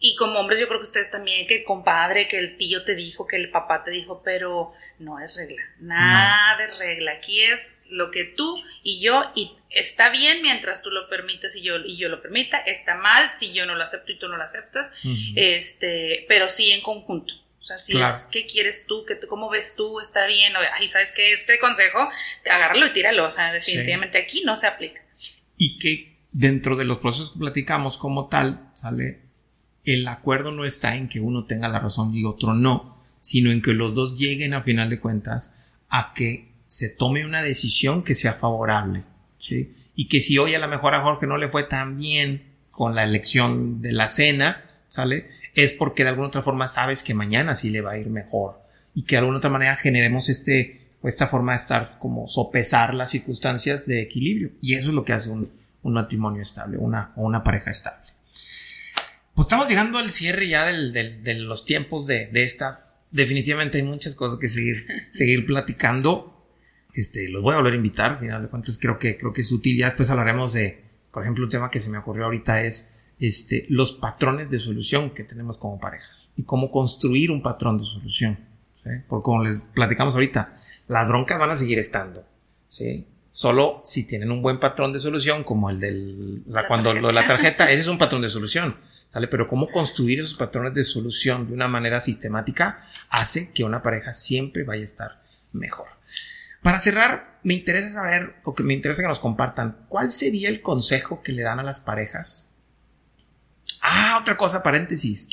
[0.03, 2.95] y como hombres yo creo que ustedes también, que el compadre, que el tío te
[2.95, 7.11] dijo, que el papá te dijo, pero no es regla, nada es regla.
[7.11, 11.61] Aquí es lo que tú y yo, y está bien mientras tú lo permites y
[11.61, 14.37] yo, y yo lo permita, está mal si yo no lo acepto y tú no
[14.37, 14.91] lo aceptas,
[15.35, 17.35] este, pero sí en conjunto.
[17.59, 19.05] O sea, si es, ¿qué quieres tú?
[19.05, 19.99] ¿Qué, ¿Cómo ves tú?
[19.99, 20.51] ¿Está bien?
[20.73, 22.09] Ahí ¿sabes que Este consejo,
[22.51, 23.25] agárralo y tíralo.
[23.25, 25.03] O sea, definitivamente aquí no se aplica.
[25.57, 29.30] Y que dentro de los procesos que platicamos como tal, sale
[29.85, 33.61] el acuerdo no está en que uno tenga la razón y otro no, sino en
[33.61, 35.53] que los dos lleguen a final de cuentas
[35.89, 39.03] a que se tome una decisión que sea favorable,
[39.39, 39.73] ¿sí?
[39.95, 42.95] Y que si hoy a lo mejor a Jorge no le fue tan bien con
[42.95, 45.29] la elección de la cena, ¿sale?
[45.53, 48.61] Es porque de alguna otra forma sabes que mañana sí le va a ir mejor
[48.95, 53.09] y que de alguna otra manera generemos este, esta forma de estar como sopesar las
[53.09, 54.51] circunstancias de equilibrio.
[54.61, 55.51] Y eso es lo que hace un,
[55.83, 58.00] un matrimonio estable, una, una pareja estable.
[59.33, 64.15] Pues estamos llegando al cierre ya del, de los tiempos de, esta definitivamente hay muchas
[64.15, 66.27] cosas que seguir, seguir platicando.
[66.93, 69.41] Este, los voy a volver a invitar, al final de cuentas creo que, creo que
[69.41, 69.77] es útil.
[69.77, 72.89] Ya después hablaremos de, por ejemplo, un tema que se me ocurrió ahorita es
[73.19, 77.85] este, los patrones de solución que tenemos como parejas y cómo construir un patrón de
[77.85, 78.39] solución.
[79.07, 82.25] Porque como les platicamos ahorita, las broncas van a seguir estando.
[82.67, 83.05] ¿sí?
[83.29, 87.07] Solo si tienen un buen patrón de solución, como el del, o sea, cuando lo
[87.07, 88.75] de la tarjeta, ese es un patrón de solución.
[89.13, 94.13] Pero cómo construir esos patrones de solución de una manera sistemática hace que una pareja
[94.13, 95.21] siempre vaya a estar
[95.51, 95.87] mejor.
[96.61, 100.61] Para cerrar, me interesa saber, o que me interesa que nos compartan, ¿cuál sería el
[100.61, 102.49] consejo que le dan a las parejas?
[103.81, 105.27] Ah, otra cosa, paréntesis.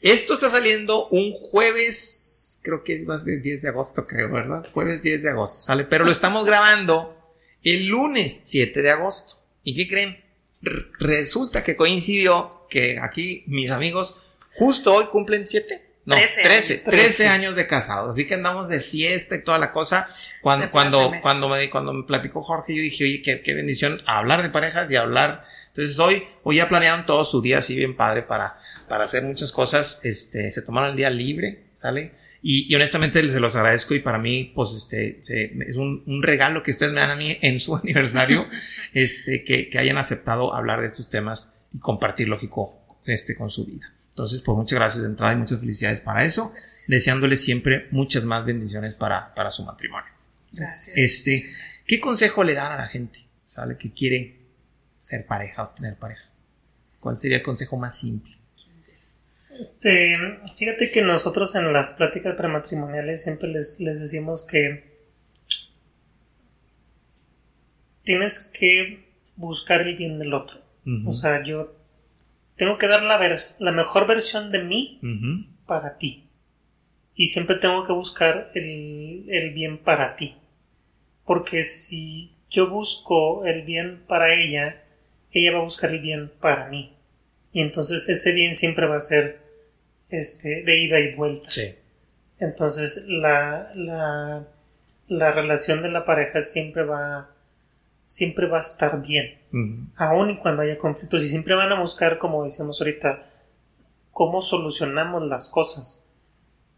[0.00, 4.68] Esto está saliendo un jueves, creo que es más del 10 de agosto, creo, ¿verdad?
[4.72, 7.18] Jueves 10 de agosto, sale, pero lo estamos grabando
[7.62, 9.44] el lunes 7 de agosto.
[9.64, 10.21] ¿Y qué creen?
[10.98, 17.54] Resulta que coincidió que aquí mis amigos justo hoy cumplen 7 no, 13, 13, años
[17.54, 18.10] de casados.
[18.10, 20.08] Así que andamos de fiesta y toda la cosa.
[20.40, 24.42] Cuando, cuando, cuando me, cuando me platicó Jorge, yo dije, oye, qué, qué bendición hablar
[24.42, 25.44] de parejas y hablar.
[25.68, 28.58] Entonces hoy, hoy ya planearon todo su día así bien padre para,
[28.88, 30.00] para hacer muchas cosas.
[30.02, 32.14] Este, se tomaron el día libre, ¿sale?
[32.42, 35.22] Y, y honestamente se los agradezco y para mí, pues, este,
[35.68, 38.46] es un, un regalo que ustedes me dan a mí en su aniversario,
[38.92, 43.64] este, que, que hayan aceptado hablar de estos temas y compartir, lógico, este, con su
[43.64, 43.92] vida.
[44.10, 46.52] Entonces, pues muchas gracias de entrada y muchas felicidades para eso.
[46.86, 50.10] Deseándole siempre muchas más bendiciones para, para su matrimonio.
[50.52, 50.98] Gracias.
[50.98, 51.50] Este,
[51.86, 53.24] ¿qué consejo le dan a la gente?
[53.46, 53.78] ¿Sabe?
[53.78, 54.36] Que quiere
[55.00, 56.24] ser pareja o tener pareja.
[57.00, 58.34] ¿Cuál sería el consejo más simple?
[59.58, 60.16] Este,
[60.56, 64.92] fíjate que nosotros en las pláticas prematrimoniales siempre les, les decimos que
[68.02, 69.04] tienes que
[69.36, 70.60] buscar el bien del otro.
[71.06, 71.76] O sea, yo
[72.56, 73.18] tengo que dar la,
[73.60, 75.00] la mejor versión de mí
[75.66, 76.28] para ti.
[77.14, 80.34] Y siempre tengo que buscar el, el, bien para ti.
[81.24, 84.82] Porque si yo busco el bien para ella,
[85.30, 86.96] ella va a buscar el bien para mí.
[87.52, 89.41] Y entonces ese bien siempre va a ser
[90.12, 91.48] este, de ida y vuelta.
[92.38, 94.46] Entonces la, la,
[95.08, 97.28] la relación de la pareja siempre va
[98.04, 99.40] siempre va a estar bien,
[99.96, 103.26] aun y cuando haya conflictos, y siempre van a buscar, como decíamos ahorita,
[104.10, 106.04] cómo solucionamos las cosas.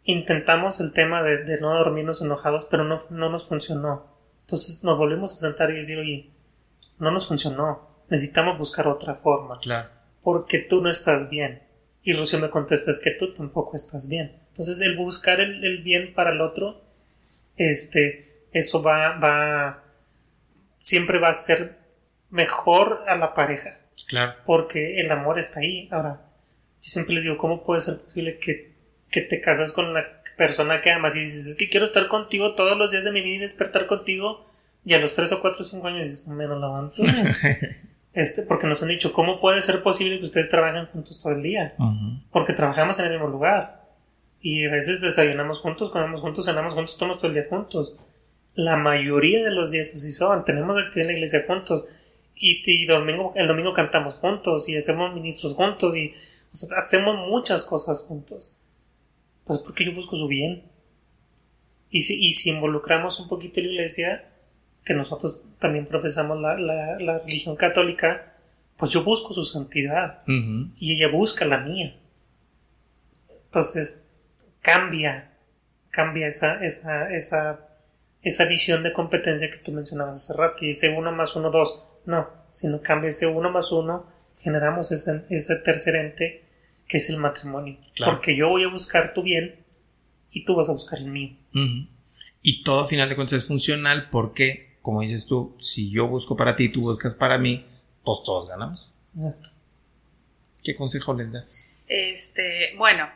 [0.05, 4.07] Intentamos el tema de, no dormirnos enojados, pero no, no, nos funcionó.
[4.43, 6.31] Entonces nos volvemos a sentar y decir, oye,
[6.99, 9.59] no nos funcionó, necesitamos buscar otra forma.
[9.59, 9.89] Claro.
[10.23, 11.63] Porque tú no estás bien.
[12.05, 14.37] Y Lucio me contesta, es que tú tampoco estás bien.
[14.51, 16.85] Entonces el buscar el, el bien para el otro,
[17.57, 19.83] este, eso va, va,
[20.79, 21.79] siempre va a ser
[22.29, 23.79] mejor a la pareja.
[24.07, 24.35] Claro.
[24.45, 25.89] Porque el amor está ahí.
[25.91, 26.21] Ahora,
[26.83, 28.75] yo siempre les digo, ¿cómo puede ser posible que,
[29.11, 32.55] que te casas con la persona que amas y dices, es que quiero estar contigo
[32.55, 34.51] todos los días de mi vida y despertar contigo?
[34.85, 37.03] Y a los 3 o 4 o 5 años dices, no me lo levanto.
[38.15, 41.43] este, porque nos han dicho, ¿cómo puede ser posible que ustedes trabajen juntos todo el
[41.43, 41.75] día?
[42.31, 43.85] Porque trabajamos en el mismo lugar.
[44.41, 47.95] Y a veces desayunamos juntos, comemos juntos, cenamos juntos, estamos todo el día juntos
[48.55, 50.45] la mayoría de los días así son.
[50.45, 51.85] Tenemos actividad en la iglesia juntos.
[52.37, 56.13] Y, domingo, el domingo cantamos juntos y hacemos ministros juntos y
[56.77, 58.57] hacemos muchas cosas juntos.
[59.45, 60.65] Pues porque yo busco su bien.
[61.91, 64.29] Y si, y si involucramos un poquito la iglesia,
[64.85, 68.35] que nosotros también profesamos la, la, religión católica,
[68.77, 71.97] pues yo busco su santidad y ella busca la mía.
[73.47, 74.03] Entonces,
[74.61, 75.33] cambia,
[75.91, 77.61] cambia esa, esa, esa
[78.25, 81.83] esa visión de competencia que tú mencionabas hace rato y dice uno más uno, dos.
[82.07, 84.07] No, sino cambia ese uno más uno,
[84.39, 86.45] generamos ese, ese tercer ente
[86.89, 87.77] que es el matrimonio.
[88.05, 89.57] Porque yo voy a buscar tu bien
[90.33, 91.37] y tú vas a buscar el mío.
[92.43, 96.37] Y todo a final de cuentas es funcional porque, como dices tú, si yo busco
[96.37, 97.67] para ti y tú buscas para mí,
[98.05, 98.93] pues todos ganamos.
[100.63, 101.73] ¿Qué consejo les das?
[101.87, 103.09] Este, bueno,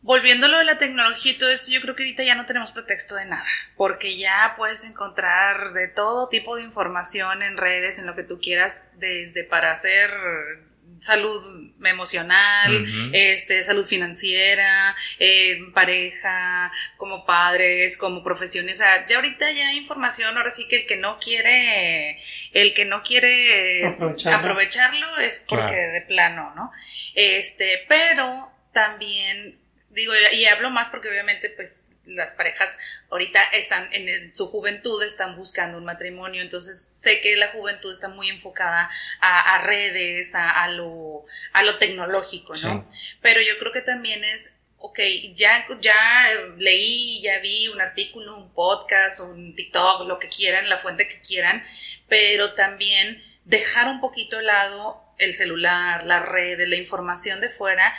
[0.00, 2.46] Volviendo a lo de la tecnología y todo esto, yo creo que ahorita ya no
[2.46, 3.44] tenemos pretexto de nada,
[3.76, 8.38] porque ya puedes encontrar de todo tipo de información en redes, en lo que tú
[8.40, 10.10] quieras, desde para hacer
[11.00, 18.74] salud emocional, este, salud financiera, eh, pareja, como padres, como profesiones.
[18.74, 22.22] O sea, ya ahorita ya hay información, ahora sí que el que no quiere,
[22.52, 26.70] el que no quiere aprovecharlo, es porque de plano, ¿no?
[27.14, 29.58] Este, pero también
[29.90, 32.78] digo, y hablo más porque obviamente pues las parejas
[33.10, 38.08] ahorita están en, su juventud, están buscando un matrimonio, entonces sé que la juventud está
[38.08, 38.90] muy enfocada
[39.20, 42.84] a, redes, a, lo, a lo tecnológico, ¿no?
[43.20, 45.00] Pero yo creo que también es ok,
[45.34, 45.94] ya, ya
[46.56, 51.20] leí, ya vi un artículo, un podcast, un TikTok, lo que quieran, la fuente que
[51.20, 51.64] quieran,
[52.08, 57.94] pero también dejar un poquito de lado el celular, la red, la información de fuera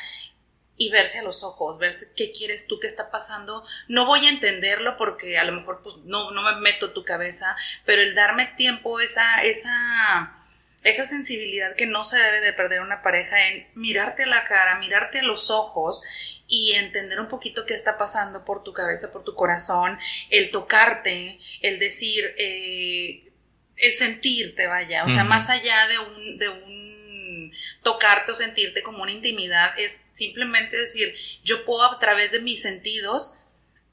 [0.80, 3.66] y verse a los ojos, verse qué quieres tú, qué está pasando.
[3.90, 7.04] No voy a entenderlo porque a lo mejor pues, no, no me meto en tu
[7.04, 10.38] cabeza, pero el darme tiempo, esa, esa,
[10.84, 14.80] esa sensibilidad que no se debe de perder una pareja en mirarte a la cara,
[14.80, 16.02] mirarte a los ojos
[16.48, 20.00] y entender un poquito qué está pasando por tu cabeza, por tu corazón,
[20.30, 23.30] el tocarte, el decir, eh,
[23.76, 26.99] el sentirte, vaya, o sea, más allá de un, de un
[27.84, 32.62] tocarte o sentirte como una intimidad, es simplemente decir, yo puedo a través de mis
[32.62, 33.36] sentidos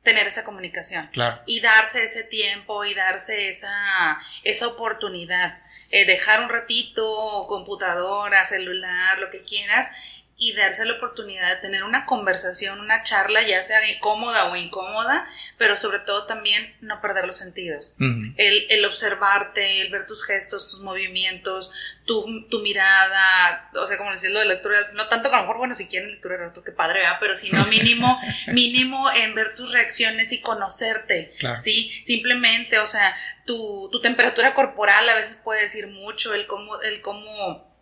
[0.03, 1.11] tener esa comunicación.
[1.47, 5.61] Y darse ese tiempo y darse esa, esa oportunidad,
[5.91, 9.91] eh, dejar un ratito computadora, celular, lo que quieras
[10.39, 15.27] y darse la oportunidad de tener una conversación, una charla, ya sea cómoda o incómoda,
[15.57, 17.95] pero sobre todo también no perder los sentidos.
[17.99, 21.73] el, el, observarte, el ver tus gestos, tus movimientos,
[22.05, 25.57] tu, tu, mirada, o sea, como decirlo de lectura, no tanto que a lo mejor,
[25.57, 27.17] bueno, si quieren lectura de qué padre, ¿verdad?
[27.19, 31.91] pero sino mínimo, mínimo en ver tus reacciones y conocerte, ¿sí?
[32.03, 37.01] Simplemente, o sea, tu, tu temperatura corporal a veces puede decir mucho, el cómo, el
[37.01, 37.75] cómo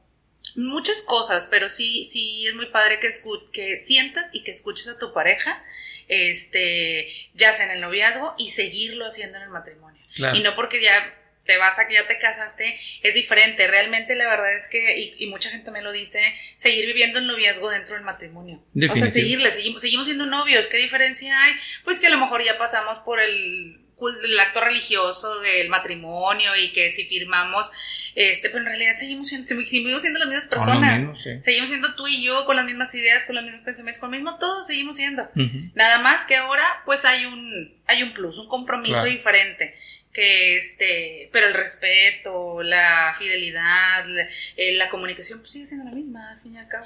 [0.56, 3.09] muchas cosas, pero sí, sí es muy padre que,
[3.52, 5.64] que sientas y que escuches a tu pareja,
[6.09, 10.01] este, ya sea en el noviazgo y seguirlo haciendo en el matrimonio.
[10.35, 13.66] Y no porque ya te vas a que ya te casaste, es diferente.
[13.66, 16.20] Realmente la verdad es que, y, mucha gente me lo dice,
[16.56, 18.62] seguir viviendo el noviazgo dentro del matrimonio.
[18.90, 20.66] O sea, seguirle, seguimos, seguimos siendo novios.
[20.68, 21.52] ¿Qué diferencia hay?
[21.85, 23.84] Pues que a lo mejor ya pasamos por el,
[24.25, 27.71] el acto religioso del matrimonio y que si firmamos
[28.15, 31.21] este, pero en realidad seguimos siendo, seguimos siendo las mismas personas.
[31.41, 34.16] Seguimos siendo tú y yo con las mismas ideas, con los mismos pensamientos, con lo
[34.16, 35.29] mismo todo, seguimos siendo.
[35.75, 39.75] Nada más que ahora, pues hay un, hay un plus, un compromiso diferente.
[40.12, 45.97] Que este, pero el respeto, la fidelidad, la, eh, la comunicación, pues sigue siendo la
[45.97, 46.85] misma, al fin y al cabo.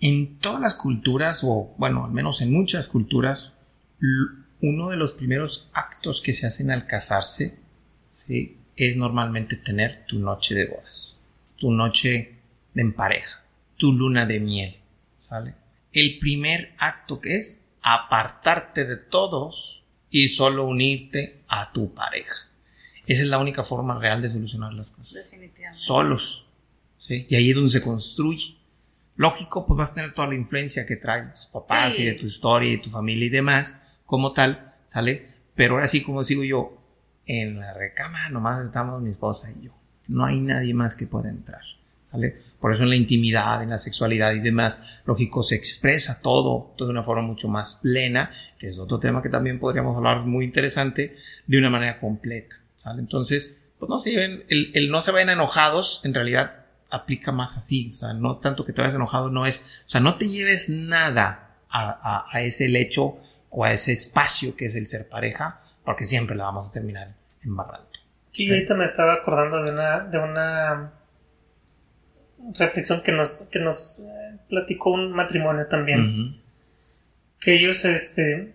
[0.00, 3.54] En todas las culturas, o bueno, al menos en muchas culturas,
[4.60, 7.58] uno de los primeros actos que se hacen al casarse,
[8.12, 8.58] ¿sí?
[8.76, 11.20] es normalmente tener tu noche de bodas,
[11.56, 12.38] tu noche
[12.74, 13.44] de en pareja,
[13.76, 14.76] tu luna de miel,
[15.18, 15.54] ¿sale?
[15.92, 22.48] El primer acto que es apartarte de todos y solo unirte a tu pareja.
[23.06, 25.24] Esa es la única forma real de solucionar las cosas.
[25.24, 25.78] Definitivamente.
[25.78, 26.46] Solos.
[26.98, 27.26] ¿sí?
[27.28, 28.56] Y ahí es donde se construye.
[29.16, 32.26] Lógico, pues vas a tener toda la influencia que traen tus papás y de tu
[32.26, 35.28] historia y de tu familia y demás, como tal, ¿sale?
[35.54, 36.78] Pero ahora sí, como digo yo,
[37.26, 39.72] en la recámara nomás estamos mi esposa y yo.
[40.06, 41.60] No hay nadie más que pueda entrar.
[42.10, 42.40] ¿Sale?
[42.58, 46.88] Por eso en la intimidad, en la sexualidad y demás, lógico, se expresa todo, todo
[46.88, 50.46] de una forma mucho más plena, que es otro tema que también podríamos hablar muy
[50.46, 51.14] interesante,
[51.46, 52.56] de una manera completa.
[52.76, 53.00] ¿sale?
[53.00, 57.90] Entonces, pues no se el, el no se vayan enojados, en realidad aplica más así.
[57.90, 60.70] O sea, no tanto que te vayas enojado, no es, o sea, no te lleves
[60.70, 63.18] nada a, a, a ese lecho
[63.50, 67.14] o a ese espacio que es el ser pareja, porque siempre la vamos a terminar
[67.42, 67.88] embarrando.
[68.30, 70.92] Sí, ahorita me estaba acordando de una, de una
[72.54, 76.40] reflexión que nos, que nos eh, platicó un matrimonio también.
[77.40, 78.54] Que ellos, este,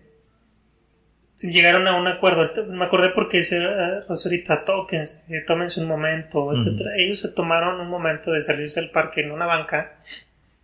[1.40, 2.48] llegaron a un acuerdo.
[2.68, 6.92] Me acordé porque dice uh, Rosorita, tóquense, tómense un momento, etcétera.
[6.96, 9.98] Ellos se tomaron un momento de salirse al parque en una banca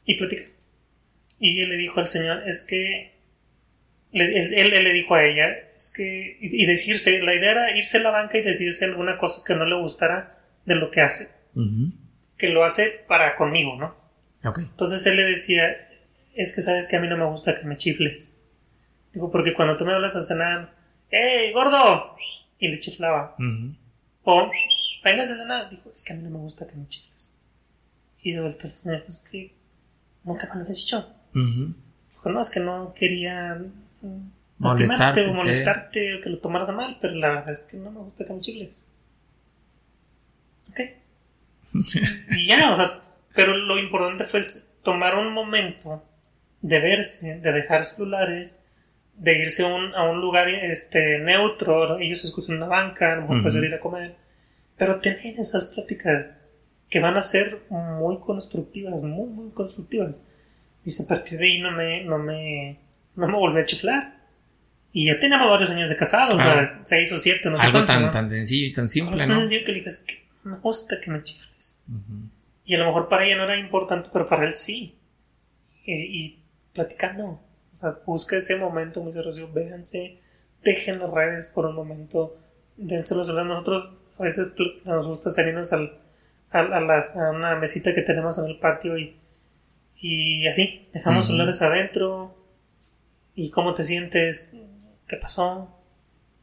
[0.05, 0.47] y platicar.
[1.39, 3.10] Y él le dijo al señor, es que
[4.13, 8.11] él, le dijo a ella, es que, y decirse, la idea era irse a la
[8.11, 11.31] banca y decirse alguna cosa que no le gustara de lo que hace.
[12.37, 13.95] Que lo hace para conmigo, ¿no?
[14.63, 15.77] Entonces él le decía,
[16.35, 18.47] es que sabes que a mí no me gusta que me chifles.
[19.13, 20.81] Digo, porque cuando tú me hablas a cenar,
[21.11, 22.15] ¡Ey, gordo!
[22.59, 23.35] Y le chiflaba.
[24.23, 24.51] O,
[25.05, 25.69] vengas a cenar.
[25.69, 27.35] Dijo, es que a mí no me gusta que me chifles.
[28.23, 29.55] Y se vuelta el señor, es que
[30.25, 31.09] nunca me lo has dicho.
[31.33, 33.61] Dijo, no, es que no quería
[34.59, 37.91] molestarte o molestarte o que lo tomaras a mal, pero la verdad es que no
[37.91, 38.91] me gusta que me chifles.
[40.71, 40.81] Ok.
[42.37, 43.03] y ya, o sea,
[43.35, 44.41] pero lo importante fue
[44.83, 46.03] tomar un momento
[46.61, 48.61] de verse, de dejar celulares,
[49.15, 53.23] de irse a un, a un lugar este, neutro, ellos escogen una banca, a lo
[53.23, 54.17] mejor puedes ir a comer,
[54.77, 56.29] pero tener esas pláticas
[56.89, 60.27] que van a ser muy constructivas, muy, muy constructivas.
[60.83, 62.79] Dice, a partir de ahí no me, no me,
[63.17, 64.21] no me volví a chiflar.
[64.93, 67.85] Y ya teníamos varios años de casados, o sea, seis o siete, no sé Algo
[67.85, 69.35] tan, tan sencillo y tan simple, ¿no?
[69.35, 71.83] Tan sencillo que le dices que me gusta que me chifles.
[72.65, 74.97] Y a lo mejor para ella no era importante, pero para él sí.
[75.87, 76.39] Y,
[76.73, 77.25] platicando,
[77.73, 80.19] O sea, busca ese momento, muy Rocío, véanse,
[80.63, 82.37] dejen las redes por un momento,
[82.77, 83.51] dense los celulares.
[83.51, 84.49] Nosotros a veces
[84.85, 85.99] nos gusta salirnos al,
[86.51, 89.17] a, a, una mesita que tenemos en el patio y,
[90.01, 92.40] y así, dejamos celulares adentro.
[93.35, 94.55] ¿Y cómo te sientes?
[95.07, 95.69] ¿Qué pasó?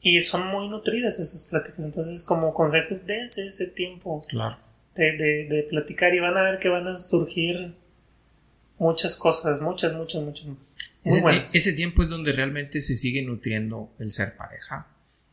[0.01, 1.85] Y son muy nutridas esas pláticas.
[1.85, 4.57] Entonces, como consejos, dense ese tiempo claro.
[4.95, 7.75] de, de, de platicar y van a ver que van a surgir
[8.77, 10.91] muchas cosas, muchas, muchas, muchas más.
[11.03, 14.87] ese, ese, tiempo es donde realmente se sigue nutriendo el ser pareja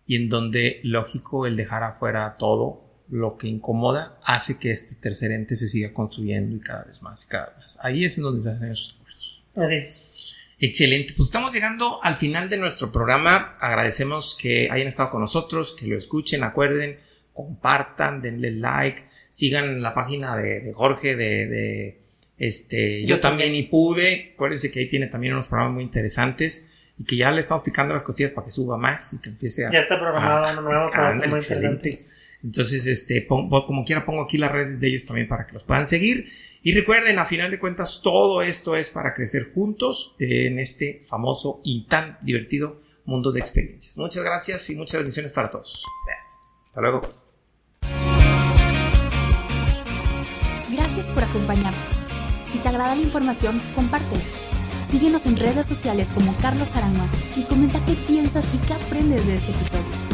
[0.06, 5.30] y en donde, lógico, el dejar afuera todo lo que incomoda hace que este tercer
[5.32, 7.78] ente se siga construyendo y cada vez más y cada vez más.
[7.82, 9.44] Ahí es en donde se hacen esos esfuerzos.
[9.56, 10.10] Así es.
[10.58, 13.54] Excelente, pues estamos llegando al final de nuestro programa.
[13.60, 16.98] Agradecemos que hayan estado con nosotros, que lo escuchen, acuerden,
[17.32, 21.98] compartan, denle like, sigan la página de, Jorge, de,
[22.38, 23.54] este, yo, también.
[23.54, 24.32] y pude.
[24.34, 26.68] Acuérdense que ahí tiene también unos programas muy interesantes
[26.98, 29.66] y que ya le estamos picando las costillas para que suba más y que empiece
[29.66, 29.72] a.
[29.72, 32.04] Ya está programado uno nuevo para muy interesante.
[32.44, 35.86] Entonces, este, como quiera, pongo aquí las redes de ellos también para que los puedan
[35.86, 36.28] seguir.
[36.62, 41.62] Y recuerden, a final de cuentas, todo esto es para crecer juntos en este famoso
[41.64, 43.96] y tan divertido mundo de experiencias.
[43.96, 45.84] Muchas gracias y muchas bendiciones para todos.
[46.66, 47.02] Hasta luego.
[50.70, 52.02] Gracias por acompañarnos.
[52.44, 54.22] Si te agrada la información, compártela.
[54.86, 59.36] Síguenos en redes sociales como Carlos Arama y comenta qué piensas y qué aprendes de
[59.36, 60.13] este episodio.